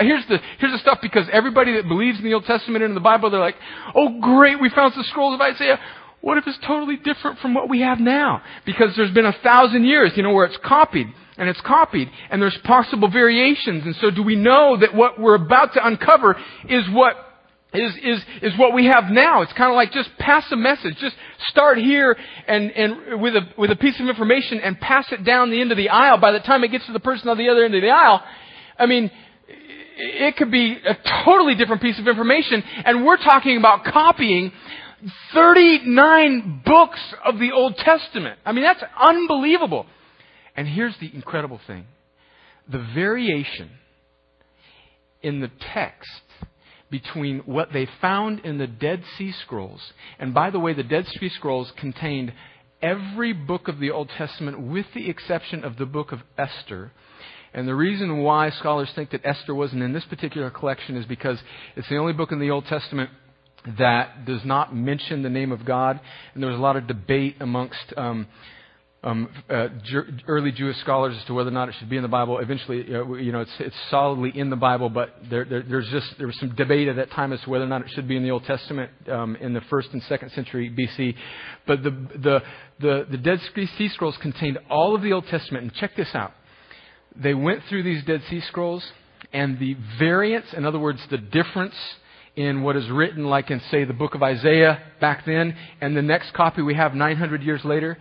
here's 0.00 0.26
the, 0.26 0.38
here's 0.58 0.72
the 0.72 0.78
stuff 0.78 0.98
because 1.02 1.26
everybody 1.32 1.74
that 1.74 1.88
believes 1.88 2.18
in 2.18 2.24
the 2.24 2.34
Old 2.34 2.44
Testament 2.44 2.82
and 2.82 2.92
in 2.92 2.94
the 2.94 3.00
Bible, 3.00 3.30
they're 3.30 3.40
like, 3.40 3.56
oh 3.94 4.18
great, 4.20 4.60
we 4.60 4.70
found 4.70 4.94
some 4.94 5.04
scrolls 5.04 5.34
of 5.34 5.40
Isaiah. 5.40 5.78
What 6.20 6.38
if 6.38 6.46
it's 6.46 6.58
totally 6.66 6.96
different 6.96 7.38
from 7.38 7.54
what 7.54 7.68
we 7.68 7.80
have 7.80 8.00
now? 8.00 8.42
Because 8.64 8.96
there's 8.96 9.12
been 9.12 9.26
a 9.26 9.36
thousand 9.44 9.84
years, 9.84 10.12
you 10.16 10.22
know, 10.22 10.32
where 10.32 10.46
it's 10.46 10.58
copied 10.64 11.06
and 11.36 11.48
it's 11.48 11.60
copied 11.60 12.10
and 12.30 12.40
there's 12.40 12.58
possible 12.64 13.10
variations. 13.10 13.84
And 13.84 13.94
so 13.96 14.10
do 14.10 14.22
we 14.22 14.34
know 14.36 14.76
that 14.78 14.94
what 14.94 15.20
we're 15.20 15.34
about 15.34 15.74
to 15.74 15.86
uncover 15.86 16.36
is 16.68 16.84
what 16.90 17.16
is, 17.74 17.92
is, 18.02 18.24
is 18.42 18.58
what 18.58 18.72
we 18.74 18.86
have 18.86 19.04
now. 19.10 19.42
It's 19.42 19.52
kind 19.52 19.70
of 19.70 19.76
like 19.76 19.92
just 19.92 20.08
pass 20.18 20.44
a 20.50 20.56
message. 20.56 20.96
Just 20.96 21.14
start 21.48 21.78
here 21.78 22.16
and, 22.48 22.70
and 22.70 23.20
with 23.20 23.36
a, 23.36 23.42
with 23.58 23.70
a 23.70 23.76
piece 23.76 24.00
of 24.00 24.08
information 24.08 24.60
and 24.60 24.80
pass 24.80 25.06
it 25.12 25.24
down 25.24 25.50
the 25.50 25.60
end 25.60 25.70
of 25.70 25.76
the 25.76 25.90
aisle. 25.90 26.18
By 26.18 26.32
the 26.32 26.40
time 26.40 26.64
it 26.64 26.70
gets 26.70 26.86
to 26.86 26.92
the 26.92 27.00
person 27.00 27.28
on 27.28 27.38
the 27.38 27.48
other 27.48 27.64
end 27.64 27.74
of 27.74 27.82
the 27.82 27.90
aisle, 27.90 28.22
I 28.78 28.86
mean, 28.86 29.10
it 29.98 30.36
could 30.36 30.50
be 30.50 30.76
a 30.84 30.96
totally 31.24 31.54
different 31.54 31.82
piece 31.82 31.98
of 31.98 32.06
information. 32.06 32.62
And 32.84 33.04
we're 33.04 33.16
talking 33.16 33.56
about 33.56 33.84
copying 33.84 34.52
39 35.34 36.62
books 36.64 37.00
of 37.24 37.38
the 37.38 37.52
Old 37.52 37.76
Testament. 37.76 38.38
I 38.44 38.52
mean, 38.52 38.64
that's 38.64 38.82
unbelievable. 38.98 39.86
And 40.56 40.66
here's 40.66 40.96
the 40.98 41.10
incredible 41.14 41.60
thing 41.66 41.86
the 42.68 42.84
variation 42.94 43.70
in 45.22 45.40
the 45.40 45.50
text 45.72 46.10
between 46.90 47.40
what 47.40 47.72
they 47.72 47.88
found 48.00 48.40
in 48.40 48.58
the 48.58 48.66
Dead 48.66 49.02
Sea 49.16 49.32
Scrolls, 49.44 49.80
and 50.18 50.32
by 50.32 50.50
the 50.50 50.60
way, 50.60 50.72
the 50.72 50.82
Dead 50.82 51.06
Sea 51.06 51.28
Scrolls 51.28 51.72
contained 51.76 52.32
every 52.80 53.32
book 53.32 53.68
of 53.68 53.78
the 53.78 53.90
Old 53.90 54.10
Testament 54.16 54.60
with 54.60 54.86
the 54.94 55.08
exception 55.08 55.64
of 55.64 55.76
the 55.76 55.86
book 55.86 56.12
of 56.12 56.20
Esther. 56.38 56.92
And 57.54 57.66
the 57.66 57.74
reason 57.74 58.18
why 58.18 58.50
scholars 58.50 58.90
think 58.94 59.10
that 59.10 59.24
Esther 59.24 59.54
wasn't 59.54 59.82
in 59.82 59.92
this 59.92 60.04
particular 60.04 60.50
collection 60.50 60.96
is 60.96 61.06
because 61.06 61.38
it's 61.74 61.88
the 61.88 61.96
only 61.96 62.12
book 62.12 62.32
in 62.32 62.38
the 62.38 62.50
Old 62.50 62.66
Testament 62.66 63.10
that 63.78 64.24
does 64.24 64.44
not 64.44 64.74
mention 64.74 65.22
the 65.22 65.30
name 65.30 65.52
of 65.52 65.64
God. 65.64 66.00
And 66.34 66.42
there 66.42 66.50
was 66.50 66.58
a 66.58 66.62
lot 66.62 66.76
of 66.76 66.86
debate 66.86 67.36
amongst 67.40 67.92
um, 67.96 68.26
um, 69.06 69.28
uh, 69.48 69.68
early 70.26 70.50
Jewish 70.50 70.76
scholars 70.78 71.16
as 71.16 71.24
to 71.26 71.34
whether 71.34 71.48
or 71.48 71.52
not 71.52 71.68
it 71.68 71.76
should 71.78 71.88
be 71.88 71.96
in 71.96 72.02
the 72.02 72.08
Bible. 72.08 72.38
Eventually, 72.38 72.82
uh, 72.92 73.04
you 73.14 73.30
know, 73.30 73.40
it's, 73.40 73.52
it's 73.60 73.76
solidly 73.88 74.32
in 74.34 74.50
the 74.50 74.56
Bible, 74.56 74.90
but 74.90 75.14
there, 75.30 75.44
there, 75.44 75.62
there's 75.62 75.88
just 75.90 76.18
there 76.18 76.26
was 76.26 76.36
some 76.40 76.54
debate 76.56 76.88
at 76.88 76.96
that 76.96 77.10
time 77.12 77.32
as 77.32 77.40
to 77.42 77.50
whether 77.50 77.64
or 77.64 77.68
not 77.68 77.82
it 77.82 77.90
should 77.94 78.08
be 78.08 78.16
in 78.16 78.24
the 78.24 78.30
Old 78.30 78.44
Testament 78.44 78.90
um, 79.08 79.36
in 79.36 79.52
the 79.52 79.60
first 79.70 79.90
and 79.92 80.02
second 80.04 80.32
century 80.32 80.70
BC. 80.70 81.14
But 81.68 81.84
the 81.84 81.90
the 81.90 82.42
the, 82.80 83.06
the 83.10 83.16
Dead 83.16 83.40
Sea 83.54 83.88
Scrolls 83.90 84.16
contained 84.20 84.58
all 84.68 84.96
of 84.96 85.02
the 85.02 85.12
Old 85.12 85.26
Testament, 85.28 85.62
and 85.62 85.74
check 85.74 85.94
this 85.96 86.10
out. 86.12 86.32
They 87.14 87.32
went 87.32 87.62
through 87.68 87.84
these 87.84 88.04
Dead 88.04 88.22
Sea 88.28 88.40
Scrolls, 88.40 88.84
and 89.32 89.58
the 89.58 89.76
variance, 89.98 90.46
in 90.52 90.64
other 90.64 90.80
words, 90.80 91.00
the 91.10 91.18
difference 91.18 91.74
in 92.36 92.62
what 92.62 92.76
is 92.76 92.88
written, 92.90 93.24
like 93.24 93.50
in, 93.50 93.60
say, 93.70 93.84
the 93.84 93.94
book 93.94 94.14
of 94.14 94.22
Isaiah 94.22 94.82
back 95.00 95.24
then, 95.24 95.56
and 95.80 95.96
the 95.96 96.02
next 96.02 96.34
copy 96.34 96.60
we 96.62 96.74
have 96.74 96.94
900 96.94 97.42
years 97.42 97.64
later, 97.64 97.96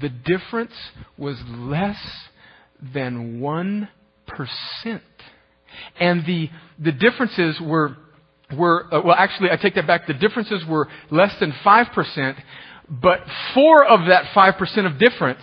the 0.00 0.08
difference 0.08 0.72
was 1.16 1.36
less 1.48 1.98
than 2.92 3.40
1%. 3.40 3.88
And 6.00 6.26
the, 6.26 6.50
the 6.78 6.92
differences 6.92 7.60
were, 7.60 7.96
were 8.56 8.92
uh, 8.92 9.00
well, 9.04 9.16
actually, 9.16 9.50
I 9.50 9.56
take 9.56 9.76
that 9.76 9.86
back. 9.86 10.06
The 10.06 10.14
differences 10.14 10.64
were 10.66 10.88
less 11.10 11.32
than 11.38 11.52
5%, 11.52 12.42
but 12.90 13.20
four 13.54 13.84
of 13.84 14.06
that 14.08 14.24
5% 14.34 14.92
of 14.92 14.98
difference 14.98 15.42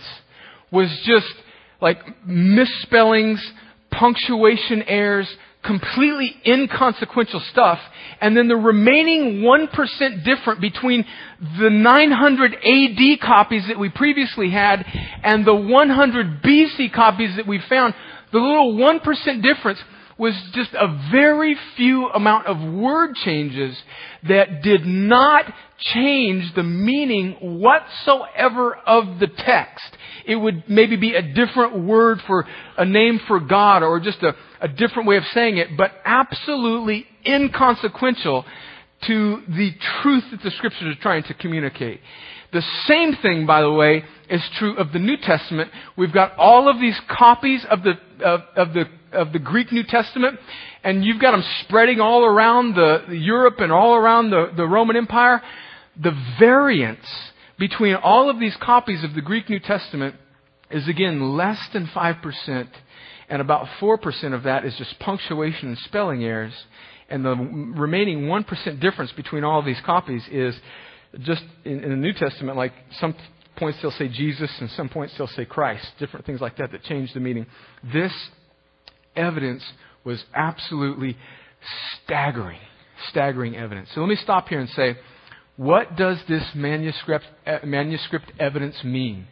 was 0.70 0.88
just 1.04 1.32
like 1.80 1.98
misspellings, 2.26 3.42
punctuation 3.90 4.82
errors, 4.82 5.28
completely 5.62 6.34
inconsequential 6.46 7.40
stuff, 7.50 7.78
and 8.20 8.36
then 8.36 8.48
the 8.48 8.56
remaining 8.56 9.42
1% 9.42 10.24
different 10.24 10.60
between 10.60 11.04
the 11.58 11.70
900 11.70 12.54
AD 12.54 13.20
copies 13.20 13.66
that 13.68 13.78
we 13.78 13.90
previously 13.90 14.50
had 14.50 14.84
and 15.22 15.44
the 15.44 15.54
100 15.54 16.42
BC 16.42 16.92
copies 16.92 17.36
that 17.36 17.46
we 17.46 17.60
found, 17.68 17.94
the 18.32 18.38
little 18.38 18.74
1% 18.74 19.42
difference 19.42 19.78
was 20.20 20.34
just 20.52 20.70
a 20.74 21.08
very 21.10 21.56
few 21.76 22.08
amount 22.08 22.46
of 22.46 22.74
word 22.74 23.14
changes 23.24 23.74
that 24.28 24.62
did 24.62 24.84
not 24.84 25.50
change 25.78 26.54
the 26.54 26.62
meaning 26.62 27.58
whatsoever 27.58 28.76
of 28.86 29.18
the 29.18 29.26
text. 29.26 29.96
It 30.26 30.36
would 30.36 30.64
maybe 30.68 30.96
be 30.96 31.14
a 31.14 31.22
different 31.22 31.84
word 31.84 32.20
for 32.26 32.46
a 32.76 32.84
name 32.84 33.18
for 33.26 33.40
God 33.40 33.82
or 33.82 33.98
just 33.98 34.22
a, 34.22 34.34
a 34.60 34.68
different 34.68 35.08
way 35.08 35.16
of 35.16 35.24
saying 35.32 35.56
it, 35.56 35.76
but 35.76 35.92
absolutely 36.04 37.06
inconsequential 37.24 38.44
to 39.06 39.42
the 39.48 39.72
truth 40.02 40.24
that 40.30 40.42
the 40.42 40.50
scriptures 40.50 40.96
are 40.96 41.00
trying 41.00 41.22
to 41.24 41.34
communicate. 41.34 42.00
The 42.52 42.62
same 42.86 43.14
thing, 43.22 43.46
by 43.46 43.62
the 43.62 43.72
way, 43.72 44.04
is 44.28 44.42
true 44.58 44.76
of 44.76 44.92
the 44.92 44.98
New 44.98 45.16
Testament. 45.16 45.70
We've 45.96 46.12
got 46.12 46.36
all 46.36 46.68
of 46.68 46.80
these 46.80 46.98
copies 47.08 47.64
of 47.70 47.82
the, 47.82 47.92
of, 48.24 48.40
of 48.56 48.74
the, 48.74 48.84
of 49.12 49.32
the 49.32 49.38
Greek 49.38 49.72
New 49.72 49.84
Testament, 49.84 50.38
and 50.82 51.04
you've 51.04 51.20
got 51.20 51.30
them 51.30 51.44
spreading 51.62 52.00
all 52.00 52.24
around 52.24 52.74
the, 52.74 53.04
the 53.08 53.16
Europe 53.16 53.60
and 53.60 53.70
all 53.72 53.94
around 53.94 54.30
the, 54.30 54.52
the 54.56 54.66
Roman 54.66 54.96
Empire. 54.96 55.40
The 56.02 56.12
variance 56.38 57.06
between 57.58 57.94
all 57.94 58.28
of 58.28 58.40
these 58.40 58.56
copies 58.60 59.04
of 59.04 59.14
the 59.14 59.20
Greek 59.22 59.48
New 59.48 59.60
Testament 59.60 60.16
is 60.70 60.88
again 60.88 61.36
less 61.36 61.58
than 61.72 61.86
5%, 61.86 62.68
and 63.30 63.40
about 63.40 63.66
4% 63.80 64.34
of 64.34 64.42
that 64.42 64.64
is 64.64 64.74
just 64.76 64.98
punctuation 64.98 65.68
and 65.68 65.78
spelling 65.78 66.24
errors. 66.24 66.52
And 67.08 67.24
the 67.24 67.34
remaining 67.34 68.22
1% 68.22 68.80
difference 68.80 69.12
between 69.12 69.44
all 69.44 69.60
of 69.60 69.64
these 69.64 69.80
copies 69.86 70.22
is 70.30 70.54
just 71.20 71.42
in, 71.64 71.82
in 71.82 71.90
the 71.90 71.96
New 71.96 72.12
Testament, 72.12 72.56
like 72.56 72.72
some 72.98 73.14
points 73.56 73.78
they'll 73.80 73.92
say 73.92 74.08
Jesus 74.08 74.50
and 74.60 74.68
some 74.70 74.88
points 74.88 75.14
they'll 75.16 75.28
say 75.28 75.44
Christ, 75.44 75.86
different 75.98 76.26
things 76.26 76.40
like 76.40 76.56
that 76.56 76.72
that 76.72 76.82
change 76.82 77.12
the 77.14 77.20
meaning. 77.20 77.46
This 77.92 78.12
evidence 79.14 79.62
was 80.04 80.22
absolutely 80.34 81.16
staggering, 82.04 82.60
staggering 83.10 83.56
evidence. 83.56 83.90
So 83.94 84.00
let 84.00 84.08
me 84.08 84.16
stop 84.16 84.48
here 84.48 84.60
and 84.60 84.68
say, 84.70 84.96
what 85.56 85.96
does 85.96 86.18
this 86.28 86.44
manuscript, 86.54 87.26
uh, 87.46 87.58
manuscript 87.64 88.32
evidence 88.40 88.82
mean? 88.82 89.26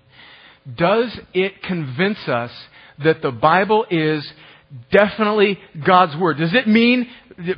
Does 0.76 1.18
it 1.32 1.62
convince 1.62 2.28
us 2.28 2.50
that 3.04 3.22
the 3.22 3.30
Bible 3.30 3.86
is 3.90 4.24
definitely 4.90 5.58
God's 5.84 6.16
Word? 6.16 6.38
Does 6.38 6.54
it 6.54 6.66
mean, 6.66 7.08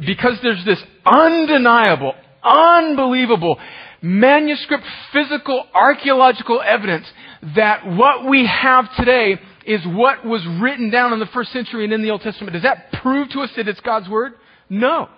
because 0.07 0.39
there's 0.43 0.65
this 0.65 0.83
undeniable, 1.05 2.15
unbelievable 2.43 3.59
manuscript, 4.03 4.85
physical, 5.13 5.67
archaeological 5.75 6.63
evidence 6.65 7.07
that 7.55 7.87
what 7.87 8.29
we 8.29 8.47
have 8.47 8.95
today 8.97 9.39
is 9.67 9.81
what 9.85 10.25
was 10.25 10.45
written 10.61 10.91
down 10.91 11.13
in 11.13 11.19
the 11.19 11.27
first 11.27 11.53
century 11.53 11.85
and 11.85 11.93
in 11.93 12.03
the 12.03 12.11
Old 12.11 12.23
Testament. 12.23 12.55
Does 12.55 12.63
that 12.63 12.93
prove 13.03 13.29
to 13.31 13.41
us 13.41 13.51
that 13.57 13.69
it's 13.69 13.81
God's 13.81 14.09
Word? 14.09 14.33
No. 14.69 15.09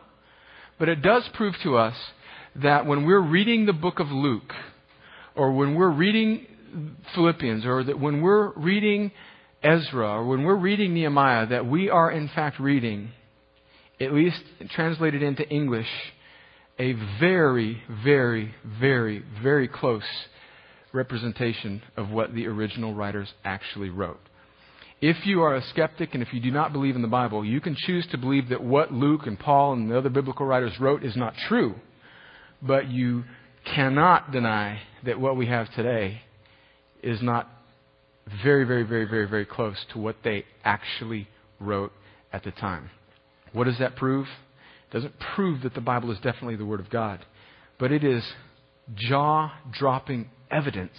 But 0.79 0.89
it 0.89 1.03
does 1.03 1.29
prove 1.35 1.55
to 1.63 1.77
us 1.77 1.95
that 2.57 2.87
when 2.87 3.07
we're 3.07 3.21
reading 3.21 3.67
the 3.67 3.73
book 3.73 4.01
of 4.01 4.11
Luke, 4.11 4.53
or 5.35 5.53
when 5.53 5.75
we're 5.75 5.91
reading 5.91 6.47
Philippians, 7.15 7.65
or 7.65 7.85
that 7.85 7.99
when 7.99 8.21
we're 8.21 8.53
reading 8.55 9.13
Ezra, 9.63 10.19
or 10.19 10.27
when 10.27 10.43
we're 10.43 10.57
reading 10.57 10.95
Nehemiah, 10.95 11.47
that 11.47 11.67
we 11.67 11.89
are 11.89 12.11
in 12.11 12.29
fact 12.29 12.59
reading, 12.59 13.11
at 14.01 14.13
least 14.13 14.43
translated 14.71 15.23
into 15.23 15.49
English, 15.49 15.89
a 16.79 16.95
very, 17.21 17.81
very, 18.05 18.55
very, 18.81 19.23
very 19.43 19.69
close 19.69 20.03
representation 20.93 21.83
of 21.97 22.11
what 22.11 22.35
the 22.35 22.47
original 22.47 22.93
writers 22.95 23.33
actually 23.45 23.91
wrote. 23.91 24.21
If 25.01 25.27
you 25.27 25.43
are 25.43 25.57
a 25.57 25.63
skeptic 25.63 26.15
and 26.15 26.23
if 26.23 26.33
you 26.33 26.41
do 26.41 26.51
not 26.51 26.73
believe 26.73 26.95
in 26.95 27.03
the 27.03 27.09
Bible, 27.09 27.45
you 27.45 27.61
can 27.61 27.77
choose 27.77 28.07
to 28.09 28.19
believe 28.19 28.51
that 28.51 28.63
what 28.63 28.93
Luke 28.93 29.27
and 29.27 29.39
Paul 29.39 29.73
and 29.73 29.91
the 29.91 29.99
other 29.99 30.11
biblical 30.11 30.47
writers 30.47 30.79
wrote 30.79 31.05
is 31.05 31.17
not 31.17 31.35
true. 31.49 31.75
But 32.63 32.89
you 32.89 33.25
cannot 33.65 34.31
deny 34.31 34.81
that 35.05 35.19
what 35.19 35.37
we 35.37 35.47
have 35.47 35.73
today 35.75 36.23
is 37.03 37.21
not 37.21 37.49
very, 38.43 38.65
very, 38.65 38.83
very, 38.83 39.05
very, 39.05 39.29
very 39.29 39.45
close 39.45 39.77
to 39.93 39.99
what 39.99 40.17
they 40.25 40.45
actually 40.65 41.29
wrote 41.61 41.93
at 42.33 42.45
the 42.45 42.51
time. 42.51 42.91
What 43.53 43.65
does 43.65 43.79
that 43.79 43.97
prove? 43.97 44.27
It 44.27 44.95
doesn't 44.95 45.19
prove 45.19 45.63
that 45.63 45.75
the 45.75 45.81
Bible 45.81 46.11
is 46.11 46.19
definitely 46.19 46.57
the 46.57 46.67
Word 46.67 46.81
of 46.81 46.91
God, 46.91 47.25
but 47.79 47.93
it 47.93 48.05
is 48.05 48.25
jaw 48.95 49.53
dropping 49.73 50.31
evidence 50.51 50.97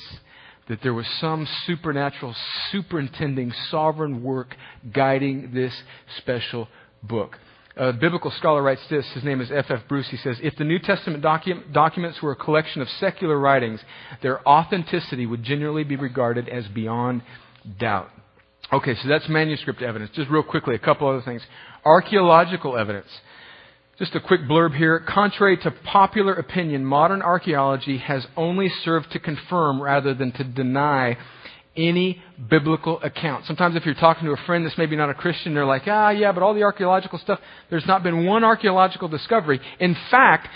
that 0.68 0.82
there 0.82 0.94
was 0.94 1.06
some 1.20 1.48
supernatural, 1.66 2.36
superintending, 2.72 3.52
sovereign 3.70 4.24
work 4.24 4.56
guiding 4.92 5.54
this 5.54 5.74
special 6.18 6.68
book. 7.02 7.38
A 7.76 7.92
biblical 7.92 8.30
scholar 8.32 8.62
writes 8.62 8.82
this. 8.90 9.06
His 9.14 9.24
name 9.24 9.42
is 9.42 9.52
F. 9.52 9.66
F. 9.70 9.82
Bruce. 9.88 10.08
He 10.10 10.18
says, 10.18 10.38
If 10.44 10.56
the 10.58 10.64
New 10.64 10.78
Testament 10.78 11.24
docu- 11.24 11.74
documents 11.74 12.22
were 12.22 12.32
a 12.32 12.36
collection 12.36 12.82
of 12.84 12.90
secular 13.00 13.38
writings, 13.40 13.80
their 14.22 14.48
authenticity 14.48 15.26
would 15.26 15.44
generally 15.44 15.84
be 15.84 15.96
regarded 15.96 16.48
as 16.50 16.68
beyond 16.68 17.24
doubt. 17.80 18.10
Okay, 18.72 18.96
so 18.96 19.08
that's 19.08 19.28
manuscript 19.28 19.82
evidence. 19.82 20.12
Just 20.14 20.30
real 20.30 20.44
quickly, 20.44 20.76
a 20.76 20.80
couple 20.80 21.08
other 21.08 21.22
things. 21.22 21.42
Archaeological 21.84 22.78
evidence. 22.78 23.08
Just 23.98 24.16
a 24.16 24.20
quick 24.20 24.42
blurb 24.42 24.76
here. 24.76 25.00
Contrary 25.00 25.58
to 25.58 25.72
popular 25.72 26.34
opinion, 26.34 26.86
modern 26.86 27.22
archaeology 27.22 27.98
has 27.98 28.26
only 28.38 28.70
served 28.84 29.12
to 29.12 29.20
confirm 29.20 29.82
rather 29.82 30.14
than 30.14 30.32
to 30.34 30.44
deny 30.44 31.18
any 31.76 32.22
biblical 32.50 33.02
account. 33.02 33.46
Sometimes 33.46 33.76
if 33.76 33.86
you're 33.86 33.96
talking 33.96 34.26
to 34.26 34.34
a 34.34 34.46
friend 34.46 34.66
that's 34.66 34.78
maybe 34.78 34.96
not 34.96 35.10
a 35.10 35.14
Christian, 35.14 35.54
they're 35.54 35.66
like, 35.66 35.84
ah, 35.88 36.10
yeah, 36.10 36.32
but 36.32 36.44
all 36.44 36.54
the 36.54 36.64
archaeological 36.64 37.18
stuff, 37.20 37.40
there's 37.70 37.86
not 37.86 38.04
been 38.04 38.26
one 38.26 38.44
archaeological 38.44 39.08
discovery. 39.08 39.60
In 39.80 39.96
fact, 40.12 40.48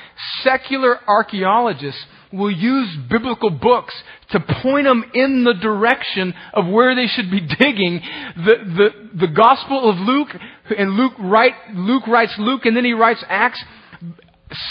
secular 0.43 0.99
archaeologists 1.07 2.05
will 2.31 2.51
use 2.51 2.95
biblical 3.09 3.49
books 3.49 3.93
to 4.31 4.39
point 4.39 4.85
them 4.85 5.03
in 5.13 5.43
the 5.43 5.53
direction 5.53 6.33
of 6.53 6.67
where 6.67 6.93
they 6.93 7.07
should 7.07 7.31
be 7.31 7.39
digging. 7.59 8.01
The, 8.35 8.55
the, 8.65 9.17
the 9.19 9.27
Gospel 9.27 9.89
of 9.89 9.97
Luke, 9.97 10.29
and 10.77 10.91
Luke, 10.91 11.13
write, 11.19 11.53
Luke 11.73 12.05
writes 12.07 12.33
Luke 12.37 12.65
and 12.65 12.75
then 12.75 12.85
he 12.85 12.93
writes 12.93 13.23
Acts. 13.27 13.63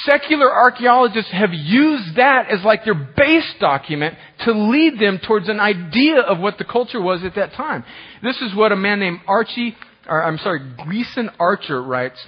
Secular 0.05 0.51
archaeologists 0.51 1.31
have 1.33 1.53
used 1.53 2.16
that 2.16 2.51
as 2.51 2.64
like 2.64 2.85
their 2.85 2.95
base 2.95 3.55
document 3.61 4.16
to 4.45 4.53
lead 4.53 4.99
them 4.99 5.18
towards 5.18 5.49
an 5.49 5.61
idea 5.61 6.20
of 6.20 6.39
what 6.39 6.57
the 6.57 6.64
culture 6.64 7.01
was 7.01 7.22
at 7.24 7.35
that 7.35 7.53
time. 7.53 7.85
This 8.22 8.41
is 8.41 8.55
what 8.55 8.72
a 8.72 8.77
man 8.77 9.01
named 9.01 9.20
Archie, 9.27 9.77
or 10.09 10.22
I'm 10.22 10.39
sorry, 10.39 10.61
Gleason 10.79 11.31
Archer 11.39 11.83
writes 11.83 12.18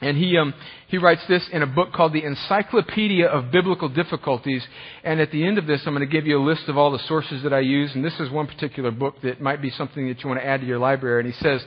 and 0.00 0.16
he, 0.16 0.36
um, 0.38 0.54
he 0.88 0.96
writes 0.96 1.22
this 1.28 1.46
in 1.52 1.62
a 1.62 1.66
book 1.66 1.92
called 1.92 2.14
The 2.14 2.24
Encyclopedia 2.24 3.26
of 3.26 3.50
Biblical 3.50 3.88
Difficulties. 3.88 4.66
And 5.04 5.20
at 5.20 5.30
the 5.30 5.46
end 5.46 5.58
of 5.58 5.66
this, 5.66 5.82
I'm 5.84 5.94
going 5.94 6.06
to 6.06 6.12
give 6.12 6.26
you 6.26 6.38
a 6.38 6.42
list 6.42 6.68
of 6.68 6.78
all 6.78 6.90
the 6.90 6.98
sources 7.00 7.42
that 7.42 7.52
I 7.52 7.60
use. 7.60 7.94
And 7.94 8.04
this 8.04 8.18
is 8.18 8.30
one 8.30 8.46
particular 8.46 8.90
book 8.90 9.20
that 9.22 9.40
might 9.42 9.60
be 9.60 9.70
something 9.70 10.08
that 10.08 10.22
you 10.22 10.28
want 10.28 10.40
to 10.40 10.46
add 10.46 10.62
to 10.62 10.66
your 10.66 10.78
library. 10.78 11.24
And 11.24 11.32
he 11.32 11.38
says, 11.40 11.62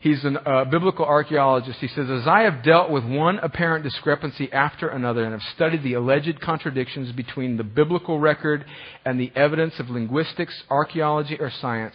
he's 0.00 0.24
a 0.24 0.28
uh, 0.28 0.64
biblical 0.64 1.04
archaeologist. 1.04 1.78
He 1.78 1.88
says, 1.88 2.10
As 2.10 2.26
I 2.26 2.42
have 2.42 2.64
dealt 2.64 2.90
with 2.90 3.04
one 3.04 3.38
apparent 3.38 3.84
discrepancy 3.84 4.52
after 4.52 4.88
another 4.88 5.22
and 5.24 5.32
have 5.32 5.54
studied 5.54 5.82
the 5.82 5.94
alleged 5.94 6.40
contradictions 6.40 7.12
between 7.12 7.56
the 7.56 7.64
biblical 7.64 8.18
record 8.18 8.64
and 9.04 9.20
the 9.20 9.30
evidence 9.36 9.74
of 9.78 9.88
linguistics, 9.88 10.62
archaeology, 10.68 11.36
or 11.38 11.50
science, 11.60 11.94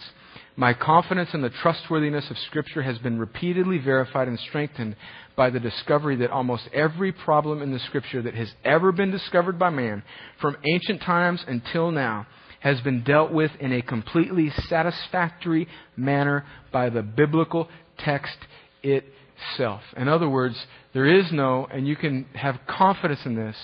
my 0.58 0.72
confidence 0.72 1.34
in 1.34 1.42
the 1.42 1.50
trustworthiness 1.50 2.30
of 2.30 2.38
Scripture 2.38 2.82
has 2.82 2.96
been 2.98 3.18
repeatedly 3.18 3.76
verified 3.76 4.26
and 4.26 4.38
strengthened 4.38 4.96
by 5.36 5.50
the 5.50 5.60
discovery 5.60 6.16
that 6.16 6.30
almost 6.30 6.66
every 6.72 7.12
problem 7.12 7.60
in 7.60 7.72
the 7.72 7.78
Scripture 7.80 8.22
that 8.22 8.34
has 8.34 8.50
ever 8.64 8.90
been 8.90 9.10
discovered 9.10 9.58
by 9.58 9.68
man, 9.68 10.02
from 10.40 10.56
ancient 10.64 11.02
times 11.02 11.44
until 11.46 11.90
now, 11.90 12.26
has 12.60 12.80
been 12.80 13.04
dealt 13.04 13.30
with 13.30 13.50
in 13.60 13.70
a 13.72 13.82
completely 13.82 14.50
satisfactory 14.68 15.68
manner 15.94 16.44
by 16.72 16.88
the 16.88 17.02
biblical 17.02 17.68
text 17.98 18.36
itself. 18.82 19.82
In 19.96 20.08
other 20.08 20.28
words, 20.28 20.56
there 20.94 21.06
is 21.06 21.30
no, 21.32 21.66
and 21.70 21.86
you 21.86 21.96
can 21.96 22.26
have 22.34 22.58
confidence 22.66 23.20
in 23.24 23.34
this, 23.34 23.56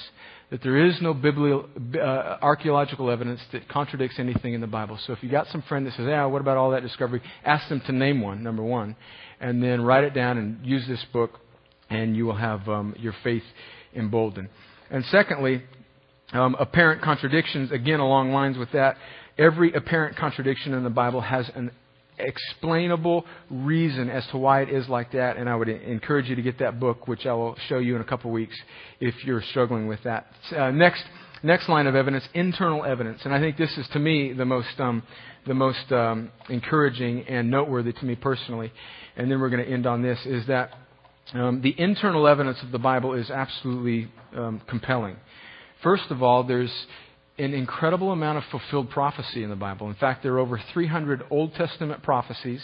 that 0.51 0.63
there 0.63 0.85
is 0.85 1.01
no 1.01 1.15
biblical, 1.15 1.67
uh, 1.95 2.37
archaeological 2.43 3.11
evidence 3.11 3.41
that 3.53 3.69
contradicts 3.69 4.19
anything 4.19 4.53
in 4.53 4.61
the 4.61 4.67
Bible. 4.67 4.99
So 5.07 5.15
if 5.15 5.23
you 5.23 5.31
got 5.31 5.47
some 5.49 5.63
friend 5.63 5.87
that 5.87 5.95
says, 5.95 6.07
"Yeah, 6.07 6.27
what 6.27 6.43
about 6.43 6.59
all 6.59 6.73
that 6.73 6.83
discovery?" 6.83 7.23
Ask 7.43 7.69
them 7.71 7.81
to 7.87 7.93
name 7.93 8.21
one, 8.21 8.43
number 8.43 8.63
one, 8.63 8.95
and 9.41 9.63
then 9.63 9.81
write 9.81 10.05
it 10.05 10.13
down 10.13 10.37
and 10.37 10.65
use 10.65 10.87
this 10.87 11.03
book 11.11 11.41
and 11.93 12.17
you 12.17 12.25
will 12.25 12.37
have 12.37 12.67
um, 12.69 12.95
your 12.99 13.15
faith 13.23 13.43
emboldened. 13.95 14.49
And 14.91 15.05
secondly, 15.07 15.63
um, 16.33 16.57
apparent 16.59 17.03
contradictions, 17.03 17.71
again, 17.71 18.01
along 18.01 18.33
lines 18.33 18.57
with 18.57 18.73
that. 18.73 18.97
Every 19.39 19.73
apparent 19.73 20.17
contradiction 20.17 20.75
in 20.75 20.85
the 20.85 20.91
Bible 20.91 21.21
has 21.21 21.51
an 21.55 21.71
explainable 22.23 23.25
reason 23.51 24.09
as 24.09 24.27
to 24.29 24.39
why 24.39 24.63
it 24.63 24.71
is 24.71 24.89
like 24.89 25.13
that, 25.13 25.37
and 25.37 25.49
I 25.49 25.57
would 25.57 25.69
encourage 25.69 26.29
you 26.29 26.37
to 26.37 26.43
get 26.43 26.59
that 26.59 26.81
book, 26.81 27.09
which 27.09 27.27
I 27.27 27.33
will 27.33 27.57
show 27.69 27.79
you 27.79 27.95
in 27.97 28.01
a 28.01 28.05
couple 28.05 28.31
weeks 28.31 28.57
if 29.01 29.15
you're 29.25 29.43
struggling 29.43 29.87
with 29.87 30.03
that. 30.05 30.27
Uh, 30.57 30.71
next, 30.71 31.03
next 31.43 31.69
line 31.69 31.87
of 31.87 31.95
evidence, 31.95 32.25
internal 32.35 32.85
evidence, 32.85 33.21
and 33.25 33.35
I 33.35 33.41
think 33.41 33.57
this 33.57 33.77
is 33.77 33.87
to 33.93 33.99
me 33.99 34.33
the 34.33 34.45
most 34.45 34.79
um, 34.79 35.03
the 35.47 35.55
most 35.55 35.91
um, 35.91 36.31
encouraging 36.49 37.27
and 37.27 37.51
noteworthy 37.51 37.93
to 37.93 38.05
me 38.05 38.15
personally. 38.15 38.73
And 39.17 39.31
then 39.31 39.41
we're 39.41 39.51
going 39.51 39.65
to 39.65 39.71
end 39.71 39.87
on 39.87 40.03
this: 40.03 40.19
is 40.25 40.47
that 40.47 40.71
um, 41.35 41.61
the 41.63 41.75
internal 41.79 42.27
evidence 42.29 42.59
of 42.63 42.73
the 42.73 42.79
Bible 42.79 43.15
is 43.15 43.31
absolutely 43.31 44.11
um, 44.37 44.61
compelling. 44.69 45.17
First 45.83 46.05
of 46.11 46.23
all, 46.23 46.45
there's 46.45 46.73
an 47.39 47.55
incredible 47.55 48.13
amount 48.13 48.39
of 48.39 48.45
fulfilled 48.51 48.91
prophecy 48.91 49.43
in 49.43 49.51
the 49.51 49.57
Bible. 49.57 49.89
In 49.89 49.95
fact, 49.95 50.23
there 50.23 50.35
are 50.35 50.39
over 50.39 50.61
300 50.73 51.25
Old 51.31 51.55
Testament 51.55 52.03
prophecies 52.03 52.63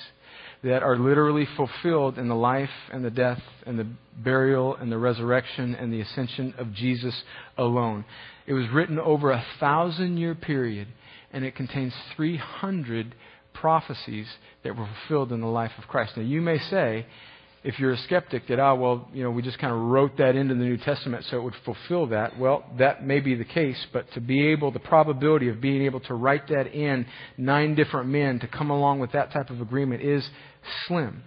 that 0.63 0.83
are 0.83 0.97
literally 0.99 1.47
fulfilled 1.57 2.19
in 2.19 2.29
the 2.29 2.35
life 2.35 2.71
and 2.93 3.05
the 3.05 3.11
death 3.11 3.41
and 3.67 3.79
the 3.79 3.87
burial 4.19 4.75
and 4.77 4.91
the 4.91 4.99
resurrection 4.99 5.75
and 5.75 5.93
the 5.93 6.01
ascension 6.01 6.53
of 6.59 6.73
Jesus 6.75 7.23
alone. 7.57 8.05
It 8.47 8.53
was 8.53 8.69
written 8.71 8.99
over 8.99 9.31
a 9.31 9.45
thousand 9.61 10.19
year 10.19 10.35
period, 10.35 10.89
and 11.33 11.45
it 11.45 11.55
contains 11.55 11.95
300 12.17 13.15
prophecies 13.55 14.27
that 14.65 14.77
were 14.77 14.89
fulfilled 15.01 15.33
in 15.33 15.41
the 15.41 15.47
life 15.47 15.73
of 15.79 15.89
Christ. 15.89 16.17
Now, 16.17 16.25
you 16.25 16.41
may 16.41 16.59
say, 16.59 17.07
if 17.69 17.79
you're 17.79 17.93
a 17.93 17.99
skeptic 17.99 18.49
that, 18.49 18.59
ah, 18.59 18.73
well, 18.73 19.07
you 19.13 19.23
know, 19.23 19.31
we 19.31 19.43
just 19.43 19.59
kind 19.59 19.75
of 19.75 19.79
wrote 19.79 20.17
that 20.17 20.35
into 20.35 20.55
the 20.55 20.65
New 20.65 20.79
Testament 20.79 21.27
so 21.29 21.37
it 21.37 21.43
would 21.43 21.55
fulfill 21.67 22.07
that. 22.07 22.39
Well, 22.39 22.65
that 22.79 23.05
may 23.05 23.21
be 23.21 23.35
the 23.35 23.45
case, 23.45 23.77
but 23.93 24.11
to 24.13 24.23
be 24.23 24.47
able, 24.47 24.71
the 24.71 24.79
probability 24.79 25.51
of 25.51 25.61
being 25.61 25.83
able 25.83 26.01
to 26.01 26.15
write 26.15 26.49
that 26.49 26.69
in 26.69 27.05
nine 27.37 27.75
different 27.75 28.09
men 28.09 28.41
to 28.41 28.49
come 28.49 28.71
along 28.71 29.01
with 29.01 29.13
that 29.13 29.33
type 29.33 29.51
of 29.51 29.61
agreement 29.61 30.01
is 30.01 30.27
slim. 30.87 31.23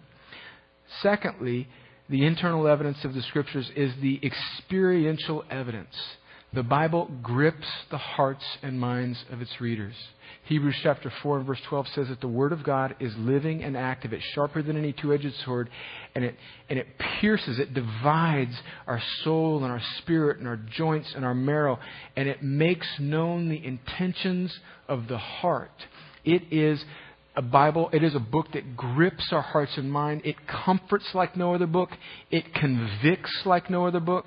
Secondly, 1.04 1.68
the 2.10 2.26
internal 2.26 2.68
evidence 2.68 3.06
of 3.06 3.14
the 3.14 3.22
Scriptures 3.22 3.70
is 3.76 3.94
the 4.02 4.20
experiential 4.24 5.46
evidence. 5.52 5.96
The 6.54 6.64
Bible 6.64 7.10
grips 7.24 7.68
the 7.91 7.97
hearts 7.97 8.43
and 8.62 8.78
minds 8.78 9.24
of 9.32 9.41
its 9.41 9.62
readers. 9.62 9.95
Hebrews 10.45 10.76
chapter 10.84 11.10
4 11.24 11.38
and 11.38 11.47
verse 11.47 11.62
12 11.70 11.88
says 11.89 12.08
that 12.10 12.20
the 12.20 12.28
Word 12.28 12.52
of 12.52 12.62
God 12.66 12.93
is 12.99 13.14
living 13.16 13.64
and 13.64 13.78
active. 13.78 14.12
It's 14.12 14.26
sharper 14.34 14.62
than 14.62 14.76
any 14.76 14.91
two 14.91 15.14
edged 15.14 15.34
sword, 15.45 15.70
and 16.14 16.26
it, 16.26 16.36
and 16.70 16.78
it 16.78 16.88
pierces, 16.99 17.58
it 17.58 17.74
divides 17.74 18.54
our 18.86 19.02
soul 19.24 19.64
and 19.64 19.72
our 19.72 19.82
spirit 19.99 20.39
and 20.39 20.47
our 20.47 20.58
joints 20.58 21.14
and 21.16 21.24
our 21.24 21.34
marrow, 21.34 21.80
and 22.18 22.28
it 22.28 22.43
makes 22.43 22.88
known 22.99 23.47
the 23.47 23.66
intentions 23.66 24.54
of 24.89 25.08
the 25.08 25.20
heart. 25.20 25.72
It 26.26 26.52
is 26.52 26.84
a 27.34 27.41
Bible, 27.41 27.89
it 27.93 28.04
is 28.04 28.14
a 28.14 28.20
book 28.20 28.47
that 28.52 28.76
grips 28.76 29.32
our 29.32 29.41
hearts 29.41 29.78
and 29.78 29.89
mind. 29.89 30.24
It 30.26 30.36
comforts 30.47 31.16
like 31.16 31.38
no 31.38 31.56
other 31.56 31.68
book, 31.68 31.91
it 32.30 32.54
convicts 32.54 33.45
like 33.45 33.70
no 33.70 33.88
other 33.88 34.02
book. 34.02 34.26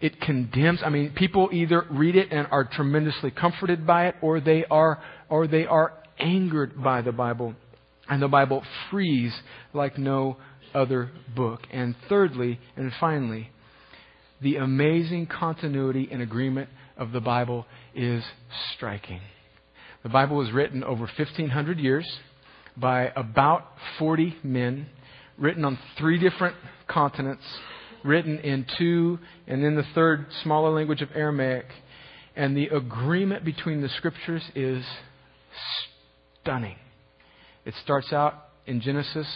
It 0.00 0.20
condemns. 0.20 0.80
I 0.84 0.90
mean, 0.90 1.10
people 1.10 1.48
either 1.52 1.84
read 1.90 2.14
it 2.14 2.28
and 2.30 2.46
are 2.50 2.64
tremendously 2.64 3.30
comforted 3.30 3.86
by 3.86 4.06
it, 4.08 4.14
or 4.22 4.40
they 4.40 4.64
are 4.66 5.02
or 5.28 5.46
they 5.46 5.66
are 5.66 5.92
angered 6.18 6.82
by 6.82 7.02
the 7.02 7.12
Bible. 7.12 7.54
And 8.08 8.22
the 8.22 8.28
Bible 8.28 8.62
frees 8.90 9.34
like 9.74 9.98
no 9.98 10.36
other 10.74 11.10
book. 11.34 11.60
And 11.70 11.94
thirdly, 12.08 12.58
and 12.76 12.92
finally, 13.00 13.50
the 14.40 14.56
amazing 14.56 15.26
continuity 15.26 16.08
and 16.10 16.22
agreement 16.22 16.70
of 16.96 17.12
the 17.12 17.20
Bible 17.20 17.66
is 17.94 18.24
striking. 18.74 19.20
The 20.02 20.08
Bible 20.08 20.36
was 20.36 20.52
written 20.52 20.84
over 20.84 21.02
1,500 21.02 21.78
years 21.78 22.06
by 22.76 23.12
about 23.16 23.66
40 23.98 24.36
men, 24.44 24.86
written 25.36 25.64
on 25.64 25.78
three 25.98 26.18
different 26.18 26.56
continents, 26.86 27.42
written 28.04 28.38
in 28.38 28.66
two, 28.78 29.18
and 29.46 29.64
then 29.64 29.74
the 29.74 29.86
third 29.94 30.26
smaller 30.42 30.70
language 30.70 31.02
of 31.02 31.10
Aramaic. 31.14 31.66
And 32.36 32.56
the 32.56 32.68
agreement 32.68 33.44
between 33.44 33.80
the 33.80 33.88
scriptures 33.88 34.42
is 34.54 34.84
stunning. 36.42 36.76
It 37.64 37.74
starts 37.82 38.12
out 38.12 38.34
in 38.66 38.80
Genesis 38.80 39.26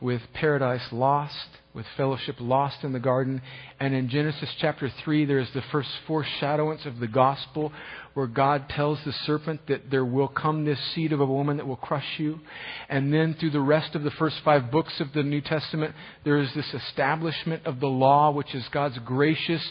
with 0.00 0.22
paradise 0.32 0.86
lost, 0.92 1.48
with 1.74 1.86
fellowship 1.96 2.36
lost 2.38 2.84
in 2.84 2.92
the 2.92 3.00
garden. 3.00 3.42
And 3.80 3.94
in 3.94 4.08
Genesis 4.08 4.48
chapter 4.60 4.90
3, 5.04 5.24
there's 5.24 5.52
the 5.54 5.62
first 5.72 5.88
foreshadowings 6.06 6.86
of 6.86 7.00
the 7.00 7.08
gospel 7.08 7.72
where 8.14 8.26
God 8.26 8.68
tells 8.68 8.98
the 9.04 9.12
serpent 9.24 9.66
that 9.66 9.90
there 9.90 10.04
will 10.04 10.28
come 10.28 10.64
this 10.64 10.78
seed 10.94 11.12
of 11.12 11.20
a 11.20 11.26
woman 11.26 11.56
that 11.56 11.66
will 11.66 11.76
crush 11.76 12.18
you. 12.18 12.40
And 12.88 13.12
then 13.12 13.34
through 13.38 13.50
the 13.50 13.60
rest 13.60 13.94
of 13.94 14.04
the 14.04 14.12
first 14.12 14.36
five 14.44 14.70
books 14.70 15.00
of 15.00 15.12
the 15.12 15.22
New 15.22 15.40
Testament, 15.40 15.94
there 16.24 16.38
is 16.38 16.52
this 16.54 16.72
establishment 16.74 17.66
of 17.66 17.80
the 17.80 17.88
law, 17.88 18.30
which 18.30 18.54
is 18.54 18.64
God's 18.72 18.98
gracious 19.04 19.62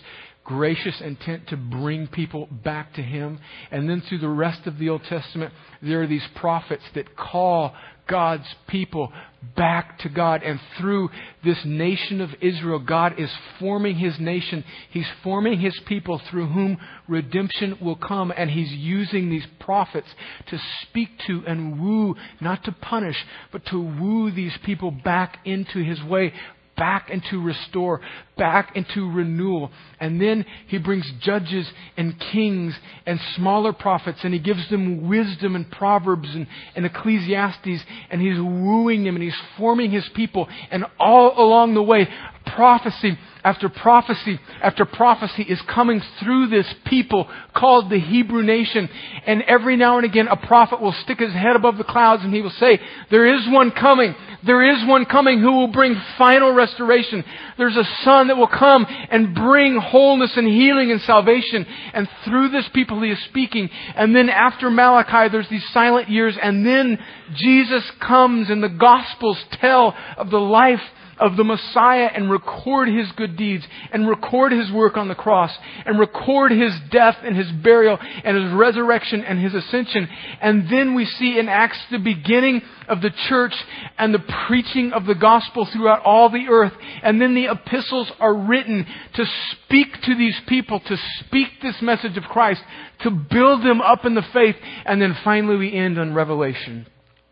gracious 0.43 0.99
intent 1.01 1.47
to 1.47 1.57
bring 1.57 2.07
people 2.07 2.47
back 2.51 2.93
to 2.93 3.01
Him. 3.01 3.39
And 3.71 3.89
then 3.89 4.01
through 4.01 4.19
the 4.19 4.27
rest 4.27 4.67
of 4.67 4.77
the 4.77 4.89
Old 4.89 5.03
Testament, 5.05 5.53
there 5.81 6.01
are 6.01 6.07
these 6.07 6.27
prophets 6.35 6.83
that 6.95 7.15
call 7.15 7.73
God's 8.07 8.47
people 8.67 9.11
back 9.55 9.99
to 9.99 10.09
God. 10.09 10.43
And 10.43 10.59
through 10.77 11.09
this 11.43 11.59
nation 11.65 12.21
of 12.21 12.29
Israel, 12.41 12.79
God 12.79 13.19
is 13.19 13.31
forming 13.59 13.95
His 13.95 14.19
nation. 14.19 14.63
He's 14.89 15.07
forming 15.23 15.59
His 15.59 15.77
people 15.85 16.19
through 16.29 16.47
whom 16.47 16.77
redemption 17.07 17.77
will 17.81 17.95
come. 17.95 18.33
And 18.35 18.49
He's 18.49 18.71
using 18.71 19.29
these 19.29 19.47
prophets 19.59 20.07
to 20.47 20.59
speak 20.83 21.09
to 21.27 21.43
and 21.47 21.79
woo, 21.79 22.15
not 22.41 22.63
to 22.65 22.71
punish, 22.71 23.17
but 23.51 23.65
to 23.67 23.79
woo 23.79 24.31
these 24.31 24.57
people 24.63 24.91
back 24.91 25.39
into 25.45 25.83
His 25.83 26.01
way 26.03 26.33
back 26.75 27.09
into 27.09 27.41
restore, 27.41 28.01
back 28.37 28.75
into 28.75 29.11
renewal. 29.11 29.71
And 29.99 30.21
then 30.21 30.45
he 30.67 30.77
brings 30.77 31.09
judges 31.19 31.71
and 31.97 32.19
kings 32.19 32.75
and 33.05 33.19
smaller 33.35 33.73
prophets 33.73 34.19
and 34.23 34.33
he 34.33 34.39
gives 34.39 34.69
them 34.69 35.07
wisdom 35.07 35.55
and 35.55 35.69
proverbs 35.71 36.29
and, 36.33 36.47
and 36.75 36.85
Ecclesiastes 36.85 37.83
and 38.09 38.21
he's 38.21 38.39
wooing 38.39 39.03
them 39.03 39.15
and 39.15 39.23
he's 39.23 39.41
forming 39.57 39.91
his 39.91 40.07
people. 40.09 40.47
And 40.71 40.85
all 40.99 41.33
along 41.37 41.73
the 41.73 41.83
way, 41.83 42.07
prophecy 42.45 43.17
after 43.43 43.69
prophecy 43.69 44.39
after 44.61 44.85
prophecy 44.85 45.43
is 45.43 45.61
coming 45.63 46.01
through 46.19 46.47
this 46.47 46.65
people 46.85 47.29
called 47.53 47.89
the 47.89 47.99
Hebrew 47.99 48.41
nation. 48.41 48.89
And 49.25 49.41
every 49.43 49.75
now 49.75 49.97
and 49.97 50.05
again, 50.05 50.27
a 50.29 50.37
prophet 50.37 50.81
will 50.81 50.95
stick 51.03 51.19
his 51.19 51.33
head 51.33 51.55
above 51.55 51.77
the 51.77 51.83
clouds 51.83 52.23
and 52.23 52.33
he 52.33 52.41
will 52.41 52.49
say, 52.51 52.79
There 53.11 53.35
is 53.35 53.47
one 53.49 53.71
coming. 53.71 54.15
There 54.45 54.63
is 54.63 54.87
one 54.87 55.05
coming 55.05 55.39
who 55.39 55.51
will 55.51 55.67
bring 55.67 56.01
final 56.17 56.53
restoration. 56.53 57.23
There's 57.57 57.75
a 57.75 57.87
son 58.03 58.27
that 58.27 58.37
will 58.37 58.47
come 58.47 58.85
and 58.87 59.35
bring 59.35 59.77
wholeness 59.77 60.31
and 60.35 60.47
healing 60.47 60.91
and 60.91 61.01
salvation. 61.01 61.65
And 61.93 62.07
through 62.25 62.49
this 62.49 62.67
people 62.73 63.01
he 63.01 63.11
is 63.11 63.23
speaking. 63.25 63.69
And 63.95 64.15
then 64.15 64.29
after 64.29 64.69
Malachi, 64.69 65.29
there's 65.29 65.49
these 65.49 65.67
silent 65.73 66.09
years. 66.09 66.37
And 66.41 66.65
then 66.65 66.99
Jesus 67.35 67.83
comes 67.99 68.49
and 68.49 68.63
the 68.63 68.69
Gospels 68.69 69.43
tell 69.59 69.95
of 70.17 70.29
the 70.29 70.39
life 70.39 70.81
of 71.17 71.37
the 71.37 71.43
Messiah 71.43 72.09
and 72.13 72.29
record 72.29 72.87
his 72.87 73.11
good 73.13 73.37
deeds 73.37 73.65
and 73.91 74.07
record 74.07 74.51
his 74.51 74.71
work 74.71 74.97
on 74.97 75.07
the 75.07 75.15
cross 75.15 75.51
and 75.85 75.99
record 75.99 76.51
his 76.51 76.73
death 76.91 77.17
and 77.23 77.35
his 77.35 77.51
burial 77.51 77.97
and 78.23 78.37
his 78.37 78.53
resurrection 78.53 79.23
and 79.23 79.39
his 79.39 79.53
ascension. 79.53 80.07
And 80.41 80.69
then 80.69 80.95
we 80.95 81.05
see 81.05 81.37
in 81.37 81.49
Acts 81.49 81.79
the 81.91 81.99
beginning 81.99 82.61
of 82.87 83.01
the 83.01 83.11
church 83.29 83.53
and 83.97 84.13
the 84.13 84.23
preaching 84.47 84.91
of 84.91 85.05
the 85.05 85.15
gospel 85.15 85.65
throughout 85.65 86.03
all 86.03 86.29
the 86.29 86.47
earth. 86.49 86.73
And 87.01 87.21
then 87.21 87.35
the 87.35 87.51
epistles 87.51 88.11
are 88.19 88.35
written 88.35 88.85
to 89.15 89.25
speak 89.51 90.01
to 90.03 90.15
these 90.15 90.39
people, 90.47 90.79
to 90.79 90.97
speak 91.19 91.61
this 91.61 91.81
message 91.81 92.17
of 92.17 92.23
Christ, 92.23 92.61
to 93.01 93.11
build 93.11 93.63
them 93.63 93.81
up 93.81 94.05
in 94.05 94.15
the 94.15 94.25
faith. 94.33 94.55
And 94.85 95.01
then 95.01 95.15
finally 95.23 95.57
we 95.57 95.73
end 95.73 95.99
on 95.99 96.13
Revelation, 96.13 96.87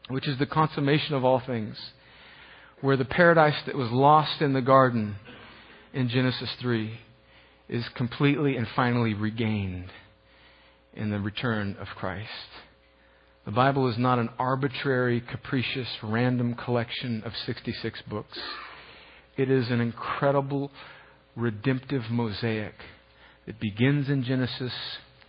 which 0.10 0.28
is 0.28 0.38
the 0.38 0.46
consummation 0.46 1.16
of 1.16 1.26
all 1.26 1.40
things 1.40 1.78
where 2.82 2.98
the 2.98 3.06
paradise 3.06 3.62
that 3.66 3.76
was 3.76 3.92
lost 3.92 4.42
in 4.42 4.54
the 4.54 4.62
garden 4.62 5.16
in 5.94 6.10
Genesis 6.10 6.50
3 6.60 7.00
is 7.70 7.86
completely 7.96 8.58
and 8.58 8.68
finally 8.76 9.14
regained 9.14 9.92
in 10.94 11.12
the 11.12 11.20
return 11.20 11.78
of 11.80 11.88
Christ. 11.96 12.30
The 13.46 13.52
Bible 13.52 13.88
is 13.88 13.98
not 13.98 14.20
an 14.20 14.30
arbitrary, 14.38 15.22
capricious, 15.22 15.88
random 16.04 16.56
collection 16.56 17.24
of 17.24 17.34
66 17.46 18.02
books. 18.10 18.38
It 19.38 19.50
is 19.50 19.70
an 19.70 19.80
incredible 19.80 20.72
redemptive 21.36 22.10
mosaic 22.10 22.74
that 23.46 23.60
begins 23.60 24.10
in 24.10 24.24
Genesis 24.24 24.74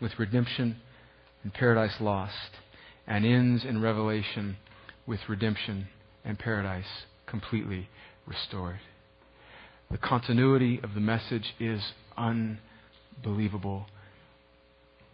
with 0.00 0.18
redemption 0.18 0.76
and 1.42 1.55
paradise 1.55 2.00
lost 2.00 2.32
and 3.07 3.24
ends 3.24 3.64
in 3.64 3.80
Revelation 3.80 4.57
with 5.07 5.20
redemption 5.28 5.88
and 6.24 6.38
paradise 6.38 7.05
completely 7.33 7.89
restored. 8.26 8.78
The 9.91 9.97
continuity 9.97 10.78
of 10.83 10.93
the 10.93 11.01
message 11.01 11.55
is 11.59 11.83
unbelievable, 12.14 13.87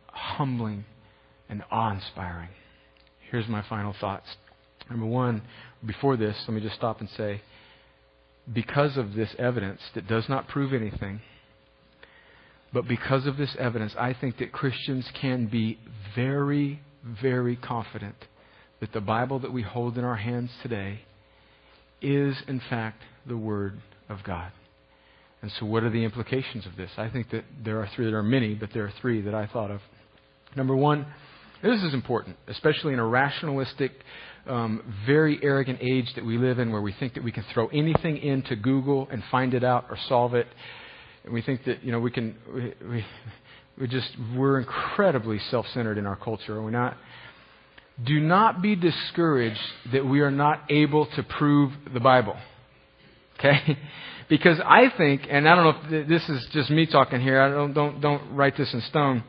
humbling, 0.09 0.85
and 1.49 1.63
awe 1.71 1.93
inspiring. 1.93 2.49
Here's 3.31 3.47
my 3.47 3.63
final 3.69 3.95
thoughts. 4.01 4.27
Number 4.91 5.07
one, 5.07 5.43
before 5.87 6.17
this, 6.17 6.37
let 6.49 6.55
me 6.55 6.61
just 6.61 6.75
stop 6.75 6.99
and 6.99 7.09
say, 7.17 7.41
because 8.53 8.97
of 8.97 9.15
this 9.15 9.31
evidence 9.39 9.81
that 9.95 10.09
does 10.09 10.29
not 10.29 10.49
prove 10.49 10.73
anything, 10.73 11.21
but 12.73 12.89
because 12.89 13.27
of 13.27 13.37
this 13.37 13.55
evidence, 13.61 13.95
I 13.97 14.13
think 14.13 14.39
that 14.39 14.51
Christians 14.51 15.09
can 15.15 15.47
be 15.47 15.79
very, 16.17 16.83
very 17.05 17.55
confident 17.55 18.17
that 18.81 18.93
the 18.93 19.01
Bible 19.01 19.39
that 19.39 19.53
we 19.53 19.63
hold 19.63 19.97
in 19.97 20.03
our 20.03 20.17
hands 20.17 20.51
today 20.63 21.03
is, 22.01 22.37
in 22.47 22.61
fact, 22.71 23.03
the 23.27 23.37
Word 23.37 23.81
of 24.09 24.23
God. 24.25 24.53
And 25.41 25.53
so, 25.53 25.67
what 25.67 25.85
are 25.85 25.91
the 25.91 26.05
implications 26.05 26.67
of 26.67 26.77
this? 26.77 26.91
I 26.97 27.09
think 27.09 27.31
that 27.31 27.45
there 27.63 27.81
are 27.81 27.89
three. 27.95 28.07
There 28.07 28.19
are 28.19 28.23
many, 28.23 28.55
but 28.55 28.71
there 28.73 28.85
are 28.85 28.93
three 29.01 29.21
that 29.23 29.35
I 29.35 29.47
thought 29.47 29.71
of. 29.71 29.81
Number 30.57 30.75
one, 30.75 31.07
this 31.63 31.83
is 31.83 31.95
important, 31.95 32.37
especially 32.49 32.93
in 32.93 32.99
a 32.99 33.07
rationalistic, 33.07 33.93
um, 34.47 34.95
very 35.07 35.39
arrogant 35.43 35.79
age 35.81 36.13
that 36.15 36.25
we 36.25 36.39
live 36.39 36.59
in, 36.59 36.73
where 36.73 36.83
we 36.83 36.93
think 36.93 37.15
that 37.15 37.23
we 37.23 37.31
can 37.31 37.45
throw 37.53 37.69
anything 37.69 38.17
into 38.17 38.57
Google 38.57 39.07
and 39.13 39.23
find 39.31 39.55
it 39.55 39.63
out 39.63 39.87
or 39.91 39.99
solve 40.09 40.35
it. 40.35 40.49
And 41.25 41.33
we 41.33 41.43
think 41.43 41.65
that 41.67 41.85
you 41.85 41.93
know 41.93 42.01
we 42.01 42.11
can. 42.11 42.37
We, 42.53 42.75
we, 42.89 43.07
we 43.81 43.87
just 43.87 44.11
we're 44.35 44.59
incredibly 44.59 45.39
self-centered 45.51 45.99
in 45.99 46.07
our 46.07 46.17
culture, 46.17 46.57
are 46.57 46.63
we 46.63 46.73
not? 46.73 46.97
Do 48.05 48.21
not 48.21 48.63
be 48.63 48.77
discouraged 48.77 49.61
that 49.93 50.07
we 50.07 50.21
are 50.21 50.31
not 50.31 50.63
able 50.71 51.07
to 51.17 51.23
prove 51.23 51.73
the 51.93 52.01
Bible. 52.01 52.37
Okay? 53.39 53.79
Because 54.29 54.61
I 54.63 54.93
think, 54.95 55.23
and 55.31 55.49
I 55.49 55.55
don't 55.55 55.65
know 55.65 55.99
if 56.01 56.09
this 56.09 56.29
is 56.29 56.47
just 56.53 56.69
me 56.69 56.85
talking 56.85 57.21
here, 57.21 57.41
I 57.41 57.49
don't, 57.49 57.73
don't, 57.73 58.01
don't 58.01 58.35
write 58.35 58.59
this 58.59 58.73
in 58.75 58.83
stone, 58.83 59.25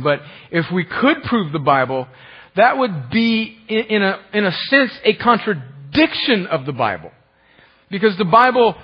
but 0.00 0.20
if 0.52 0.66
we 0.72 0.84
could 0.84 1.24
prove 1.24 1.52
the 1.52 1.58
Bible, 1.58 2.06
that 2.54 2.78
would 2.78 3.10
be, 3.10 3.56
in 3.68 4.02
a, 4.02 4.20
in 4.32 4.46
a 4.46 4.52
sense, 4.70 4.92
a 5.02 5.14
contradiction 5.14 6.46
of 6.46 6.64
the 6.64 6.72
Bible. 6.72 7.10
Because 7.90 8.16
the 8.18 8.24
Bible 8.24 8.76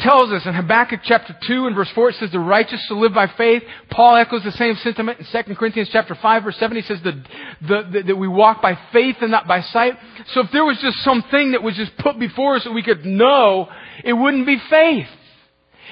tells 0.00 0.30
us 0.32 0.42
in 0.46 0.54
Habakkuk 0.54 1.00
chapter 1.04 1.36
2 1.46 1.66
and 1.66 1.76
verse 1.76 1.90
4, 1.94 2.10
it 2.10 2.16
says 2.16 2.30
the 2.32 2.38
righteous 2.38 2.80
shall 2.86 3.00
live 3.00 3.14
by 3.14 3.26
faith. 3.36 3.62
Paul 3.90 4.16
echoes 4.16 4.42
the 4.42 4.52
same 4.52 4.74
sentiment 4.76 5.20
in 5.20 5.44
2 5.44 5.54
Corinthians 5.54 5.88
chapter 5.92 6.14
5 6.14 6.44
verse 6.44 6.56
7. 6.58 6.76
He 6.76 6.82
says 6.82 7.00
the, 7.02 8.02
that 8.06 8.16
we 8.16 8.28
walk 8.28 8.62
by 8.62 8.78
faith 8.92 9.16
and 9.20 9.30
not 9.30 9.46
by 9.46 9.60
sight. 9.60 9.94
So 10.32 10.40
if 10.40 10.50
there 10.52 10.64
was 10.64 10.78
just 10.80 10.98
something 10.98 11.52
that 11.52 11.62
was 11.62 11.76
just 11.76 11.96
put 11.98 12.18
before 12.18 12.56
us 12.56 12.64
that 12.64 12.72
we 12.72 12.82
could 12.82 13.04
know, 13.04 13.68
it 14.04 14.12
wouldn't 14.12 14.46
be 14.46 14.58
faith. 14.68 15.08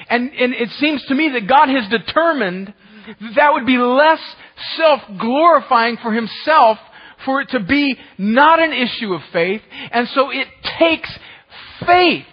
And, 0.09 0.31
and 0.33 0.55
it 0.55 0.71
seems 0.79 1.05
to 1.07 1.15
me 1.15 1.31
that 1.31 1.47
God 1.47 1.69
has 1.69 1.89
determined 1.89 2.73
that, 3.21 3.35
that 3.37 3.53
would 3.53 3.67
be 3.67 3.79
less 3.79 4.21
self-glorifying 4.77 5.99
for 6.03 6.13
himself 6.13 6.79
for 7.25 7.41
it 7.41 7.49
to 7.51 7.61
be 7.61 7.99
not 8.17 8.61
an 8.61 8.73
issue 8.73 9.13
of 9.13 9.21
faith. 9.33 9.63
And 9.91 10.09
so 10.09 10.31
it 10.31 10.47
takes 10.79 11.11
faith 11.85 12.25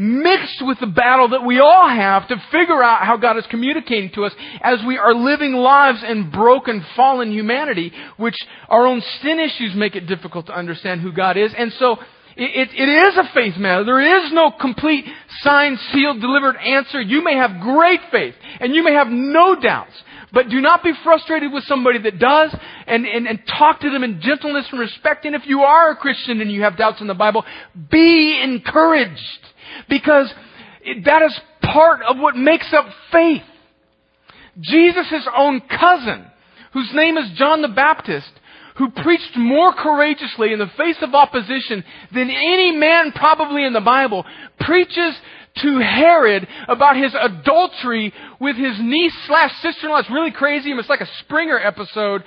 mixed 0.00 0.64
with 0.64 0.80
the 0.80 0.86
battle 0.86 1.28
that 1.28 1.44
we 1.44 1.60
all 1.60 1.86
have 1.86 2.26
to 2.26 2.42
figure 2.50 2.82
out 2.82 3.04
how 3.04 3.18
God 3.18 3.36
is 3.36 3.44
communicating 3.50 4.10
to 4.12 4.24
us 4.24 4.32
as 4.62 4.78
we 4.86 4.96
are 4.96 5.12
living 5.12 5.52
lives 5.52 6.02
in 6.02 6.30
broken, 6.30 6.82
fallen 6.96 7.30
humanity, 7.30 7.92
which 8.16 8.36
our 8.70 8.86
own 8.86 9.02
sin 9.20 9.38
issues 9.38 9.74
make 9.74 9.94
it 9.94 10.06
difficult 10.06 10.46
to 10.46 10.56
understand 10.56 11.02
who 11.02 11.12
God 11.12 11.36
is. 11.36 11.52
And 11.56 11.70
so 11.74 11.98
it, 12.34 12.70
it, 12.70 12.70
it 12.72 12.88
is 12.88 13.16
a 13.18 13.30
faith 13.34 13.58
matter. 13.58 13.84
There 13.84 14.24
is 14.24 14.32
no 14.32 14.50
complete 14.50 15.04
signed, 15.40 15.78
sealed, 15.92 16.22
delivered 16.22 16.56
answer. 16.56 17.02
You 17.02 17.22
may 17.22 17.34
have 17.34 17.60
great 17.60 18.00
faith 18.10 18.34
and 18.58 18.74
you 18.74 18.82
may 18.82 18.94
have 18.94 19.08
no 19.08 19.54
doubts. 19.54 19.92
But 20.32 20.48
do 20.48 20.62
not 20.62 20.82
be 20.82 20.92
frustrated 21.04 21.52
with 21.52 21.64
somebody 21.64 21.98
that 21.98 22.18
does 22.18 22.56
and, 22.86 23.04
and, 23.04 23.26
and 23.26 23.40
talk 23.46 23.80
to 23.80 23.90
them 23.90 24.02
in 24.02 24.22
gentleness 24.22 24.66
and 24.70 24.80
respect. 24.80 25.26
And 25.26 25.34
if 25.34 25.46
you 25.46 25.60
are 25.60 25.90
a 25.90 25.96
Christian 25.96 26.40
and 26.40 26.50
you 26.50 26.62
have 26.62 26.78
doubts 26.78 27.02
in 27.02 27.06
the 27.06 27.14
Bible, 27.14 27.44
be 27.90 28.40
encouraged. 28.40 29.49
Because 29.88 30.32
that 31.04 31.22
is 31.22 31.38
part 31.62 32.02
of 32.02 32.18
what 32.18 32.36
makes 32.36 32.72
up 32.72 32.86
faith. 33.12 33.42
Jesus' 34.60 35.26
own 35.36 35.60
cousin, 35.60 36.26
whose 36.72 36.90
name 36.94 37.16
is 37.16 37.30
John 37.36 37.62
the 37.62 37.68
Baptist, 37.68 38.30
who 38.76 38.90
preached 38.90 39.36
more 39.36 39.72
courageously 39.74 40.52
in 40.52 40.58
the 40.58 40.70
face 40.76 40.96
of 41.02 41.14
opposition 41.14 41.84
than 42.14 42.30
any 42.30 42.72
man 42.72 43.12
probably 43.12 43.64
in 43.64 43.72
the 43.72 43.80
Bible, 43.80 44.24
preaches 44.60 45.14
to 45.62 45.78
Herod 45.78 46.46
about 46.68 46.96
his 46.96 47.14
adultery 47.18 48.14
with 48.40 48.56
his 48.56 48.78
niece 48.80 49.12
slash 49.26 49.52
sister-in-law. 49.60 49.98
It's 49.98 50.10
really 50.10 50.30
crazy. 50.30 50.70
It's 50.70 50.88
like 50.88 51.00
a 51.00 51.08
Springer 51.20 51.58
episode. 51.58 52.22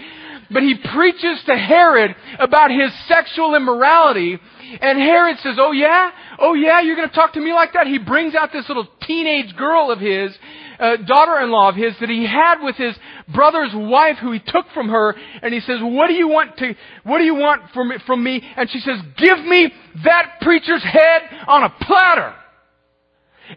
But 0.54 0.64
he 0.64 0.76
preaches 0.76 1.44
to 1.46 1.56
Herod 1.56 2.16
about 2.40 2.72
his 2.72 2.92
sexual 3.08 3.56
immorality. 3.56 4.40
And 4.82 5.00
Herod 5.00 5.38
says, 5.40 5.56
Oh 5.60 5.72
yeah? 5.72 6.12
Oh 6.40 6.54
yeah, 6.54 6.82
you're 6.82 6.96
gonna 6.96 7.10
talk 7.10 7.34
to 7.34 7.42
me 7.42 7.54
like 7.54 7.74
that? 7.74 7.88
He 7.88 7.98
brings 7.98 8.36
out 8.36 8.52
this 8.52 8.68
little 8.68 8.88
teenage 9.02 9.56
girl 9.56 9.92
of 9.92 10.00
his, 10.00 10.38
uh, 10.80 10.98
daughter-in-law 10.98 11.70
of 11.70 11.76
his 11.76 11.94
that 12.00 12.10
he 12.10 12.26
had 12.26 12.62
with 12.62 12.76
his 12.76 12.96
brother's 13.34 13.72
wife 13.74 14.18
who 14.18 14.32
he 14.32 14.40
took 14.40 14.66
from 14.74 14.90
her. 14.90 15.16
And 15.42 15.54
he 15.54 15.60
says, 15.62 15.80
What 15.82 16.08
do 16.08 16.14
you 16.14 16.28
want 16.28 16.58
to, 16.58 16.76
what 17.04 17.20
do 17.20 17.24
you 17.24 17.36
want 17.36 17.72
from, 17.74 17.92
from 18.06 18.24
me? 18.24 18.42
And 18.56 18.70
she 18.70 18.80
says, 18.80 19.00
Give 19.18 19.40
me 19.40 19.72
that 20.04 20.40
preacher's 20.42 20.84
head 20.84 21.22
on 21.48 21.64
a 21.64 21.70
platter. 21.70 22.36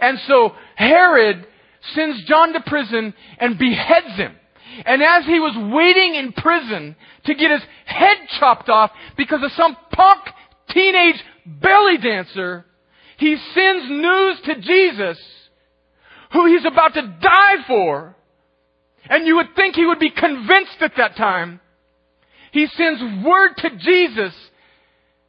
And 0.01 0.19
so 0.27 0.53
Herod 0.75 1.47
sends 1.95 2.25
John 2.25 2.53
to 2.53 2.61
prison 2.67 3.15
and 3.39 3.59
beheads 3.59 4.17
him. 4.17 4.35
And 4.85 5.03
as 5.03 5.25
he 5.25 5.41
was 5.41 5.57
waiting 5.73 6.15
in 6.15 6.33
prison 6.33 6.97
to 7.25 7.35
get 7.35 7.51
his 7.51 7.63
head 7.85 8.17
chopped 8.39 8.69
off 8.69 8.91
because 9.17 9.43
of 9.43 9.53
some 9.53 9.77
punk 9.93 10.21
teenage 10.71 11.23
belly 11.47 11.99
dancer, 11.99 12.67
he 13.19 13.37
sends 13.55 13.89
news 13.89 14.41
to 14.45 14.61
Jesus 14.61 15.19
who 16.33 16.47
he's 16.47 16.65
about 16.65 16.95
to 16.95 17.03
die 17.21 17.65
for. 17.67 18.15
And 19.09 19.27
you 19.27 19.37
would 19.37 19.55
think 19.55 19.77
he 19.77 19.87
would 19.87 20.01
be 20.01 20.11
convinced 20.11 20.77
at 20.81 20.93
that 20.97 21.17
time. 21.17 21.61
He 22.53 22.67
sends 22.67 23.25
word 23.25 23.53
to 23.59 23.71
Jesus 23.77 24.35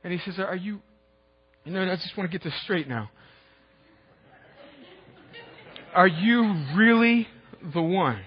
and 0.04 0.12
he 0.12 0.20
says, 0.20 0.40
Are 0.40 0.56
you, 0.56 0.82
you 1.64 1.72
know, 1.72 1.84
I 1.84 1.96
just 1.96 2.18
want 2.18 2.32
to 2.32 2.38
get 2.38 2.44
this 2.44 2.60
straight 2.64 2.88
now. 2.88 3.10
Are 5.94 6.08
you 6.08 6.64
really 6.76 7.28
the 7.74 7.82
one? 7.82 8.22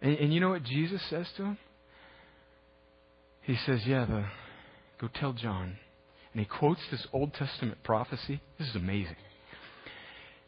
And, 0.00 0.16
and 0.18 0.32
you 0.32 0.40
know 0.40 0.50
what 0.50 0.64
Jesus 0.64 1.00
says 1.08 1.26
to 1.36 1.44
him? 1.44 1.58
He 3.42 3.56
says, 3.66 3.80
Yeah, 3.86 4.04
the, 4.04 4.24
go 5.00 5.08
tell 5.14 5.32
John. 5.32 5.76
And 6.32 6.40
he 6.40 6.46
quotes 6.46 6.80
this 6.90 7.06
Old 7.12 7.34
Testament 7.34 7.78
prophecy. 7.82 8.40
This 8.58 8.68
is 8.68 8.76
amazing. 8.76 9.16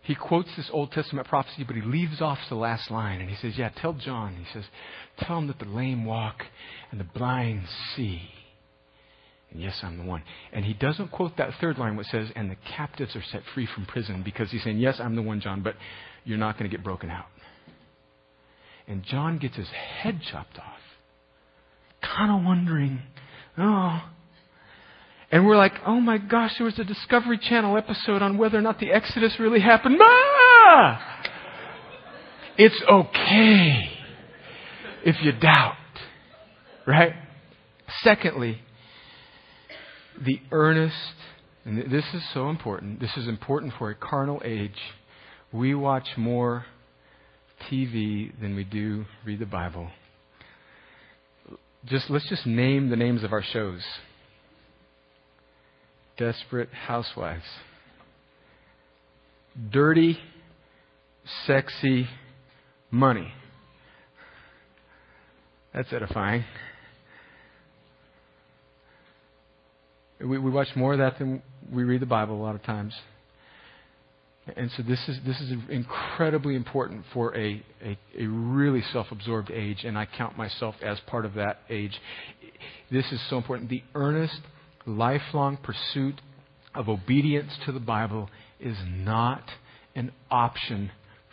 He 0.02 0.14
quotes 0.14 0.48
this 0.56 0.70
Old 0.72 0.92
Testament 0.92 1.28
prophecy, 1.28 1.64
but 1.64 1.76
he 1.76 1.82
leaves 1.82 2.20
off 2.20 2.38
the 2.48 2.54
last 2.54 2.90
line. 2.90 3.20
And 3.20 3.28
he 3.28 3.36
says, 3.36 3.54
Yeah, 3.56 3.70
tell 3.70 3.94
John. 3.94 4.34
He 4.36 4.46
says, 4.52 4.64
Tell 5.20 5.38
him 5.38 5.46
that 5.48 5.58
the 5.58 5.66
lame 5.66 6.04
walk 6.04 6.42
and 6.90 7.00
the 7.00 7.04
blind 7.04 7.62
see. 7.94 8.22
And 9.50 9.60
yes, 9.60 9.78
I'm 9.82 9.98
the 9.98 10.04
one. 10.04 10.22
And 10.52 10.64
he 10.64 10.74
doesn't 10.74 11.10
quote 11.10 11.36
that 11.36 11.50
third 11.60 11.76
line 11.76 11.96
which 11.96 12.06
says, 12.08 12.28
and 12.36 12.50
the 12.50 12.56
captives 12.76 13.16
are 13.16 13.22
set 13.32 13.42
free 13.54 13.66
from 13.74 13.84
prison 13.84 14.22
because 14.22 14.50
he's 14.50 14.62
saying, 14.62 14.78
yes, 14.78 15.00
I'm 15.00 15.16
the 15.16 15.22
one, 15.22 15.40
John, 15.40 15.62
but 15.62 15.74
you're 16.24 16.38
not 16.38 16.56
going 16.58 16.70
to 16.70 16.76
get 16.76 16.84
broken 16.84 17.10
out. 17.10 17.26
And 18.86 19.04
John 19.04 19.38
gets 19.38 19.56
his 19.56 19.68
head 19.68 20.20
chopped 20.30 20.58
off. 20.58 20.80
Kind 22.02 22.32
of 22.32 22.44
wondering, 22.44 23.00
oh. 23.58 24.02
And 25.30 25.46
we're 25.46 25.56
like, 25.56 25.74
oh 25.86 26.00
my 26.00 26.18
gosh, 26.18 26.52
there 26.58 26.64
was 26.64 26.78
a 26.78 26.84
Discovery 26.84 27.38
Channel 27.38 27.76
episode 27.76 28.22
on 28.22 28.36
whether 28.36 28.58
or 28.58 28.62
not 28.62 28.80
the 28.80 28.90
Exodus 28.90 29.36
really 29.38 29.60
happened. 29.60 29.96
Ah! 30.00 31.22
It's 32.58 32.82
okay 32.90 33.90
if 35.04 35.16
you 35.22 35.32
doubt. 35.32 35.76
Right? 36.86 37.12
Secondly, 38.02 38.60
the 40.20 40.40
earnest, 40.50 40.94
and 41.64 41.78
this 41.90 42.04
is 42.12 42.22
so 42.34 42.48
important, 42.50 43.00
this 43.00 43.16
is 43.16 43.28
important 43.28 43.72
for 43.78 43.90
a 43.90 43.94
carnal 43.94 44.42
age. 44.44 44.78
We 45.52 45.74
watch 45.74 46.08
more 46.16 46.64
TV 47.70 48.32
than 48.40 48.54
we 48.54 48.64
do 48.64 49.04
read 49.24 49.38
the 49.38 49.46
Bible. 49.46 49.88
Just 51.86 52.10
let's 52.10 52.28
just 52.28 52.46
name 52.46 52.90
the 52.90 52.96
names 52.96 53.24
of 53.24 53.32
our 53.32 53.42
shows. 53.42 53.82
Desperate 56.18 56.68
Housewives. 56.86 57.44
Dirty, 59.70 60.18
sexy 61.46 62.06
money. 62.90 63.32
That's 65.72 65.92
edifying. 65.92 66.44
We, 70.20 70.38
we 70.38 70.50
watch 70.50 70.68
more 70.76 70.92
of 70.92 70.98
that 70.98 71.18
than 71.18 71.42
we 71.72 71.84
read 71.84 72.02
the 72.02 72.06
Bible 72.06 72.36
a 72.36 72.42
lot 72.42 72.54
of 72.54 72.62
times. 72.62 72.94
And 74.56 74.70
so 74.76 74.82
this 74.82 75.00
is, 75.08 75.18
this 75.24 75.40
is 75.40 75.52
incredibly 75.68 76.54
important 76.54 77.04
for 77.12 77.36
a, 77.36 77.62
a, 77.82 77.98
a 78.18 78.26
really 78.26 78.82
self 78.92 79.10
absorbed 79.10 79.50
age, 79.50 79.84
and 79.84 79.98
I 79.98 80.06
count 80.06 80.36
myself 80.36 80.74
as 80.82 80.98
part 81.00 81.24
of 81.24 81.34
that 81.34 81.60
age. 81.68 81.98
this 82.90 83.10
is 83.12 83.20
so 83.28 83.36
important. 83.36 83.70
The 83.70 83.82
earnest, 83.94 84.40
lifelong 84.86 85.56
pursuit 85.56 86.20
of 86.74 86.88
obedience 86.88 87.52
to 87.66 87.72
the 87.72 87.80
Bible 87.80 88.30
is 88.60 88.76
not 88.86 89.42
an 89.94 90.12
option 90.30 90.90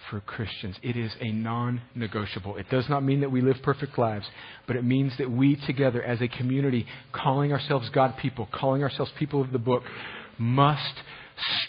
for 0.10 0.22
Christians. 0.22 0.78
It 0.82 0.96
is 0.96 1.12
a 1.20 1.32
non 1.32 1.82
negotiable. 1.96 2.58
It 2.58 2.70
does 2.70 2.88
not 2.90 3.04
mean 3.04 3.22
that 3.22 3.32
we 3.32 3.42
live 3.42 3.58
perfect 3.64 3.98
lives, 3.98 4.26
but 4.66 4.76
it 4.76 4.84
means 4.84 5.14
that 5.18 5.30
we 5.30 5.56
together 5.56 6.02
as 6.02 6.22
a 6.22 6.28
community, 6.28 6.86
calling 7.12 7.52
ourselves 7.52 7.90
God 7.90 8.16
people, 8.18 8.48
calling 8.52 8.84
ourselves 8.84 9.12
people 9.18 9.42
of 9.42 9.52
the 9.52 9.60
book, 9.60 9.84
must 10.38 10.96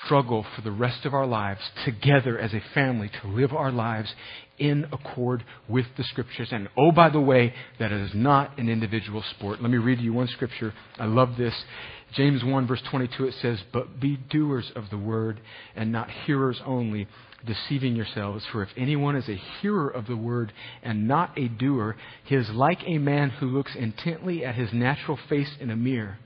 struggle 0.05 0.47
for 0.55 0.63
the 0.63 0.71
rest 0.71 1.05
of 1.05 1.15
our 1.15 1.27
lives 1.27 1.61
together 1.85 2.39
as 2.39 2.55
a 2.55 2.63
family 2.75 3.11
to 3.23 3.29
live 3.29 3.53
our 3.53 3.71
lives 3.71 4.13
in 4.59 4.87
accord 4.93 5.45
with 5.69 5.87
the 5.97 6.05
scriptures. 6.05 6.49
And 6.51 6.69
oh, 6.77 6.93
by 6.93 7.11
the 7.11 7.21
way, 7.21 7.55
that 7.79 7.93
is 7.93 8.11
not 8.15 8.59
an 8.59 8.69
individual 8.69 9.23
sport. 9.37 9.63
Let 9.63 9.71
me 9.71 9.79
read 9.79 10.01
you 10.01 10.13
one 10.13 10.29
scripture. 10.29 10.75
I 10.99 11.07
love 11.07 11.37
this. 11.37 11.55
James 12.15 12.43
1, 12.43 12.67
verse 12.67 12.83
22, 12.91 13.27
it 13.27 13.35
says, 13.43 13.59
But 13.73 14.01
be 14.01 14.17
doers 14.17 14.73
of 14.75 14.85
the 14.91 14.97
word 14.97 15.41
and 15.77 15.93
not 15.93 16.11
hearers 16.11 16.61
only, 16.65 17.07
deceiving 17.47 17.95
yourselves. 17.95 18.45
For 18.51 18.63
if 18.63 18.71
anyone 18.77 19.15
is 19.15 19.29
a 19.29 19.41
hearer 19.61 19.89
of 19.89 20.07
the 20.07 20.17
word 20.17 20.53
and 20.83 21.07
not 21.07 21.39
a 21.39 21.49
doer, 21.49 21.97
he 22.25 22.35
is 22.35 22.49
like 22.51 22.81
a 22.87 22.99
man 22.99 23.31
who 23.31 23.47
looks 23.47 23.75
intently 23.77 24.45
at 24.45 24.55
his 24.55 24.73
natural 24.73 25.19
face 25.29 25.51
in 25.61 25.71
a 25.71 25.77
mirror. 25.77 26.19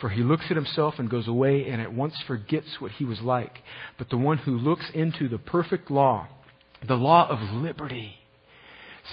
For 0.00 0.08
he 0.08 0.22
looks 0.22 0.46
at 0.50 0.56
himself 0.56 0.94
and 0.98 1.10
goes 1.10 1.28
away 1.28 1.68
and 1.68 1.80
at 1.80 1.92
once 1.92 2.14
forgets 2.26 2.80
what 2.80 2.92
he 2.92 3.04
was 3.04 3.20
like. 3.20 3.58
But 3.98 4.10
the 4.10 4.16
one 4.16 4.38
who 4.38 4.58
looks 4.58 4.86
into 4.94 5.28
the 5.28 5.38
perfect 5.38 5.90
law, 5.90 6.28
the 6.86 6.94
law 6.94 7.28
of 7.28 7.38
liberty, 7.54 8.20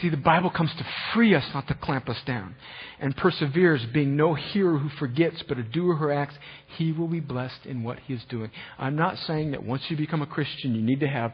See, 0.02 0.10
the 0.10 0.18
Bible 0.18 0.52
comes 0.52 0.72
to 0.78 0.86
free 1.14 1.34
us, 1.34 1.46
not 1.54 1.68
to 1.70 1.74
clamp 1.74 2.08
us 2.10 2.22
down. 2.26 2.56
And 3.00 3.16
perseveres, 3.16 3.86
being 3.94 4.16
no 4.16 4.36
hearer 4.36 4.78
who 4.78 4.90
forgets, 4.90 5.44
but 5.48 5.58
a 5.58 5.64
doer 5.64 5.96
who 5.96 6.12
acts, 6.12 6.36
he 6.76 6.92
will 6.92 7.08
be 7.08 7.20
blessed 7.20 7.66
in 7.66 7.84
what 7.84 8.00
he 8.00 8.14
is 8.14 8.24
doing. 8.30 8.52
I'm 8.78 8.96
not 8.96 9.18
saying 9.18 9.52
that 9.52 9.64
once 9.64 9.84
you 9.90 9.98
become 9.98 10.22
a 10.22 10.28
Christian, 10.28 10.76
you 10.76 10.82
need 10.82 11.00
to 11.00 11.08
have 11.08 11.34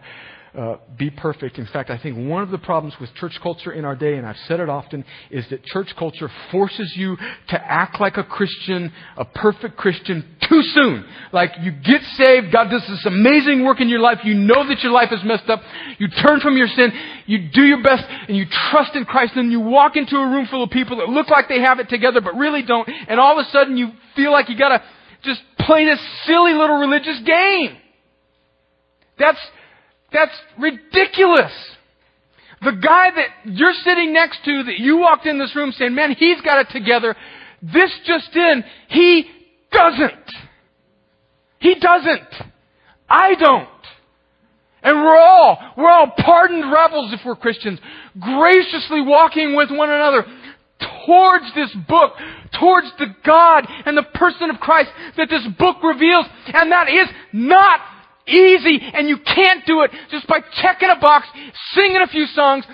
uh, 0.58 0.76
be 0.98 1.10
perfect. 1.10 1.58
In 1.58 1.66
fact, 1.66 1.90
I 1.90 1.98
think 1.98 2.30
one 2.30 2.44
of 2.44 2.52
the 2.52 2.60
problems 2.60 2.94
with 3.02 3.12
church 3.16 3.40
culture 3.42 3.72
in 3.72 3.86
our 3.86 3.96
day, 3.96 4.18
and 4.18 4.26
I've 4.26 4.38
said 4.48 4.60
it 4.60 4.70
often, 4.70 5.04
is 5.32 5.48
that 5.50 5.64
church 5.66 5.96
culture 5.98 6.30
forces 6.52 6.94
you 6.96 7.18
to 7.48 7.60
act 7.60 8.00
like 8.00 8.18
a 8.18 8.24
Christian, 8.24 8.94
a 9.18 9.26
perfect 9.26 9.78
Christian, 9.78 10.24
too 10.48 10.62
soon. 10.62 11.06
Like 11.32 11.54
you 11.62 11.72
get 11.72 12.04
saved, 12.18 12.52
God 12.52 12.70
does 12.70 12.86
this 12.88 13.04
amazing 13.06 13.66
work 13.66 13.82
in 13.82 13.90
your 13.90 14.00
life, 14.00 14.20
you 14.24 14.36
know 14.36 14.68
that 14.68 14.84
your 14.84 14.92
life 14.92 15.10
is 15.12 15.24
messed 15.24 15.50
up, 15.50 15.62
you 15.98 16.08
turn 16.08 16.40
from 16.40 16.56
your 16.56 16.68
sin, 16.68 16.92
you 17.26 17.50
do 17.50 17.64
your 17.64 17.82
best, 17.82 18.04
and 18.28 18.38
you 18.38 18.46
trust 18.70 18.96
in 18.96 19.06
Christ, 19.06 19.34
and 19.36 19.52
you 19.52 19.60
walk 19.60 19.96
into 19.96 20.18
a 20.18 20.28
room 20.28 20.46
full 20.46 20.64
of 20.64 20.70
people 20.70 20.98
that 20.98 21.10
look 21.10 21.30
like 21.30 21.50
they 21.50 21.62
have 21.62 21.80
it 21.80 21.90
together 21.90 22.22
but 22.22 22.36
really 22.36 22.62
don't, 22.62 22.88
and 23.08 23.20
all 23.20 23.40
of 23.40 23.44
a 23.44 23.50
sudden 23.50 23.76
you 23.76 23.90
feel 24.16 24.32
like 24.32 24.50
you 24.50 24.58
gotta 24.58 24.84
just 25.24 25.42
play 25.58 25.86
this 25.86 26.00
silly 26.26 26.54
little 26.54 26.78
religious 26.78 27.20
game. 27.26 27.78
That's 29.18 29.40
that's 30.14 30.36
ridiculous. 30.58 31.52
The 32.64 32.72
guy 32.72 33.10
that 33.12 33.28
you're 33.46 33.74
sitting 33.84 34.14
next 34.14 34.46
to 34.46 34.64
that 34.64 34.80
you 34.80 34.98
walked 34.98 35.26
in 35.26 35.38
this 35.38 35.56
room 35.56 35.74
saying, 35.78 35.94
man, 35.94 36.16
he's 36.18 36.40
got 36.42 36.60
it 36.60 36.72
together. 36.72 37.16
This 37.62 37.92
just 38.06 38.34
in, 38.36 38.64
he 38.88 39.26
doesn't. 39.72 40.32
He 41.60 41.76
doesn't. 41.76 42.52
I 43.10 43.36
don't. 43.36 43.70
And 44.84 44.98
we're 44.98 45.18
all, 45.18 45.58
we're 45.78 45.90
all 45.90 46.12
pardoned 46.18 46.72
rebels 46.72 47.14
if 47.14 47.22
we're 47.26 47.36
Christians, 47.36 47.80
graciously 48.20 49.02
walking 49.02 49.56
with 49.56 49.70
one 49.72 49.90
another 49.90 50.26
towards 51.06 51.46
this 51.56 51.74
book, 51.88 52.14
towards 52.60 52.88
the 53.00 53.08
God 53.26 53.66
and 53.86 53.98
the 53.98 54.04
person 54.04 54.50
of 54.50 54.58
Christ 54.60 54.90
that 55.16 55.30
this 55.30 55.46
book 55.58 55.78
reveals. 55.84 56.26
And 56.48 56.72
that 56.72 56.90
is 56.90 57.08
not 57.32 57.80
easy 58.28 58.80
and 58.82 59.08
you 59.08 59.18
can't 59.18 59.66
do 59.66 59.82
it 59.82 59.92
just 60.10 60.28
by 60.28 60.40
checking 60.62 60.90
a 60.90 61.00
box, 61.00 61.28
singing 61.74 62.02
a 62.02 62.08
few 62.08 62.26
songs, 62.28 62.66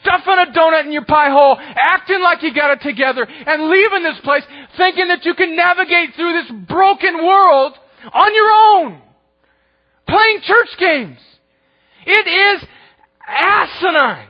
stuffing 0.00 0.38
a 0.38 0.52
donut 0.56 0.84
in 0.86 0.92
your 0.92 1.04
pie 1.04 1.30
hole, 1.30 1.58
acting 1.58 2.20
like 2.20 2.42
you 2.42 2.54
got 2.54 2.70
it 2.70 2.82
together, 2.82 3.26
and 3.28 3.70
leaving 3.70 4.02
this 4.02 4.20
place 4.24 4.44
thinking 4.76 5.08
that 5.08 5.24
you 5.24 5.34
can 5.34 5.56
navigate 5.56 6.14
through 6.14 6.32
this 6.42 6.50
broken 6.68 7.24
world 7.24 7.74
on 8.12 8.34
your 8.34 8.50
own. 8.50 9.00
Playing 10.06 10.40
church 10.42 10.68
games. 10.78 11.18
It 12.06 12.28
is 12.28 12.68
asinine. 13.26 14.28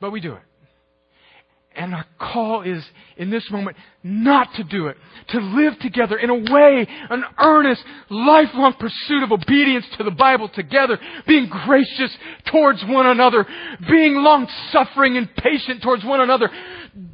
But 0.00 0.12
we 0.12 0.20
do 0.20 0.34
it. 0.34 0.42
And 1.76 1.94
our 1.94 2.04
call 2.18 2.62
is, 2.62 2.84
in 3.16 3.30
this 3.30 3.48
moment, 3.50 3.76
not 4.02 4.52
to 4.54 4.64
do 4.64 4.88
it. 4.88 4.96
To 5.28 5.38
live 5.38 5.78
together 5.78 6.18
in 6.18 6.28
a 6.28 6.34
way, 6.34 6.86
an 7.10 7.22
earnest, 7.38 7.82
lifelong 8.10 8.74
pursuit 8.74 9.22
of 9.22 9.30
obedience 9.30 9.86
to 9.96 10.04
the 10.04 10.10
Bible 10.10 10.48
together, 10.48 10.98
being 11.28 11.48
gracious 11.48 12.16
towards 12.46 12.82
one 12.84 13.06
another, 13.06 13.46
being 13.88 14.16
long 14.16 14.48
suffering 14.72 15.16
and 15.16 15.34
patient 15.36 15.80
towards 15.80 16.04
one 16.04 16.20
another, 16.20 16.50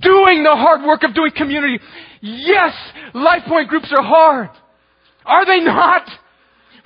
doing 0.01 0.43
the 0.43 0.57
hard 0.57 0.83
work 0.83 1.03
of 1.03 1.15
doing 1.15 1.33
community. 1.37 1.79
Yes, 2.23 2.75
life 3.13 3.43
point 3.47 3.69
groups 3.69 3.93
are 3.93 4.03
hard. 4.05 4.49
Are 5.27 5.45
they 5.45 5.61
not? 5.61 6.09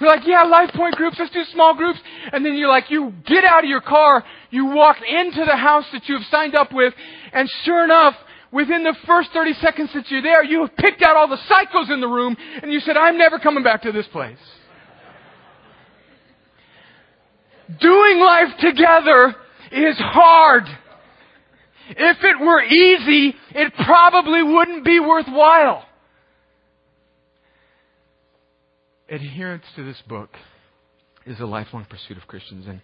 We're 0.00 0.06
like, 0.06 0.26
yeah, 0.26 0.44
life 0.44 0.70
point 0.74 0.94
groups, 0.94 1.16
let's 1.18 1.32
do 1.32 1.44
small 1.52 1.74
groups. 1.74 1.98
And 2.32 2.44
then 2.44 2.54
you're 2.54 2.68
like, 2.68 2.90
you 2.90 3.12
get 3.26 3.44
out 3.44 3.64
of 3.64 3.68
your 3.70 3.82
car, 3.82 4.24
you 4.50 4.66
walk 4.66 4.96
into 5.06 5.44
the 5.44 5.56
house 5.56 5.84
that 5.92 6.08
you 6.08 6.16
have 6.16 6.26
signed 6.30 6.54
up 6.54 6.72
with, 6.72 6.94
and 7.32 7.48
sure 7.64 7.84
enough, 7.84 8.14
within 8.50 8.82
the 8.82 8.96
first 9.06 9.30
30 9.32 9.54
seconds 9.54 9.90
that 9.94 10.10
you're 10.10 10.22
there, 10.22 10.42
you 10.42 10.62
have 10.62 10.76
picked 10.76 11.02
out 11.02 11.16
all 11.16 11.28
the 11.28 11.36
psychos 11.36 11.92
in 11.92 12.00
the 12.00 12.08
room, 12.08 12.36
and 12.62 12.72
you 12.72 12.80
said, 12.80 12.96
I'm 12.96 13.18
never 13.18 13.38
coming 13.38 13.62
back 13.62 13.82
to 13.82 13.92
this 13.92 14.06
place. 14.08 14.38
Doing 17.80 18.18
life 18.18 18.48
together 18.58 19.36
is 19.70 19.96
hard. 19.98 20.64
If 21.90 22.16
it 22.22 22.40
were 22.40 22.62
easy, 22.62 23.36
it 23.54 23.72
probably 23.84 24.42
wouldn't 24.42 24.84
be 24.84 24.98
worthwhile. 24.98 25.84
Adherence 29.10 29.64
to 29.76 29.84
this 29.84 30.00
book 30.08 30.30
is 31.26 31.40
a 31.40 31.46
lifelong 31.46 31.84
pursuit 31.84 32.16
of 32.16 32.26
Christians. 32.26 32.66
And, 32.66 32.80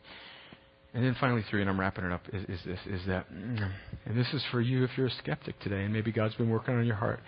and 0.93 1.05
then 1.05 1.16
finally, 1.20 1.45
three, 1.49 1.61
and 1.61 1.70
I'm 1.70 1.79
wrapping 1.79 2.05
it 2.05 2.12
up, 2.12 2.22
is, 2.33 2.43
is 2.49 2.61
this, 2.66 2.81
is 2.87 3.07
that, 3.07 3.29
and 3.31 4.18
this 4.18 4.33
is 4.35 4.43
for 4.51 4.61
you 4.61 4.85
if 4.85 4.91
you're 4.97 5.07
a 5.07 5.11
skeptic 5.11 5.59
today, 5.61 5.85
and 5.85 5.93
maybe 5.93 6.12
God's 6.12 6.35
been 6.35 6.51
working 6.51 6.74
on 6.74 6.85
your 6.85 6.97
heart. 6.97 7.20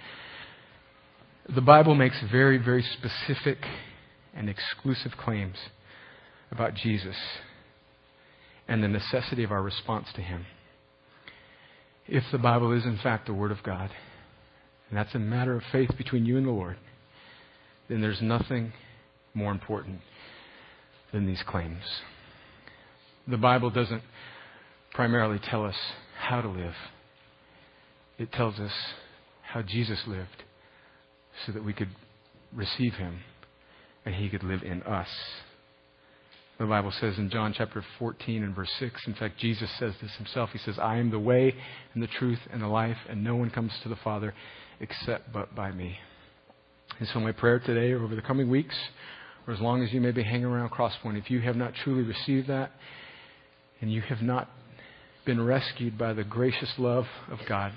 The 1.54 1.60
Bible 1.60 1.94
makes 1.94 2.16
very, 2.30 2.58
very 2.58 2.82
specific 2.82 3.58
and 4.34 4.50
exclusive 4.50 5.12
claims 5.16 5.56
about 6.50 6.74
Jesus 6.74 7.16
and 8.66 8.82
the 8.82 8.88
necessity 8.88 9.44
of 9.44 9.50
our 9.50 9.62
response 9.62 10.08
to 10.14 10.20
Him. 10.20 10.44
If 12.06 12.24
the 12.32 12.38
Bible 12.38 12.72
is, 12.72 12.84
in 12.84 12.98
fact, 12.98 13.26
the 13.26 13.34
Word 13.34 13.50
of 13.50 13.62
God, 13.62 13.90
and 14.88 14.98
that's 14.98 15.14
a 15.14 15.18
matter 15.18 15.54
of 15.56 15.62
faith 15.72 15.90
between 15.96 16.26
you 16.26 16.36
and 16.36 16.46
the 16.46 16.50
Lord, 16.50 16.76
then 17.88 18.00
there's 18.00 18.20
nothing 18.20 18.72
more 19.34 19.52
important 19.52 20.00
than 21.12 21.26
these 21.26 21.42
claims. 21.46 21.82
The 23.26 23.36
Bible 23.36 23.70
doesn't 23.70 24.02
primarily 24.92 25.38
tell 25.38 25.64
us 25.64 25.76
how 26.18 26.40
to 26.40 26.48
live, 26.48 26.74
it 28.18 28.32
tells 28.32 28.58
us 28.58 28.72
how 29.42 29.62
Jesus 29.62 30.00
lived 30.06 30.44
so 31.46 31.52
that 31.52 31.64
we 31.64 31.72
could 31.72 31.88
receive 32.52 32.94
him 32.94 33.20
and 34.04 34.14
he 34.14 34.28
could 34.28 34.42
live 34.42 34.62
in 34.62 34.82
us. 34.82 35.08
The 36.58 36.66
Bible 36.66 36.92
says 37.00 37.18
in 37.18 37.30
John 37.30 37.54
chapter 37.56 37.84
14 38.00 38.42
and 38.42 38.54
verse 38.54 38.70
6, 38.80 39.06
in 39.06 39.14
fact, 39.14 39.38
Jesus 39.38 39.70
says 39.78 39.94
this 40.02 40.10
himself. 40.16 40.50
He 40.52 40.58
says, 40.58 40.76
I 40.76 40.96
am 40.96 41.10
the 41.10 41.18
way 41.18 41.54
and 41.94 42.02
the 42.02 42.08
truth 42.08 42.40
and 42.52 42.60
the 42.60 42.66
life, 42.66 42.96
and 43.08 43.22
no 43.22 43.36
one 43.36 43.50
comes 43.50 43.70
to 43.84 43.88
the 43.88 43.96
Father 43.96 44.34
except 44.80 45.32
but 45.32 45.54
by 45.54 45.70
me. 45.70 45.98
And 46.98 47.06
so, 47.08 47.20
my 47.20 47.30
prayer 47.30 47.60
today, 47.60 47.92
or 47.92 48.02
over 48.02 48.16
the 48.16 48.22
coming 48.22 48.50
weeks, 48.50 48.74
or 49.48 49.54
as 49.54 49.60
long 49.60 49.82
as 49.82 49.90
you 49.94 50.00
may 50.00 50.10
be 50.10 50.22
hanging 50.22 50.44
around 50.44 50.68
Crosspoint, 50.68 51.18
if 51.18 51.30
you 51.30 51.40
have 51.40 51.56
not 51.56 51.72
truly 51.82 52.02
received 52.02 52.48
that 52.48 52.70
and 53.80 53.90
you 53.90 54.02
have 54.02 54.20
not 54.20 54.50
been 55.24 55.42
rescued 55.42 55.96
by 55.96 56.12
the 56.12 56.22
gracious 56.22 56.70
love 56.76 57.06
of 57.30 57.38
God, 57.48 57.72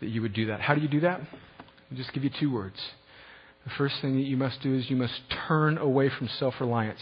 that 0.00 0.08
you 0.10 0.22
would 0.22 0.32
do 0.32 0.46
that. 0.46 0.60
How 0.60 0.76
do 0.76 0.80
you 0.80 0.86
do 0.86 1.00
that? 1.00 1.20
I'll 1.20 1.96
just 1.96 2.12
give 2.12 2.22
you 2.22 2.30
two 2.38 2.52
words. 2.52 2.76
The 3.64 3.70
first 3.76 3.96
thing 4.00 4.14
that 4.14 4.26
you 4.26 4.36
must 4.36 4.62
do 4.62 4.76
is 4.76 4.88
you 4.88 4.96
must 4.96 5.20
turn 5.48 5.76
away 5.76 6.08
from 6.08 6.28
self 6.38 6.54
reliance, 6.60 7.00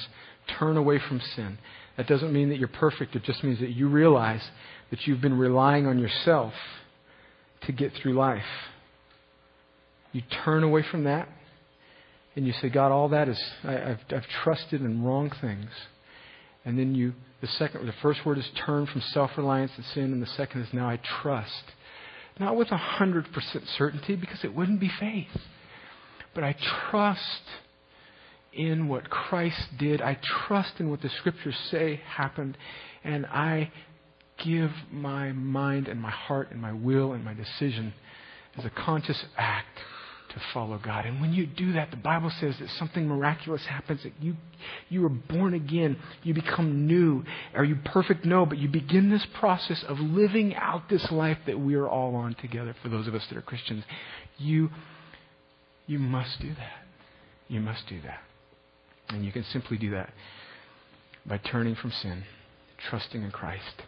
turn 0.59 0.78
away 0.78 0.98
from 0.98 1.20
sin. 1.36 1.59
That 1.98 2.07
doesn't 2.07 2.32
mean 2.32 2.48
that 2.48 2.59
you're 2.59 2.68
perfect, 2.68 3.14
it 3.16 3.22
just 3.24 3.44
means 3.44 3.61
that 3.61 3.70
you 3.70 3.88
realize 3.88 4.42
that 4.90 5.07
you've 5.07 5.20
been 5.20 5.36
relying 5.36 5.86
on 5.86 5.98
yourself 5.98 6.55
to 7.66 7.72
get 7.72 7.92
through 7.92 8.14
life. 8.14 8.42
You 10.12 10.22
turn 10.44 10.64
away 10.64 10.84
from 10.90 11.05
that 11.05 11.28
and 12.36 12.46
you 12.46 12.52
say, 12.60 12.68
God, 12.68 12.92
all 12.92 13.08
that 13.08 13.28
is, 13.28 13.40
I, 13.64 13.72
have 13.72 14.00
I've 14.10 14.26
trusted 14.44 14.82
in 14.82 15.02
wrong 15.02 15.30
things. 15.40 15.70
And 16.64 16.78
then 16.78 16.94
you, 16.94 17.14
the 17.40 17.48
second, 17.48 17.86
the 17.86 17.94
first 18.02 18.24
word 18.24 18.38
is 18.38 18.48
turn 18.66 18.86
from 18.86 19.00
self 19.12 19.30
reliance 19.36 19.72
and 19.76 19.84
sin, 19.86 20.12
and 20.12 20.22
the 20.22 20.26
second 20.26 20.60
is 20.62 20.68
now 20.72 20.88
I 20.88 21.00
trust 21.22 21.64
Not 22.38 22.56
with 22.56 22.68
a 22.70 22.76
100% 22.76 23.26
certainty 23.76 24.16
because 24.16 24.44
it 24.44 24.54
wouldn't 24.54 24.80
be 24.80 24.90
faith. 25.00 25.40
But 26.34 26.44
I 26.44 26.54
trust 26.90 27.42
in 28.52 28.88
what 28.88 29.10
Christ 29.10 29.78
did. 29.78 30.00
I 30.00 30.18
trust 30.46 30.74
in 30.78 30.90
what 30.90 31.02
the 31.02 31.10
scriptures 31.18 31.56
say 31.70 32.00
happened. 32.06 32.56
And 33.02 33.26
I 33.26 33.72
give 34.44 34.70
my 34.90 35.32
mind 35.32 35.88
and 35.88 36.00
my 36.00 36.10
heart 36.10 36.50
and 36.50 36.60
my 36.60 36.72
will 36.72 37.12
and 37.12 37.24
my 37.24 37.34
decision 37.34 37.92
as 38.56 38.64
a 38.64 38.70
conscious 38.70 39.24
act 39.36 39.78
to 40.30 40.40
follow 40.54 40.78
God. 40.78 41.06
And 41.06 41.20
when 41.20 41.32
you 41.32 41.46
do 41.46 41.72
that, 41.72 41.90
the 41.90 41.96
Bible 41.96 42.30
says 42.40 42.54
that 42.60 42.68
something 42.78 43.06
miraculous 43.06 43.62
happens, 43.66 44.02
that 44.04 44.12
you, 44.20 44.36
you 44.88 45.04
are 45.04 45.10
born 45.10 45.54
again, 45.54 45.96
you 46.22 46.34
become 46.34 46.86
new. 46.86 47.24
Are 47.54 47.64
you 47.64 47.76
perfect? 47.84 48.24
No, 48.24 48.46
but 48.46 48.58
you 48.58 48.68
begin 48.68 49.10
this 49.10 49.26
process 49.38 49.84
of 49.88 49.98
living 49.98 50.54
out 50.54 50.88
this 50.88 51.10
life 51.10 51.38
that 51.46 51.58
we 51.58 51.74
are 51.74 51.88
all 51.88 52.14
on 52.14 52.34
together 52.34 52.74
for 52.82 52.88
those 52.88 53.08
of 53.08 53.14
us 53.14 53.22
that 53.28 53.36
are 53.36 53.42
Christians. 53.42 53.84
You, 54.38 54.70
you 55.86 55.98
must 55.98 56.40
do 56.40 56.48
that. 56.54 56.86
You 57.48 57.60
must 57.60 57.88
do 57.88 58.00
that. 58.02 58.20
And 59.08 59.24
you 59.24 59.32
can 59.32 59.44
simply 59.52 59.76
do 59.76 59.90
that 59.90 60.10
by 61.26 61.38
turning 61.38 61.74
from 61.74 61.90
sin, 61.90 62.22
trusting 62.88 63.22
in 63.22 63.30
Christ. 63.32 63.82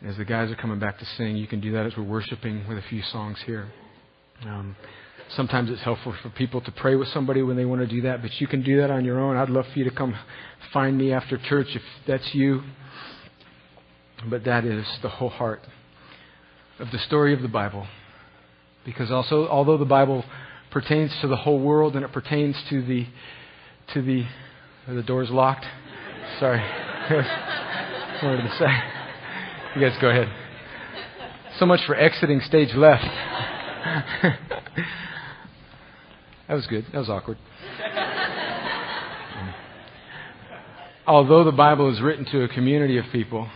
And 0.00 0.10
as 0.10 0.16
the 0.16 0.24
guys 0.24 0.50
are 0.50 0.56
coming 0.56 0.80
back 0.80 0.98
to 0.98 1.04
sing, 1.16 1.36
you 1.36 1.46
can 1.46 1.60
do 1.60 1.72
that 1.72 1.86
as 1.86 1.96
we're 1.96 2.02
worshiping 2.02 2.66
with 2.68 2.76
a 2.76 2.82
few 2.90 3.02
songs 3.02 3.38
here. 3.46 3.68
Um, 4.44 4.74
sometimes 5.36 5.70
it's 5.70 5.82
helpful 5.82 6.14
for 6.22 6.30
people 6.30 6.60
to 6.60 6.72
pray 6.72 6.94
with 6.94 7.08
somebody 7.08 7.42
when 7.42 7.56
they 7.56 7.64
want 7.64 7.80
to 7.80 7.86
do 7.86 8.02
that, 8.02 8.22
but 8.22 8.40
you 8.40 8.46
can 8.46 8.62
do 8.62 8.78
that 8.78 8.90
on 8.90 9.04
your 9.04 9.18
own. 9.18 9.36
I'd 9.36 9.50
love 9.50 9.66
for 9.72 9.78
you 9.78 9.84
to 9.84 9.90
come 9.90 10.16
find 10.72 10.96
me 10.96 11.12
after 11.12 11.38
church 11.38 11.68
if 11.74 11.82
that's 12.06 12.34
you. 12.34 12.62
But 14.28 14.44
that 14.44 14.64
is 14.64 14.86
the 15.02 15.08
whole 15.08 15.30
heart 15.30 15.60
of 16.78 16.90
the 16.90 16.98
story 16.98 17.34
of 17.34 17.42
the 17.42 17.48
Bible. 17.48 17.86
Because 18.84 19.10
also, 19.10 19.48
although 19.48 19.78
the 19.78 19.84
Bible 19.84 20.24
pertains 20.70 21.12
to 21.20 21.28
the 21.28 21.36
whole 21.36 21.60
world 21.60 21.96
and 21.96 22.04
it 22.04 22.12
pertains 22.12 22.56
to 22.70 22.84
the 22.84 23.06
to 23.94 24.02
the 24.02 24.24
the 24.88 25.02
door's 25.02 25.30
locked. 25.30 25.64
Sorry. 26.40 26.58
did 27.08 27.20
I 27.20 28.58
say? 28.58 29.80
You 29.80 29.88
guys 29.88 29.96
go 30.00 30.08
ahead. 30.08 30.28
So 31.58 31.66
much 31.66 31.84
for 31.86 31.94
exiting 31.94 32.40
stage 32.40 32.74
left. 32.74 33.04
that 36.48 36.54
was 36.54 36.66
good. 36.66 36.84
That 36.92 36.98
was 36.98 37.08
awkward. 37.08 37.38
Although 41.06 41.44
the 41.44 41.52
Bible 41.52 41.92
is 41.92 42.00
written 42.00 42.24
to 42.26 42.44
a 42.44 42.48
community 42.48 42.96
of 42.98 43.04
people 43.12 43.48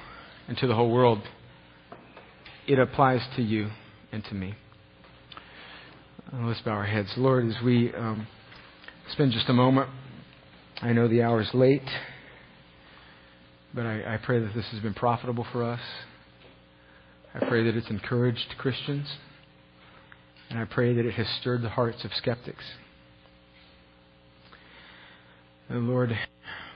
and 0.49 0.57
to 0.59 0.67
the 0.67 0.75
whole 0.75 0.91
world, 0.91 1.21
it 2.67 2.79
applies 2.79 3.21
to 3.37 3.43
you 3.43 3.71
and 4.11 4.25
to 4.25 4.35
me. 4.35 4.55
Uh, 6.33 6.47
let's 6.47 6.61
bow 6.63 6.73
our 6.73 6.87
heads. 6.87 7.09
Lord, 7.17 7.47
as 7.47 7.55
we 7.65 7.95
um, 7.95 8.27
spend 9.13 9.33
just 9.33 9.49
a 9.49 9.53
moment, 9.53 9.89
I 10.83 10.93
know 10.93 11.07
the 11.07 11.23
hour 11.23 11.41
is 11.41 11.51
late. 11.55 11.89
But 13.73 13.87
I, 13.87 14.15
I 14.15 14.17
pray 14.17 14.41
that 14.41 14.55
this 14.55 14.67
has 14.73 14.81
been 14.81 14.95
profitable 14.95 15.47
for 15.53 15.63
us. 15.63 15.81
I 17.35 17.47
pray 17.47 17.63
that 17.65 17.77
it's 17.77 17.91
encouraged 17.91 18.55
Christians. 18.59 19.07
And 20.51 20.59
I 20.59 20.65
pray 20.65 20.95
that 20.95 21.05
it 21.05 21.15
has 21.15 21.27
stirred 21.41 21.63
the 21.63 21.69
hearts 21.69 22.05
of 22.05 22.13
skeptics. 22.15 22.65
And 25.69 25.89
Lord, 25.89 26.17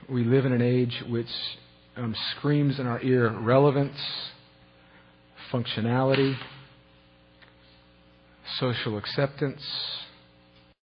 we 0.09 0.23
live 0.23 0.45
in 0.45 0.51
an 0.51 0.61
age 0.61 1.03
which 1.07 1.27
um, 1.95 2.15
screams 2.35 2.79
in 2.79 2.87
our 2.87 3.01
ear 3.01 3.29
relevance, 3.39 3.97
functionality, 5.51 6.35
social 8.59 8.97
acceptance, 8.97 9.61